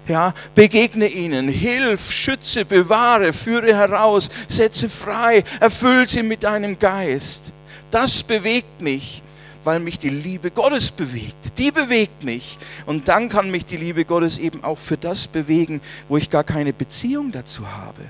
ja, 0.07 0.33
begegne 0.53 1.07
ihnen, 1.07 1.47
hilf, 1.47 2.11
schütze, 2.11 2.65
bewahre, 2.65 3.31
führe 3.31 3.75
heraus, 3.75 4.29
setze 4.47 4.89
frei, 4.89 5.43
erfüll 5.59 6.07
sie 6.07 6.23
mit 6.23 6.43
deinem 6.43 6.77
Geist. 6.77 7.53
Das 7.89 8.23
bewegt 8.23 8.81
mich, 8.81 9.23
weil 9.63 9.79
mich 9.79 9.99
die 9.99 10.09
Liebe 10.09 10.51
Gottes 10.51 10.91
bewegt. 10.91 11.57
Die 11.57 11.71
bewegt 11.71 12.23
mich. 12.23 12.57
Und 12.85 13.07
dann 13.07 13.29
kann 13.29 13.49
mich 13.49 13.65
die 13.65 13.77
Liebe 13.77 14.03
Gottes 14.03 14.37
eben 14.37 14.63
auch 14.63 14.77
für 14.77 14.97
das 14.97 15.27
bewegen, 15.27 15.81
wo 16.09 16.17
ich 16.17 16.29
gar 16.29 16.43
keine 16.43 16.73
Beziehung 16.73 17.31
dazu 17.31 17.65
habe. 17.71 18.03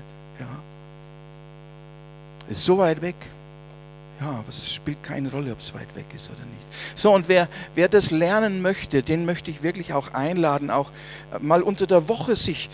Ist 2.54 2.66
so 2.66 2.78
weit 2.78 3.01
weg. 3.01 3.16
Ja, 4.22 4.28
aber 4.28 4.47
es 4.47 4.72
spielt 4.72 5.01
keine 5.01 5.32
Rolle, 5.32 5.54
ob 5.54 5.60
es 5.60 5.74
weit 5.74 5.95
weg 5.95 6.06
ist 6.14 6.30
oder 6.30 6.45
nicht. 6.45 6.68
So, 6.93 7.12
und 7.12 7.28
wer, 7.28 7.49
wer 7.74 7.89
das 7.89 8.12
lernen 8.12 8.62
möchte, 8.62 9.01
den 9.01 9.26
möchte 9.26 9.49
ich 9.49 9.64
wirklich 9.64 9.91
auch 9.91 10.14
einladen, 10.14 10.70
auch 10.70 10.91
äh, 11.34 11.39
mal 11.39 11.64
unter 11.64 11.88
der 11.88 12.08
Woche 12.08 12.36
sich, 12.36 12.70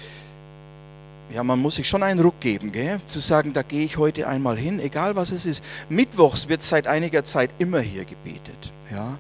ja, 1.34 1.44
man 1.44 1.60
muss 1.60 1.76
sich 1.76 1.88
schon 1.88 2.04
einen 2.04 2.20
Ruck 2.20 2.42
geben, 2.42 2.74
gell? 2.74 3.00
zu 3.06 3.20
sagen, 3.20 3.54
da 3.54 3.62
gehe 3.62 3.86
ich 3.86 3.96
heute 3.96 4.28
einmal 4.28 4.58
hin, 4.58 4.82
egal 4.82 5.16
was 5.16 5.32
es 5.32 5.46
ist. 5.46 5.64
Mittwochs 5.88 6.50
wird 6.50 6.62
seit 6.62 6.86
einiger 6.86 7.24
Zeit 7.24 7.52
immer 7.58 7.80
hier 7.80 8.04
gebetet. 8.04 8.74
Ja? 8.92 9.18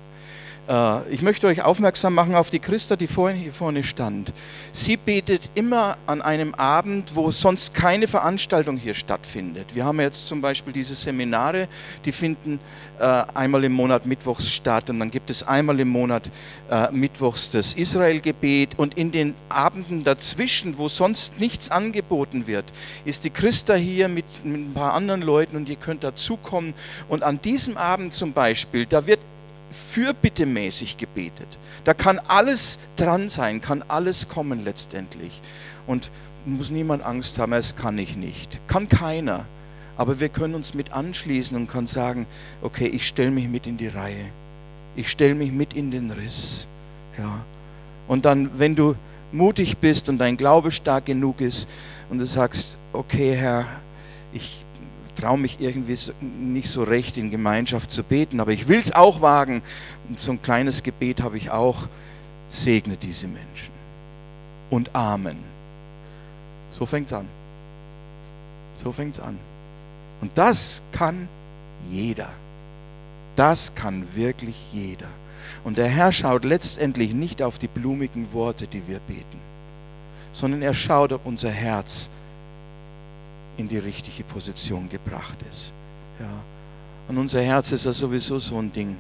Äh, 0.70 1.10
ich 1.12 1.22
möchte 1.22 1.48
euch 1.48 1.64
aufmerksam 1.64 2.14
machen 2.14 2.36
auf 2.36 2.50
die 2.50 2.60
Christa, 2.60 2.96
die 2.96 3.08
vorhin 3.08 3.42
hier 3.42 3.52
vorne 3.52 3.84
stand. 3.84 4.32
Sie 4.72 4.98
betet 4.98 5.50
immer 5.56 5.98
an 6.06 6.22
einem 6.22 6.54
Abend, 6.54 7.16
wo 7.16 7.32
sonst 7.32 7.74
keine 7.74 8.08
Veranstaltung 8.08 8.78
hier 8.78 8.94
stattfindet. 8.94 9.74
Wir 9.74 9.84
haben 9.84 10.00
jetzt 10.00 10.28
zum 10.28 10.42
Beispiel 10.42 10.72
diese 10.72 10.94
Seminare, 10.94 11.68
die 12.06 12.12
finden 12.12 12.60
äh, 13.00 13.24
einmal 13.34 13.64
im 13.64 13.74
Monat 13.74 14.06
Mittwochs 14.06 14.50
statt 14.52 14.90
und 14.90 15.00
dann 15.00 15.10
gibt 15.10 15.30
es 15.30 15.44
einmal 15.44 15.80
im 15.80 15.90
Monat 15.90 16.30
äh, 16.70 16.92
Mittwochs 16.92 17.50
das 17.50 17.74
Israelgebet 17.74 18.78
und 18.78 18.96
in 18.96 19.12
den 19.12 19.34
Abenden 19.50 20.04
dazwischen, 20.04 20.78
wo 20.78 20.88
sonst 20.88 21.40
nichts 21.40 21.72
angeboten 21.72 22.46
wird, 22.46 22.66
ist 23.06 23.26
die 23.26 23.30
Christa 23.32 23.74
hier 23.74 24.08
mit, 24.08 24.26
mit 24.44 24.62
ein 24.62 24.74
paar 24.74 24.94
anderen 24.94 25.22
Leuten 25.22 25.56
und 25.56 25.68
ihr 25.70 25.78
könnt 25.78 26.04
dazukommen 26.04 26.74
und 27.08 27.24
an 27.24 27.42
diesem 27.42 27.78
Abend 27.78 28.14
zum 28.14 28.34
Beispiel, 28.34 28.86
da 28.86 29.08
wird 29.08 29.20
fürbittemäßig 29.72 30.98
gebetet. 30.98 31.58
Da 31.84 31.94
kann 31.94 32.20
alles 32.20 32.80
dran 32.96 33.30
sein, 33.30 33.62
kann 33.62 33.84
alles 33.88 34.28
kommen 34.28 34.64
letztendlich. 34.64 35.42
Und 35.88 36.12
muss 36.46 36.72
niemand 36.72 37.04
Angst 37.04 37.40
haben, 37.40 37.54
es 37.54 37.76
kann 37.76 37.98
ich 37.98 38.16
nicht. 38.16 38.60
Kann 38.68 38.88
keiner. 38.88 39.46
Aber 39.98 40.20
wir 40.20 40.30
können 40.30 40.56
uns 40.56 40.74
mit 40.74 40.94
anschließen 40.94 41.56
und 41.58 41.68
können 41.68 41.88
sagen, 41.88 42.26
okay, 42.62 42.88
ich 42.88 43.08
stelle 43.08 43.32
mich 43.32 43.48
mit 43.48 43.68
in 43.68 43.78
die 43.78 43.88
Reihe. 43.88 44.32
Ich 44.96 45.10
stelle 45.10 45.36
mich 45.36 45.52
mit 45.52 45.74
in 45.74 45.92
den 45.92 46.12
Riss. 46.12 46.68
Ja. 47.18 47.44
Und 48.08 48.26
dann, 48.26 48.50
wenn 48.58 48.76
du 48.76 48.96
mutig 49.32 49.78
bist 49.78 50.10
und 50.10 50.18
dein 50.18 50.38
Glaube 50.38 50.72
stark 50.72 51.06
genug 51.06 51.42
ist 51.42 51.68
und 52.10 52.20
du 52.20 52.26
sagst, 52.26 52.78
okay, 52.94 53.36
Herr, 53.36 53.68
ich 54.34 54.66
traue 55.20 55.38
mich 55.38 55.60
irgendwie 55.60 55.98
nicht 56.22 56.70
so 56.70 56.84
recht 56.84 57.18
in 57.18 57.32
Gemeinschaft 57.32 57.92
zu 57.92 58.04
beten, 58.04 58.40
aber 58.40 58.52
ich 58.52 58.68
will 58.68 58.80
es 58.80 58.92
auch 58.92 59.22
wagen. 59.22 59.62
Und 60.08 60.20
so 60.20 60.32
ein 60.32 60.42
kleines 60.42 60.84
Gebet 60.84 61.22
habe 61.22 61.38
ich 61.38 61.52
auch. 61.52 61.88
Segne 62.48 62.98
diese 62.98 63.28
Menschen. 63.28 63.72
Und 64.70 64.96
Amen. 64.96 65.38
So 66.78 66.86
fängt 66.86 67.08
es 67.08 67.14
an. 67.14 67.28
So 68.76 68.92
fängt 68.92 69.16
es 69.16 69.20
an. 69.20 69.38
Und 70.22 70.32
das 70.36 70.82
kann 70.92 71.28
jeder. 71.92 72.30
Das 73.36 73.76
kann 73.76 74.08
wirklich 74.16 74.56
jeder. 74.74 75.10
Und 75.64 75.78
der 75.78 75.88
Herr 75.88 76.12
schaut 76.12 76.46
letztendlich 76.46 77.14
nicht 77.14 77.42
auf 77.42 77.60
die 77.60 77.68
blumigen 77.68 78.32
Worte, 78.34 78.68
die 78.68 78.88
wir 78.88 79.00
beten, 79.00 79.40
sondern 80.32 80.62
er 80.62 80.74
schaut, 80.74 81.14
ob 81.14 81.26
unser 81.26 81.52
Herz 81.52 82.10
in 83.60 83.68
die 83.68 83.78
richtige 83.78 84.24
Position 84.24 84.88
gebracht 84.90 85.38
ist. 85.50 85.74
Ja. 86.20 86.42
Und 87.08 87.18
unser 87.18 87.42
Herz 87.42 87.72
ist 87.72 87.86
ja 87.86 87.92
sowieso 87.92 88.40
so 88.40 88.58
ein 88.58 88.72
Ding. 88.72 88.96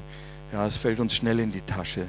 Ja, 0.51 0.65
es 0.65 0.77
fällt 0.77 0.99
uns 0.99 1.15
schnell 1.15 1.39
in 1.39 1.51
die 1.51 1.61
Tasche. 1.61 2.07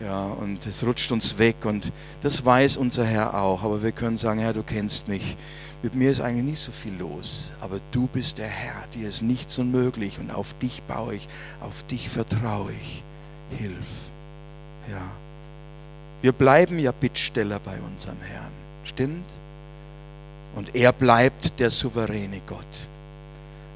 Ja, 0.00 0.24
und 0.24 0.66
es 0.66 0.84
rutscht 0.84 1.12
uns 1.12 1.36
weg 1.36 1.66
und 1.66 1.92
das 2.22 2.44
weiß 2.44 2.78
unser 2.78 3.04
Herr 3.04 3.34
auch. 3.34 3.62
Aber 3.62 3.82
wir 3.82 3.92
können 3.92 4.16
sagen, 4.16 4.40
Herr, 4.40 4.54
du 4.54 4.62
kennst 4.62 5.08
mich. 5.08 5.36
Mit 5.82 5.94
mir 5.94 6.10
ist 6.10 6.20
eigentlich 6.20 6.44
nicht 6.44 6.60
so 6.60 6.72
viel 6.72 6.94
los, 6.94 7.52
aber 7.60 7.78
du 7.90 8.06
bist 8.06 8.36
der 8.36 8.48
Herr, 8.48 8.86
dir 8.94 9.08
ist 9.08 9.22
nichts 9.22 9.58
unmöglich 9.58 10.18
und 10.18 10.30
auf 10.30 10.52
dich 10.58 10.82
baue 10.82 11.14
ich, 11.14 11.26
auf 11.60 11.82
dich 11.84 12.10
vertraue 12.10 12.72
ich. 12.72 13.02
Hilf. 13.58 13.88
Ja. 14.90 15.10
Wir 16.20 16.32
bleiben 16.32 16.78
ja 16.78 16.92
Bittsteller 16.92 17.58
bei 17.60 17.78
unserem 17.80 18.20
Herrn. 18.20 18.52
Stimmt? 18.84 19.24
Und 20.54 20.74
er 20.74 20.92
bleibt 20.92 21.58
der 21.58 21.70
souveräne 21.70 22.40
Gott. 22.46 22.88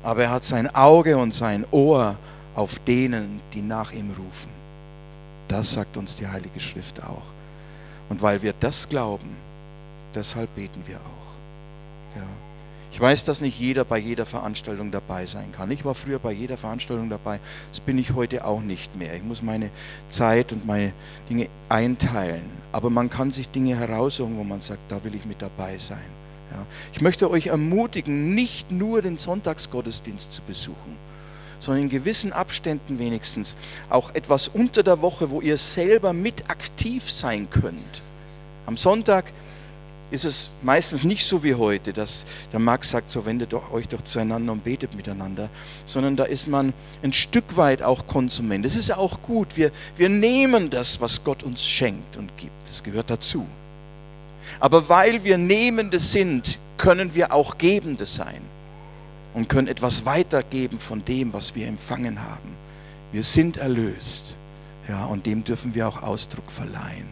Aber 0.02 0.24
er 0.24 0.30
hat 0.30 0.44
sein 0.44 0.74
Auge 0.74 1.16
und 1.16 1.32
sein 1.32 1.64
Ohr 1.70 2.16
auf 2.54 2.78
denen, 2.80 3.40
die 3.52 3.62
nach 3.62 3.92
ihm 3.92 4.10
rufen. 4.10 4.50
Das 5.48 5.72
sagt 5.72 5.96
uns 5.96 6.16
die 6.16 6.26
Heilige 6.26 6.60
Schrift 6.60 7.02
auch. 7.02 7.22
Und 8.08 8.22
weil 8.22 8.42
wir 8.42 8.54
das 8.58 8.88
glauben, 8.88 9.36
deshalb 10.14 10.54
beten 10.54 10.82
wir 10.86 10.96
auch. 10.96 12.16
Ja. 12.16 12.26
Ich 12.94 13.00
weiß, 13.00 13.24
dass 13.24 13.40
nicht 13.40 13.58
jeder 13.58 13.84
bei 13.84 13.98
jeder 13.98 14.24
Veranstaltung 14.24 14.92
dabei 14.92 15.26
sein 15.26 15.50
kann. 15.50 15.68
Ich 15.72 15.84
war 15.84 15.94
früher 15.94 16.20
bei 16.20 16.30
jeder 16.30 16.56
Veranstaltung 16.56 17.10
dabei. 17.10 17.40
Das 17.70 17.80
bin 17.80 17.98
ich 17.98 18.14
heute 18.14 18.44
auch 18.44 18.60
nicht 18.60 18.94
mehr. 18.94 19.16
Ich 19.16 19.24
muss 19.24 19.42
meine 19.42 19.70
Zeit 20.08 20.52
und 20.52 20.64
meine 20.64 20.92
Dinge 21.28 21.48
einteilen. 21.68 22.44
Aber 22.70 22.90
man 22.90 23.10
kann 23.10 23.32
sich 23.32 23.48
Dinge 23.48 23.76
heraussuchen, 23.76 24.36
wo 24.36 24.44
man 24.44 24.60
sagt, 24.60 24.80
da 24.88 25.02
will 25.02 25.14
ich 25.16 25.24
mit 25.24 25.42
dabei 25.42 25.76
sein. 25.76 26.23
Ja. 26.54 26.66
Ich 26.92 27.00
möchte 27.00 27.30
euch 27.30 27.48
ermutigen, 27.48 28.34
nicht 28.34 28.70
nur 28.70 29.02
den 29.02 29.18
Sonntagsgottesdienst 29.18 30.32
zu 30.32 30.42
besuchen, 30.42 30.96
sondern 31.58 31.84
in 31.84 31.88
gewissen 31.90 32.32
Abständen 32.32 32.98
wenigstens 32.98 33.56
auch 33.90 34.14
etwas 34.14 34.48
unter 34.48 34.82
der 34.82 35.02
Woche, 35.02 35.30
wo 35.30 35.40
ihr 35.40 35.56
selber 35.56 36.12
mit 36.12 36.48
aktiv 36.48 37.10
sein 37.10 37.50
könnt. 37.50 38.02
Am 38.66 38.76
Sonntag 38.76 39.32
ist 40.10 40.24
es 40.24 40.52
meistens 40.62 41.02
nicht 41.02 41.26
so 41.26 41.42
wie 41.42 41.54
heute, 41.54 41.92
dass 41.92 42.24
der 42.52 42.60
Max 42.60 42.90
sagt, 42.90 43.10
so 43.10 43.26
wendet 43.26 43.52
euch 43.52 43.88
doch 43.88 44.02
zueinander 44.02 44.52
und 44.52 44.62
betet 44.62 44.94
miteinander, 44.94 45.50
sondern 45.86 46.14
da 46.14 46.24
ist 46.24 46.46
man 46.46 46.72
ein 47.02 47.12
Stück 47.12 47.56
weit 47.56 47.82
auch 47.82 48.06
Konsument. 48.06 48.64
Das 48.64 48.76
ist 48.76 48.88
ja 48.88 48.96
auch 48.96 49.22
gut. 49.22 49.56
Wir, 49.56 49.72
wir 49.96 50.08
nehmen 50.08 50.70
das, 50.70 51.00
was 51.00 51.24
Gott 51.24 51.42
uns 51.42 51.66
schenkt 51.66 52.16
und 52.16 52.36
gibt. 52.36 52.68
Das 52.68 52.82
gehört 52.82 53.10
dazu. 53.10 53.44
Aber 54.60 54.88
weil 54.88 55.24
wir 55.24 55.38
Nehmende 55.38 55.98
sind, 55.98 56.58
können 56.76 57.14
wir 57.14 57.32
auch 57.32 57.58
Gebende 57.58 58.06
sein. 58.06 58.42
und 59.34 59.48
können 59.48 59.68
etwas 59.68 60.06
weitergeben 60.06 60.78
von 60.78 61.04
dem, 61.04 61.32
was 61.32 61.54
wir 61.54 61.66
empfangen 61.66 62.22
haben. 62.22 62.56
Wir 63.12 63.24
sind 63.24 63.56
erlöst. 63.56 64.38
Ja, 64.88 65.06
und 65.06 65.26
dem 65.26 65.44
dürfen 65.44 65.74
wir 65.74 65.88
auch 65.88 66.02
Ausdruck 66.02 66.50
verleihen. 66.50 67.06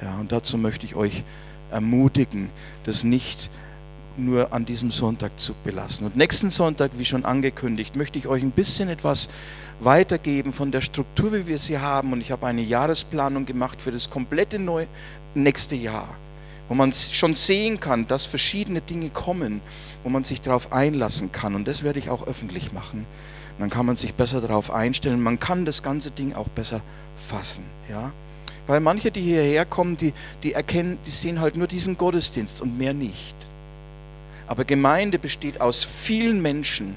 Ja, 0.00 0.16
und 0.18 0.32
dazu 0.32 0.58
möchte 0.58 0.86
ich 0.86 0.94
euch 0.94 1.24
ermutigen, 1.70 2.50
das 2.84 3.04
nicht 3.04 3.50
nur 4.16 4.52
an 4.52 4.64
diesem 4.64 4.90
Sonntag 4.90 5.38
zu 5.38 5.54
belassen. 5.64 6.06
Und 6.06 6.16
nächsten 6.16 6.50
Sonntag, 6.50 6.92
wie 6.96 7.04
schon 7.04 7.24
angekündigt, 7.24 7.96
möchte 7.96 8.18
ich 8.18 8.26
euch 8.28 8.42
ein 8.42 8.50
bisschen 8.50 8.88
etwas 8.88 9.28
weitergeben 9.80 10.52
von 10.52 10.70
der 10.70 10.80
Struktur, 10.80 11.32
wie 11.32 11.46
wir 11.46 11.58
sie 11.58 11.78
haben. 11.78 12.12
Und 12.12 12.20
ich 12.20 12.30
habe 12.30 12.46
eine 12.46 12.62
Jahresplanung 12.62 13.44
gemacht 13.44 13.80
für 13.80 13.92
das 13.92 14.08
komplette 14.08 14.58
neue, 14.58 14.86
nächste 15.34 15.74
Jahr, 15.74 16.16
wo 16.68 16.74
man 16.74 16.92
schon 16.92 17.34
sehen 17.34 17.80
kann, 17.80 18.06
dass 18.06 18.26
verschiedene 18.26 18.80
Dinge 18.80 19.10
kommen, 19.10 19.60
wo 20.02 20.10
man 20.10 20.24
sich 20.24 20.40
darauf 20.40 20.72
einlassen 20.72 21.32
kann. 21.32 21.54
Und 21.54 21.68
das 21.68 21.82
werde 21.82 21.98
ich 21.98 22.10
auch 22.10 22.26
öffentlich 22.26 22.72
machen. 22.72 23.06
Dann 23.58 23.70
kann 23.70 23.86
man 23.86 23.96
sich 23.96 24.14
besser 24.14 24.40
darauf 24.40 24.70
einstellen. 24.70 25.22
Man 25.22 25.40
kann 25.40 25.64
das 25.64 25.82
ganze 25.82 26.10
Ding 26.10 26.34
auch 26.34 26.48
besser 26.48 26.82
fassen. 27.16 27.64
Ja? 27.88 28.12
Weil 28.66 28.80
manche, 28.80 29.10
die 29.10 29.22
hierher 29.22 29.64
kommen, 29.64 29.96
die, 29.96 30.12
die 30.42 30.52
erkennen, 30.52 30.98
die 31.06 31.10
sehen 31.10 31.40
halt 31.40 31.56
nur 31.56 31.66
diesen 31.66 31.96
Gottesdienst 31.96 32.60
und 32.60 32.76
mehr 32.76 32.92
nicht. 32.92 33.36
Aber 34.46 34.64
Gemeinde 34.64 35.18
besteht 35.18 35.60
aus 35.60 35.84
vielen 35.84 36.42
Menschen, 36.42 36.96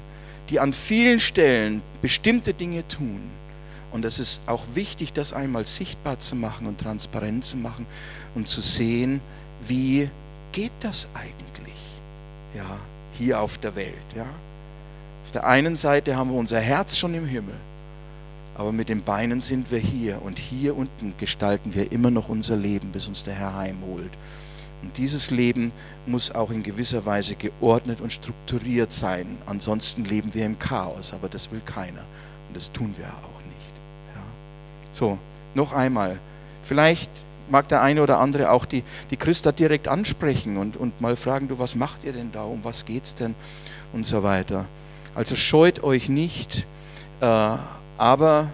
die 0.50 0.60
an 0.60 0.72
vielen 0.72 1.20
Stellen 1.20 1.82
bestimmte 2.02 2.54
Dinge 2.54 2.86
tun. 2.88 3.30
Und 3.92 4.04
es 4.04 4.18
ist 4.18 4.40
auch 4.46 4.64
wichtig, 4.74 5.12
das 5.12 5.32
einmal 5.32 5.66
sichtbar 5.66 6.18
zu 6.18 6.36
machen 6.36 6.66
und 6.66 6.78
transparent 6.78 7.44
zu 7.44 7.56
machen 7.56 7.86
und 8.34 8.46
zu 8.46 8.60
sehen, 8.60 9.20
wie 9.66 10.10
geht 10.52 10.72
das 10.80 11.08
eigentlich? 11.14 12.00
Ja, 12.54 12.78
hier 13.12 13.40
auf 13.40 13.58
der 13.58 13.74
Welt, 13.76 13.94
ja. 14.16 14.26
Auf 15.24 15.30
der 15.30 15.46
einen 15.46 15.76
Seite 15.76 16.16
haben 16.16 16.30
wir 16.30 16.38
unser 16.38 16.60
Herz 16.60 16.96
schon 16.96 17.14
im 17.14 17.26
Himmel, 17.26 17.54
aber 18.54 18.72
mit 18.72 18.88
den 18.88 19.02
Beinen 19.02 19.40
sind 19.40 19.70
wir 19.70 19.78
hier 19.78 20.22
und 20.22 20.38
hier 20.38 20.76
unten 20.76 21.14
gestalten 21.18 21.74
wir 21.74 21.92
immer 21.92 22.10
noch 22.10 22.28
unser 22.28 22.56
Leben, 22.56 22.90
bis 22.90 23.06
uns 23.06 23.22
der 23.22 23.34
Herr 23.34 23.54
heimholt. 23.56 24.10
Und 24.82 24.96
dieses 24.96 25.30
Leben 25.30 25.72
muss 26.06 26.30
auch 26.34 26.50
in 26.50 26.62
gewisser 26.62 27.04
Weise 27.04 27.34
geordnet 27.34 28.00
und 28.00 28.12
strukturiert 28.12 28.92
sein. 28.92 29.36
Ansonsten 29.46 30.04
leben 30.04 30.32
wir 30.34 30.46
im 30.46 30.58
Chaos, 30.58 31.12
aber 31.12 31.28
das 31.28 31.50
will 31.52 31.60
keiner. 31.60 32.04
Und 32.48 32.56
das 32.56 32.72
tun 32.72 32.94
wir 32.96 33.06
auch 33.06 33.44
nicht. 33.44 33.74
Ja. 34.14 34.22
So, 34.92 35.18
noch 35.54 35.72
einmal. 35.72 36.18
Vielleicht 36.62 37.10
mag 37.50 37.68
der 37.68 37.82
eine 37.82 38.02
oder 38.02 38.18
andere 38.18 38.50
auch 38.50 38.64
die, 38.64 38.82
die 39.10 39.16
Christa 39.16 39.52
direkt 39.52 39.88
ansprechen 39.88 40.56
und, 40.56 40.76
und 40.76 41.00
mal 41.00 41.16
fragen, 41.16 41.48
du, 41.48 41.58
was 41.58 41.74
macht 41.74 42.04
ihr 42.04 42.12
denn 42.12 42.32
da? 42.32 42.44
Um 42.44 42.64
was 42.64 42.84
geht 42.84 43.04
es 43.04 43.14
denn? 43.14 43.34
Und 43.92 44.06
so 44.06 44.22
weiter. 44.22 44.66
Also 45.14 45.36
scheut 45.36 45.82
euch 45.82 46.08
nicht, 46.08 46.66
äh, 47.20 47.56
aber 47.98 48.50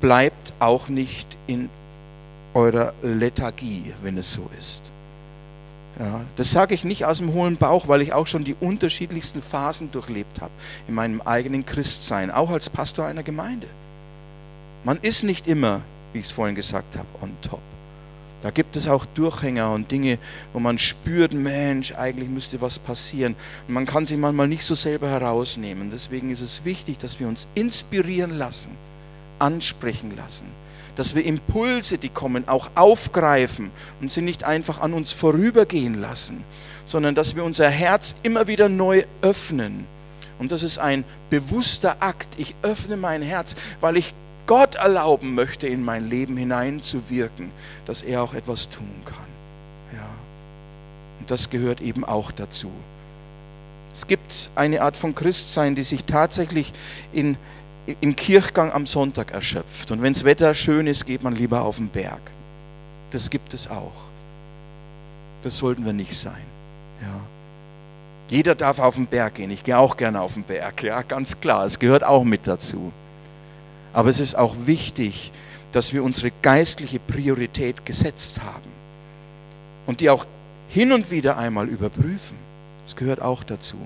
bleibt 0.00 0.52
auch 0.58 0.88
nicht 0.88 1.36
in 1.46 1.70
eurer 2.54 2.92
Lethargie, 3.02 3.94
wenn 4.02 4.18
es 4.18 4.32
so 4.32 4.48
ist. 4.58 4.92
Ja, 5.98 6.24
das 6.36 6.52
sage 6.52 6.74
ich 6.74 6.84
nicht 6.84 7.04
aus 7.04 7.18
dem 7.18 7.32
hohlen 7.32 7.56
Bauch, 7.56 7.88
weil 7.88 8.02
ich 8.02 8.12
auch 8.12 8.26
schon 8.26 8.44
die 8.44 8.54
unterschiedlichsten 8.54 9.42
Phasen 9.42 9.90
durchlebt 9.90 10.40
habe 10.40 10.52
in 10.86 10.94
meinem 10.94 11.20
eigenen 11.20 11.66
Christsein, 11.66 12.30
auch 12.30 12.50
als 12.50 12.70
Pastor 12.70 13.06
einer 13.06 13.24
Gemeinde. 13.24 13.66
Man 14.84 14.98
ist 14.98 15.24
nicht 15.24 15.48
immer, 15.48 15.82
wie 16.12 16.20
ich 16.20 16.26
es 16.26 16.30
vorhin 16.30 16.54
gesagt 16.54 16.96
habe, 16.96 17.08
on 17.20 17.36
top. 17.42 17.60
Da 18.42 18.50
gibt 18.50 18.76
es 18.76 18.86
auch 18.86 19.04
Durchhänger 19.04 19.72
und 19.72 19.90
Dinge, 19.90 20.18
wo 20.52 20.60
man 20.60 20.78
spürt, 20.78 21.32
Mensch, 21.32 21.92
eigentlich 21.92 22.28
müsste 22.28 22.60
was 22.60 22.78
passieren. 22.78 23.34
Und 23.66 23.74
man 23.74 23.86
kann 23.86 24.06
sich 24.06 24.16
manchmal 24.16 24.46
nicht 24.46 24.64
so 24.64 24.74
selber 24.74 25.08
herausnehmen. 25.08 25.90
Deswegen 25.90 26.30
ist 26.30 26.40
es 26.40 26.64
wichtig, 26.64 26.98
dass 26.98 27.18
wir 27.18 27.26
uns 27.26 27.48
inspirieren 27.54 28.38
lassen, 28.38 28.76
ansprechen 29.38 30.16
lassen 30.16 30.46
dass 30.98 31.14
wir 31.14 31.24
Impulse, 31.24 31.96
die 31.96 32.08
kommen, 32.08 32.48
auch 32.48 32.72
aufgreifen 32.74 33.70
und 34.00 34.10
sie 34.10 34.20
nicht 34.20 34.42
einfach 34.42 34.80
an 34.80 34.94
uns 34.94 35.12
vorübergehen 35.12 36.00
lassen, 36.00 36.42
sondern 36.86 37.14
dass 37.14 37.36
wir 37.36 37.44
unser 37.44 37.70
Herz 37.70 38.16
immer 38.24 38.48
wieder 38.48 38.68
neu 38.68 39.04
öffnen. 39.22 39.86
Und 40.40 40.50
das 40.50 40.64
ist 40.64 40.80
ein 40.80 41.04
bewusster 41.30 42.02
Akt. 42.02 42.30
Ich 42.36 42.56
öffne 42.62 42.96
mein 42.96 43.22
Herz, 43.22 43.54
weil 43.80 43.96
ich 43.96 44.12
Gott 44.48 44.74
erlauben 44.74 45.36
möchte, 45.36 45.68
in 45.68 45.84
mein 45.84 46.08
Leben 46.08 46.36
hineinzuwirken, 46.36 47.52
dass 47.86 48.02
er 48.02 48.24
auch 48.24 48.34
etwas 48.34 48.68
tun 48.68 49.02
kann. 49.04 49.96
Ja. 49.96 50.08
Und 51.20 51.30
das 51.30 51.50
gehört 51.50 51.80
eben 51.80 52.04
auch 52.04 52.32
dazu. 52.32 52.72
Es 53.92 54.08
gibt 54.08 54.50
eine 54.56 54.82
Art 54.82 54.96
von 54.96 55.14
Christsein, 55.14 55.76
die 55.76 55.84
sich 55.84 56.04
tatsächlich 56.04 56.72
in 57.12 57.36
im 58.00 58.16
Kirchgang 58.16 58.72
am 58.72 58.86
Sonntag 58.86 59.32
erschöpft. 59.32 59.90
Und 59.90 60.02
wenn 60.02 60.12
das 60.12 60.24
Wetter 60.24 60.54
schön 60.54 60.86
ist, 60.86 61.06
geht 61.06 61.22
man 61.22 61.34
lieber 61.34 61.62
auf 61.62 61.76
den 61.76 61.88
Berg. 61.88 62.20
Das 63.10 63.30
gibt 63.30 63.54
es 63.54 63.70
auch. 63.70 63.92
Das 65.42 65.56
sollten 65.56 65.84
wir 65.84 65.92
nicht 65.92 66.14
sein. 66.14 66.42
Ja. 67.00 67.20
Jeder 68.28 68.54
darf 68.54 68.78
auf 68.78 68.96
den 68.96 69.06
Berg 69.06 69.36
gehen. 69.36 69.50
Ich 69.50 69.64
gehe 69.64 69.78
auch 69.78 69.96
gerne 69.96 70.20
auf 70.20 70.34
den 70.34 70.42
Berg. 70.42 70.82
Ja, 70.82 71.00
ganz 71.02 71.40
klar. 71.40 71.64
Es 71.64 71.78
gehört 71.78 72.04
auch 72.04 72.24
mit 72.24 72.46
dazu. 72.46 72.92
Aber 73.98 74.10
es 74.10 74.20
ist 74.20 74.36
auch 74.36 74.54
wichtig, 74.66 75.32
dass 75.72 75.92
wir 75.92 76.04
unsere 76.04 76.30
geistliche 76.40 77.00
Priorität 77.00 77.84
gesetzt 77.84 78.40
haben 78.44 78.70
und 79.86 79.98
die 79.98 80.08
auch 80.08 80.24
hin 80.68 80.92
und 80.92 81.10
wieder 81.10 81.36
einmal 81.36 81.66
überprüfen. 81.66 82.36
Das 82.84 82.94
gehört 82.94 83.20
auch 83.20 83.42
dazu. 83.42 83.76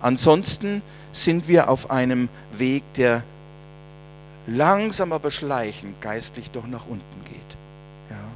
Ansonsten 0.00 0.80
sind 1.12 1.46
wir 1.46 1.68
auf 1.68 1.90
einem 1.90 2.30
Weg, 2.56 2.84
der 2.94 3.22
langsam 4.46 5.12
aber 5.12 5.30
schleichend 5.30 6.00
geistlich 6.00 6.50
doch 6.50 6.66
nach 6.66 6.86
unten 6.86 7.24
geht. 7.24 7.58
Ja? 8.08 8.30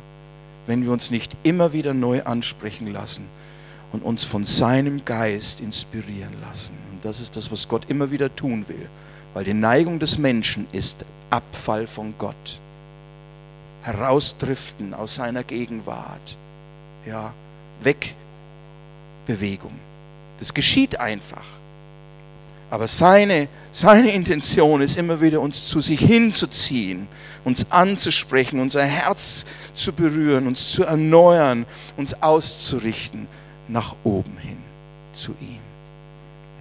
Wenn 0.67 0.85
wir 0.85 0.93
uns 0.93 1.11
nicht 1.11 1.39
immer 1.43 1.73
wieder 1.73 1.95
neu 1.95 2.23
ansprechen 2.25 2.89
lassen 2.89 3.31
und 3.93 4.03
uns 4.03 4.25
von 4.25 4.45
seinem 4.45 5.07
Geist 5.07 5.63
inspirieren 5.63 6.39
lassen. 6.43 6.75
Und 6.93 7.03
das 7.03 7.19
ist 7.19 7.35
das, 7.35 7.51
was 7.51 7.67
Gott 7.67 7.89
immer 7.89 8.11
wieder 8.11 8.37
tun 8.37 8.69
will. 8.69 8.91
Weil 9.35 9.45
die 9.45 9.55
Neigung 9.55 9.99
des 9.99 10.17
Menschen 10.17 10.67
ist 10.73 11.05
Abfall 11.31 11.87
von 11.87 12.15
Gott. 12.19 12.61
Herausdriften 13.83 14.95
aus 14.95 15.17
seiner 15.17 15.43
Gegenwart. 15.43 16.39
Ja, 17.05 17.35
Wegbewegung. 17.83 19.73
Das 20.39 20.55
geschieht 20.55 20.99
einfach. 20.99 21.45
Aber 22.71 22.89
seine, 22.89 23.49
seine 23.73 24.11
Intention 24.13 24.81
ist 24.81 24.97
immer 24.97 25.21
wieder, 25.21 25.41
uns 25.41 25.69
zu 25.69 25.81
sich 25.81 26.01
hinzuziehen, 26.01 27.07
uns 27.45 27.71
anzusprechen, 27.71 28.59
unser 28.59 28.85
Herz 28.85 29.45
zu 29.75 29.93
berühren, 29.93 30.47
uns 30.47 30.73
zu 30.73 30.85
erneuern, 30.85 31.67
uns 31.97 32.21
auszurichten 32.23 33.29
nach 33.69 33.95
oben 34.03 34.37
hin 34.39 34.59
zu 35.13 35.33
ihm. 35.41 35.74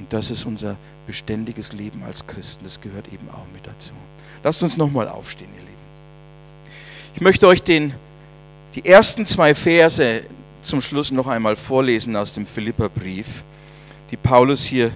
Und 0.03 0.11
das 0.11 0.29
ist 0.31 0.45
unser 0.45 0.75
beständiges 1.07 1.71
Leben 1.71 2.03
als 2.03 2.27
Christen. 2.27 2.65
Das 2.65 2.81
gehört 2.81 3.07
eben 3.13 3.29
auch 3.29 3.45
mit 3.53 3.65
dazu. 3.65 3.93
Lasst 4.43 4.61
uns 4.61 4.75
nochmal 4.75 5.07
aufstehen, 5.07 5.47
ihr 5.55 5.61
Lieben. 5.61 5.71
Ich 7.15 7.21
möchte 7.21 7.47
euch 7.47 7.63
den, 7.63 7.93
die 8.75 8.85
ersten 8.85 9.25
zwei 9.25 9.55
Verse 9.55 10.23
zum 10.61 10.81
Schluss 10.81 11.09
noch 11.11 11.27
einmal 11.27 11.55
vorlesen 11.55 12.17
aus 12.17 12.33
dem 12.33 12.45
Philipperbrief, 12.45 13.45
die 14.11 14.17
Paulus 14.17 14.65
hier 14.65 14.91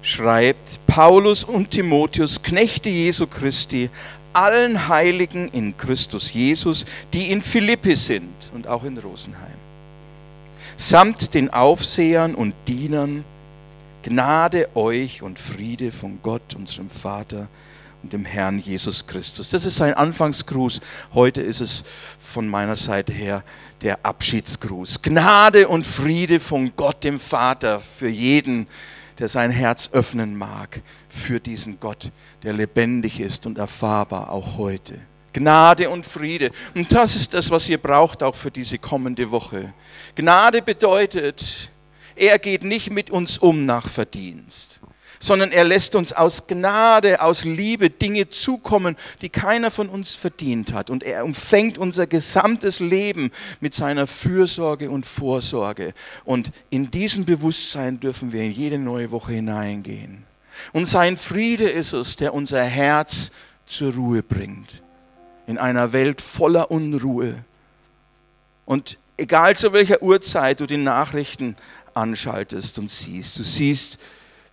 schreibt 0.00 0.78
Paulus 0.86 1.42
und 1.42 1.72
Timotheus, 1.72 2.40
Knechte 2.40 2.88
Jesu 2.88 3.26
Christi, 3.26 3.90
allen 4.32 4.86
Heiligen 4.86 5.48
in 5.48 5.76
Christus 5.76 6.32
Jesus, 6.32 6.84
die 7.12 7.32
in 7.32 7.42
Philippi 7.42 7.96
sind 7.96 8.52
und 8.54 8.68
auch 8.68 8.84
in 8.84 8.96
Rosenheim, 8.96 9.58
samt 10.76 11.34
den 11.34 11.50
Aufsehern 11.50 12.36
und 12.36 12.54
Dienern, 12.68 13.24
Gnade 14.02 14.68
euch 14.74 15.22
und 15.22 15.38
Friede 15.38 15.92
von 15.92 16.18
Gott, 16.22 16.54
unserem 16.54 16.90
Vater 16.90 17.48
und 18.02 18.12
dem 18.12 18.24
Herrn 18.24 18.58
Jesus 18.58 19.06
Christus. 19.06 19.50
Das 19.50 19.64
ist 19.64 19.76
sein 19.76 19.94
Anfangsgruß. 19.94 20.80
Heute 21.14 21.40
ist 21.40 21.60
es 21.60 21.84
von 22.18 22.48
meiner 22.48 22.74
Seite 22.76 23.12
her 23.12 23.44
der 23.80 24.04
Abschiedsgruß. 24.04 25.02
Gnade 25.02 25.68
und 25.68 25.86
Friede 25.86 26.40
von 26.40 26.72
Gott, 26.76 27.04
dem 27.04 27.20
Vater, 27.20 27.80
für 27.80 28.08
jeden, 28.08 28.66
der 29.18 29.28
sein 29.28 29.50
Herz 29.50 29.90
öffnen 29.92 30.36
mag 30.36 30.82
für 31.08 31.38
diesen 31.38 31.78
Gott, 31.78 32.10
der 32.42 32.54
lebendig 32.54 33.20
ist 33.20 33.46
und 33.46 33.58
erfahrbar 33.58 34.32
auch 34.32 34.56
heute. 34.56 34.98
Gnade 35.32 35.88
und 35.88 36.04
Friede. 36.04 36.50
Und 36.74 36.92
das 36.92 37.16
ist 37.16 37.32
das, 37.32 37.50
was 37.50 37.68
ihr 37.68 37.78
braucht 37.78 38.22
auch 38.22 38.34
für 38.34 38.50
diese 38.50 38.78
kommende 38.78 39.30
Woche. 39.30 39.72
Gnade 40.14 40.60
bedeutet, 40.60 41.71
er 42.22 42.38
geht 42.38 42.62
nicht 42.62 42.92
mit 42.92 43.10
uns 43.10 43.36
um 43.36 43.64
nach 43.64 43.88
Verdienst 43.88 44.80
sondern 45.18 45.52
er 45.52 45.62
lässt 45.62 45.94
uns 45.94 46.12
aus 46.12 46.48
Gnade, 46.48 47.22
aus 47.22 47.44
Liebe 47.44 47.90
Dinge 47.90 48.28
zukommen, 48.28 48.96
die 49.20 49.28
keiner 49.28 49.70
von 49.70 49.88
uns 49.88 50.16
verdient 50.16 50.72
hat. 50.72 50.90
Und 50.90 51.04
er 51.04 51.24
umfängt 51.24 51.78
unser 51.78 52.08
gesamtes 52.08 52.80
Leben 52.80 53.30
mit 53.60 53.72
seiner 53.72 54.08
Fürsorge 54.08 54.90
und 54.90 55.06
Vorsorge. 55.06 55.94
Und 56.24 56.50
in 56.70 56.90
diesem 56.90 57.24
Bewusstsein 57.24 58.00
dürfen 58.00 58.32
wir 58.32 58.42
in 58.42 58.50
jede 58.50 58.78
neue 58.78 59.12
Woche 59.12 59.34
hineingehen. 59.34 60.24
Und 60.72 60.86
sein 60.86 61.16
Friede 61.16 61.70
ist 61.70 61.92
es, 61.92 62.16
der 62.16 62.34
unser 62.34 62.64
Herz 62.64 63.30
zur 63.64 63.94
Ruhe 63.94 64.24
bringt. 64.24 64.82
In 65.46 65.56
einer 65.56 65.92
Welt 65.92 66.20
voller 66.20 66.72
Unruhe. 66.72 67.44
Und 68.64 68.98
egal 69.16 69.56
zu 69.56 69.72
welcher 69.72 70.02
Uhrzeit 70.02 70.58
du 70.58 70.66
die 70.66 70.78
Nachrichten 70.78 71.56
anschaltest 71.94 72.78
und 72.78 72.90
siehst, 72.90 73.38
du 73.38 73.42
siehst, 73.42 73.98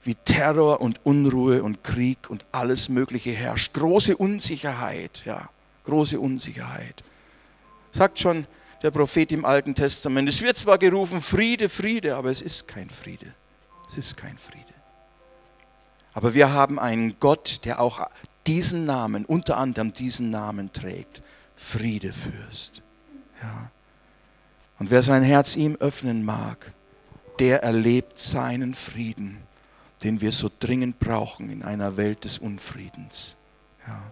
wie 0.03 0.15
Terror 0.15 0.81
und 0.81 1.05
Unruhe 1.05 1.61
und 1.63 1.83
Krieg 1.83 2.29
und 2.29 2.45
alles 2.51 2.89
Mögliche 2.89 3.31
herrscht. 3.31 3.73
Große 3.73 4.15
Unsicherheit, 4.15 5.23
ja, 5.25 5.49
große 5.85 6.19
Unsicherheit. 6.19 7.03
Sagt 7.91 8.19
schon 8.19 8.47
der 8.81 8.91
Prophet 8.91 9.31
im 9.31 9.45
Alten 9.45 9.75
Testament, 9.75 10.29
es 10.29 10.41
wird 10.41 10.57
zwar 10.57 10.77
gerufen 10.77 11.21
Friede, 11.21 11.67
Friede, 11.69 12.15
aber 12.15 12.29
es 12.29 12.41
ist 12.41 12.67
kein 12.67 12.89
Friede. 12.89 13.33
Es 13.89 13.97
ist 13.97 14.15
kein 14.15 14.37
Friede. 14.37 14.65
Aber 16.13 16.33
wir 16.33 16.53
haben 16.53 16.79
einen 16.79 17.19
Gott, 17.19 17.61
der 17.65 17.81
auch 17.81 18.07
diesen 18.47 18.85
Namen, 18.85 19.25
unter 19.25 19.57
anderem 19.57 19.93
diesen 19.93 20.29
Namen 20.29 20.71
trägt. 20.73 21.21
Friedefürst. 21.55 22.81
Ja. 23.41 23.71
Und 24.79 24.91
wer 24.91 25.01
sein 25.01 25.23
Herz 25.23 25.55
ihm 25.55 25.75
öffnen 25.75 26.23
mag, 26.23 26.73
der 27.39 27.63
erlebt 27.63 28.17
seinen 28.17 28.73
Frieden, 28.73 29.37
den 30.03 30.21
wir 30.21 30.31
so 30.31 30.49
dringend 30.59 30.99
brauchen 30.99 31.49
in 31.49 31.63
einer 31.63 31.97
Welt 31.97 32.23
des 32.23 32.37
Unfriedens. 32.37 33.35
Ja. 33.87 34.11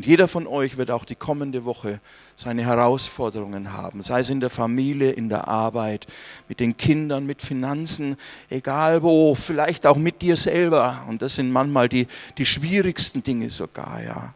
Und 0.00 0.06
jeder 0.06 0.28
von 0.28 0.46
euch 0.46 0.78
wird 0.78 0.90
auch 0.90 1.04
die 1.04 1.14
kommende 1.14 1.66
Woche 1.66 2.00
seine 2.34 2.64
Herausforderungen 2.64 3.74
haben, 3.74 4.00
sei 4.00 4.20
es 4.20 4.30
in 4.30 4.40
der 4.40 4.48
Familie, 4.48 5.10
in 5.10 5.28
der 5.28 5.46
Arbeit, 5.46 6.06
mit 6.48 6.58
den 6.58 6.74
Kindern, 6.74 7.26
mit 7.26 7.42
Finanzen, 7.42 8.16
egal 8.48 9.02
wo, 9.02 9.34
vielleicht 9.34 9.86
auch 9.86 9.98
mit 9.98 10.22
dir 10.22 10.38
selber. 10.38 11.04
Und 11.06 11.20
das 11.20 11.34
sind 11.34 11.52
manchmal 11.52 11.90
die, 11.90 12.06
die 12.38 12.46
schwierigsten 12.46 13.22
Dinge 13.22 13.50
sogar, 13.50 14.02
ja. 14.02 14.32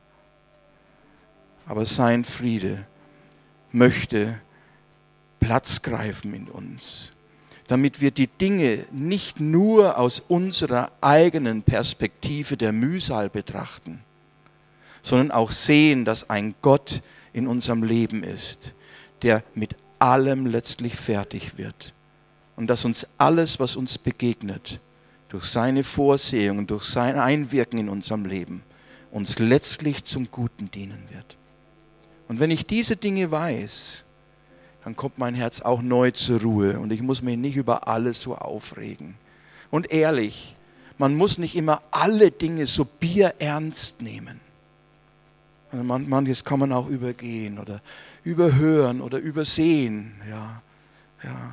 Aber 1.65 1.87
sein 1.87 2.25
Friede 2.25 2.87
möchte 3.73 4.39
Platz 5.41 5.81
greifen 5.81 6.35
in 6.35 6.49
uns, 6.49 7.13
damit 7.69 8.01
wir 8.01 8.11
die 8.11 8.27
Dinge 8.27 8.87
nicht 8.93 9.41
nur 9.41 9.99
aus 9.99 10.21
unserer 10.21 10.93
eigenen 11.01 11.63
Perspektive 11.63 12.57
der 12.57 12.73
Mühsal 12.73 13.31
betrachten, 13.31 14.01
sondern 15.03 15.31
auch 15.31 15.51
sehen, 15.51 16.05
dass 16.05 16.31
ein 16.31 16.55
Gott 16.63 17.03
in 17.33 17.47
unserem 17.47 17.83
Leben 17.83 18.23
ist, 18.23 18.75
der 19.23 19.43
mit 19.55 19.77
allem 19.99 20.47
letztlich 20.47 20.97
fertig 20.97 21.57
wird. 21.57 21.95
Und 22.57 22.69
dass 22.69 22.85
uns 22.85 23.07
alles, 23.19 23.59
was 23.59 23.75
uns 23.75 23.99
begegnet, 23.99 24.81
durch 25.35 25.47
seine 25.47 25.83
Vorsehung 25.83 26.69
durch 26.69 26.85
sein 26.85 27.19
Einwirken 27.19 27.81
in 27.81 27.89
unserem 27.89 28.25
Leben, 28.25 28.63
uns 29.11 29.41
letztlich 29.41 30.05
zum 30.05 30.31
Guten 30.31 30.71
dienen 30.71 31.03
wird. 31.11 31.37
Und 32.29 32.39
wenn 32.39 32.53
ich 32.53 32.67
diese 32.67 32.95
Dinge 32.95 33.33
weiß, 33.33 34.04
dann 34.85 34.97
kommt 34.97 35.17
mein 35.17 35.35
Herz 35.35 35.63
auch 35.63 35.81
neu 35.81 36.11
zur 36.11 36.43
Ruhe 36.43 36.79
und 36.79 36.93
ich 36.93 37.01
muss 37.01 37.23
mich 37.23 37.39
nicht 37.39 37.57
über 37.57 37.89
alles 37.89 38.21
so 38.21 38.35
aufregen. 38.37 39.15
Und 39.71 39.91
ehrlich, 39.91 40.57
man 40.99 41.15
muss 41.15 41.39
nicht 41.39 41.57
immer 41.57 41.81
alle 41.91 42.31
Dinge 42.31 42.67
so 42.67 42.85
bierernst 42.85 44.03
nehmen. 44.03 44.41
Manches 45.73 46.45
kann 46.45 46.61
man 46.61 46.73
auch 46.73 46.89
übergehen 46.89 47.59
oder 47.59 47.81
überhören 48.23 49.01
oder 49.01 49.19
übersehen. 49.19 50.13
Ja, 50.29 50.63
ja. 51.25 51.51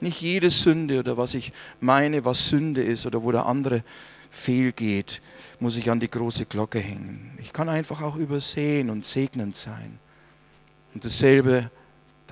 Nicht 0.00 0.20
jede 0.20 0.50
Sünde 0.50 1.00
oder 1.00 1.16
was 1.16 1.32
ich 1.32 1.52
meine, 1.80 2.26
was 2.26 2.48
Sünde 2.48 2.82
ist 2.82 3.06
oder 3.06 3.22
wo 3.22 3.32
der 3.32 3.46
andere 3.46 3.82
fehlgeht, 4.30 5.22
muss 5.58 5.76
ich 5.78 5.90
an 5.90 6.00
die 6.00 6.10
große 6.10 6.44
Glocke 6.44 6.80
hängen. 6.80 7.36
Ich 7.40 7.52
kann 7.52 7.70
einfach 7.70 8.02
auch 8.02 8.16
übersehen 8.16 8.90
und 8.90 9.06
segnend 9.06 9.56
sein. 9.56 9.98
Und 10.92 11.04
dasselbe 11.04 11.70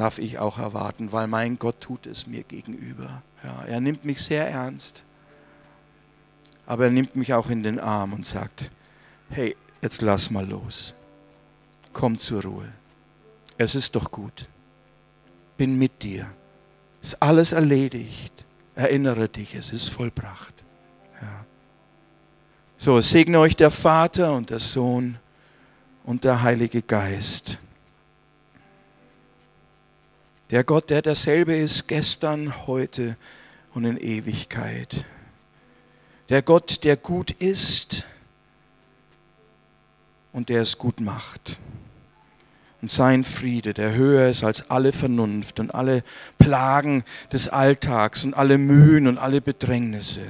darf 0.03 0.18
ich 0.18 0.38
auch 0.38 0.59
erwarten, 0.59 1.12
weil 1.12 1.26
mein 1.26 1.59
Gott 1.59 1.80
tut 1.80 2.07
es 2.07 2.26
mir 2.26 2.42
gegenüber. 2.42 3.22
Ja, 3.42 3.64
er 3.64 3.80
nimmt 3.80 4.05
mich 4.05 4.22
sehr 4.22 4.48
ernst, 4.48 5.05
aber 6.66 6.84
er 6.84 6.90
nimmt 6.90 7.16
mich 7.16 7.32
auch 7.34 7.48
in 7.50 7.62
den 7.62 7.78
Arm 7.78 8.12
und 8.12 8.26
sagt, 8.26 8.70
hey, 9.30 9.57
jetzt 9.80 10.03
lass 10.03 10.30
mal 10.30 10.46
los 10.46 10.94
komm 11.92 12.18
zur 12.18 12.42
Ruhe. 12.42 12.72
Es 13.59 13.74
ist 13.74 13.94
doch 13.94 14.11
gut. 14.11 14.48
Bin 15.57 15.78
mit 15.78 16.03
dir. 16.03 16.26
Ist 17.00 17.22
alles 17.22 17.53
erledigt. 17.53 18.44
Erinnere 18.74 19.28
dich, 19.28 19.55
es 19.55 19.70
ist 19.70 19.88
vollbracht. 19.88 20.55
Ja. 21.20 21.44
So, 22.78 23.00
segne 23.00 23.38
euch 23.38 23.55
der 23.55 23.70
Vater 23.70 24.34
und 24.34 24.50
der 24.50 24.59
Sohn 24.59 25.18
und 26.05 26.24
der 26.24 26.42
Heilige 26.42 26.82
Geist. 26.82 27.59
Der 30.53 30.62
Gott, 30.62 30.90
der 30.90 31.03
derselbe 31.03 31.57
ist 31.57 31.88
gestern, 31.88 32.66
heute 32.68 33.16
und 33.74 33.84
in 33.84 33.96
Ewigkeit. 33.96 35.05
Der 36.28 36.42
Gott, 36.42 36.84
der 36.84 36.96
gut 36.96 37.30
ist 37.32 38.05
und 40.32 40.50
der 40.50 40.62
es 40.62 40.78
gut 40.78 41.00
macht 41.00 41.59
und 42.82 42.90
sein 42.90 43.24
Friede, 43.24 43.72
der 43.72 43.94
höher 43.94 44.28
ist 44.28 44.44
als 44.44 44.68
alle 44.68 44.92
Vernunft 44.92 45.59
und 45.59 45.74
alle 45.74 46.05
Plagen 46.36 47.05
des 47.32 47.48
Alltags 47.48 48.24
und 48.24 48.34
alle 48.34 48.59
Mühen 48.59 49.07
und 49.07 49.18
alle 49.18 49.40
Bedrängnisse. 49.40 50.26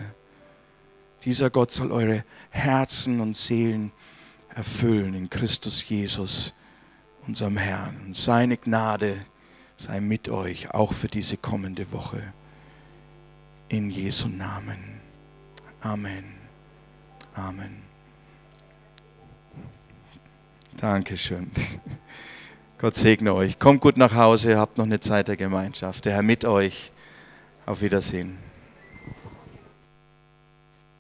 Dieser 1.25 1.51
Gott 1.51 1.73
soll 1.73 1.91
eure 1.91 2.25
Herzen 2.51 3.21
und 3.21 3.37
Seelen 3.37 3.91
erfüllen 4.55 5.15
in 5.15 5.31
Christus 5.31 5.89
Jesus, 5.89 6.53
unserem 7.27 7.57
Herrn. 7.57 7.97
Und 8.07 8.17
seine 8.17 8.59
Gnade 8.59 9.17
sei 9.83 10.01
mit 10.01 10.29
euch, 10.29 10.71
auch 10.71 10.93
für 10.93 11.09
diese 11.09 11.37
kommende 11.37 11.91
Woche. 11.93 12.33
In 13.69 13.91
Jesu 13.91 14.29
Namen. 14.29 15.01
Amen. 15.81 16.25
Amen. 17.35 17.83
Dankeschön. 20.77 21.51
Gott 22.79 22.97
segne 22.97 23.35
euch. 23.35 23.59
Kommt 23.59 23.81
gut 23.81 23.97
nach 23.97 24.15
Hause, 24.15 24.59
habt 24.59 24.79
noch 24.79 24.85
eine 24.85 25.01
Zeit 25.01 25.29
der 25.29 25.37
Gemeinschaft. 25.37 26.05
Der 26.05 26.15
Herr 26.15 26.23
mit 26.23 26.45
euch. 26.45 26.93
Auf 27.65 27.81
Wiedersehen. 27.81 28.39